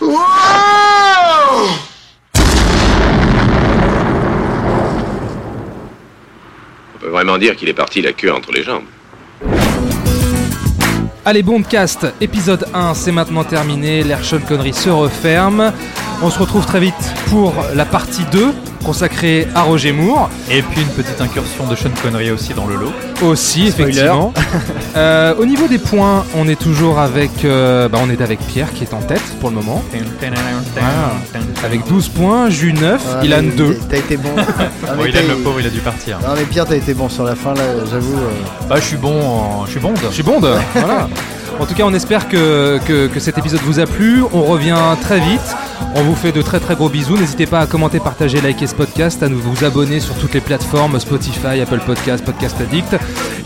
[0.00, 0.08] On
[7.00, 8.84] peut vraiment dire qu'il est parti la queue entre les jambes.
[11.24, 14.04] Allez, Bondcast, épisode 1, c'est maintenant terminé.
[14.04, 15.72] L'Air Sean Connery se referme.
[16.22, 16.94] On se retrouve très vite
[17.30, 18.52] pour la partie 2.
[18.86, 20.30] Consacré à Roger Moore.
[20.50, 22.92] Et puis une petite incursion de Sean Connery aussi dans le lot.
[23.22, 23.90] Aussi, Spoiler.
[23.90, 24.32] effectivement.
[24.96, 28.72] Euh, au niveau des points, on est toujours avec, euh, bah, on est avec Pierre
[28.72, 29.82] qui est en tête pour le moment.
[31.64, 33.78] Avec 12 points, Jus 9, Ah, Ilan mais 2.
[33.90, 34.30] T'as été bon.
[34.88, 36.18] Ah, Bon, mais il t'as- aime le pauvre, il a dû partir.
[36.20, 38.16] Non mais Pierre, t'as été bon sur la fin là, j'avoue.
[38.16, 38.30] euh.
[38.68, 39.98] Bah, je suis bon, en- je suis bonde.
[40.08, 41.08] Je suis bonde, voilà.
[41.60, 44.22] En tout cas, on espère que, que, que cet épisode vous a plu.
[44.32, 45.56] On revient très vite.
[45.94, 47.16] On vous fait de très très gros bisous.
[47.16, 50.40] N'hésitez pas à commenter, partager, liker ce podcast, à nous vous abonner sur toutes les
[50.40, 52.92] plateformes Spotify, Apple Podcast, Podcast Addict.
[52.94, 52.98] Et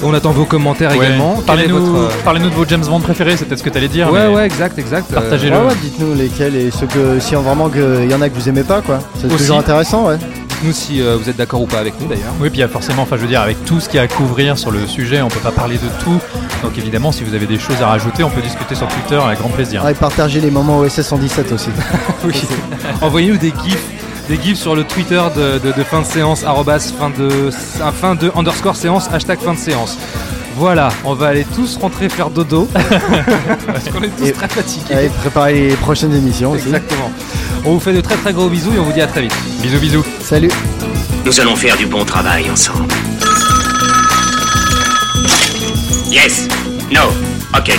[0.03, 1.07] on attend vos commentaires Ouais.
[1.07, 1.41] également.
[1.47, 4.11] Parlez-nous votre, euh, parlez-nous de vos James Bond préférés, c'est peut-être ce que t'allais dire.
[4.13, 5.13] Ouais, mais ouais, exact, exact.
[5.13, 5.57] Partagez-le.
[5.57, 8.49] Ouais, ouais, dites-nous lesquels et ceux que si vraiment que y en a que vous
[8.49, 8.99] aimez pas quoi.
[9.21, 10.17] C'est toujours intéressant ouais.
[10.61, 12.35] Dites-nous si euh, vous êtes d'accord ou pas avec nous d'ailleurs.
[12.39, 13.99] Oui, puis il y a forcément, enfin je veux dire, avec tout ce qu'il y
[13.99, 16.19] a à couvrir sur le sujet, on peut pas parler de tout.
[16.63, 19.39] Donc évidemment, si vous avez des choses à rajouter, on peut discuter sur Twitter avec
[19.39, 19.83] grand plaisir.
[19.83, 21.71] Ouais, partagez les moments OSS 117 aussi.
[22.25, 22.35] Oui.
[23.01, 23.87] Envoyez-nous des gifs.
[24.29, 27.49] Des gifs sur le Twitter de, de- de fin de séance, arrobas fin de,
[27.83, 29.97] ah, fin de underscore séance, hashtag fin de séance.
[30.57, 32.69] Voilà, on va aller tous rentrer faire dodo.
[33.67, 34.95] Parce qu'on est tous Et- très fatigués.
[34.95, 36.65] Allez, préparez les prochaines émissions aussi.
[36.67, 37.11] Exactement.
[37.65, 39.35] On vous fait de très très gros bisous et on vous dit à très vite.
[39.63, 40.05] Bisous, bisous.
[40.23, 40.51] Salut.
[41.25, 42.93] Nous allons faire du bon travail ensemble.
[46.11, 46.49] Yes.
[46.93, 47.03] No.
[47.57, 47.79] Ok.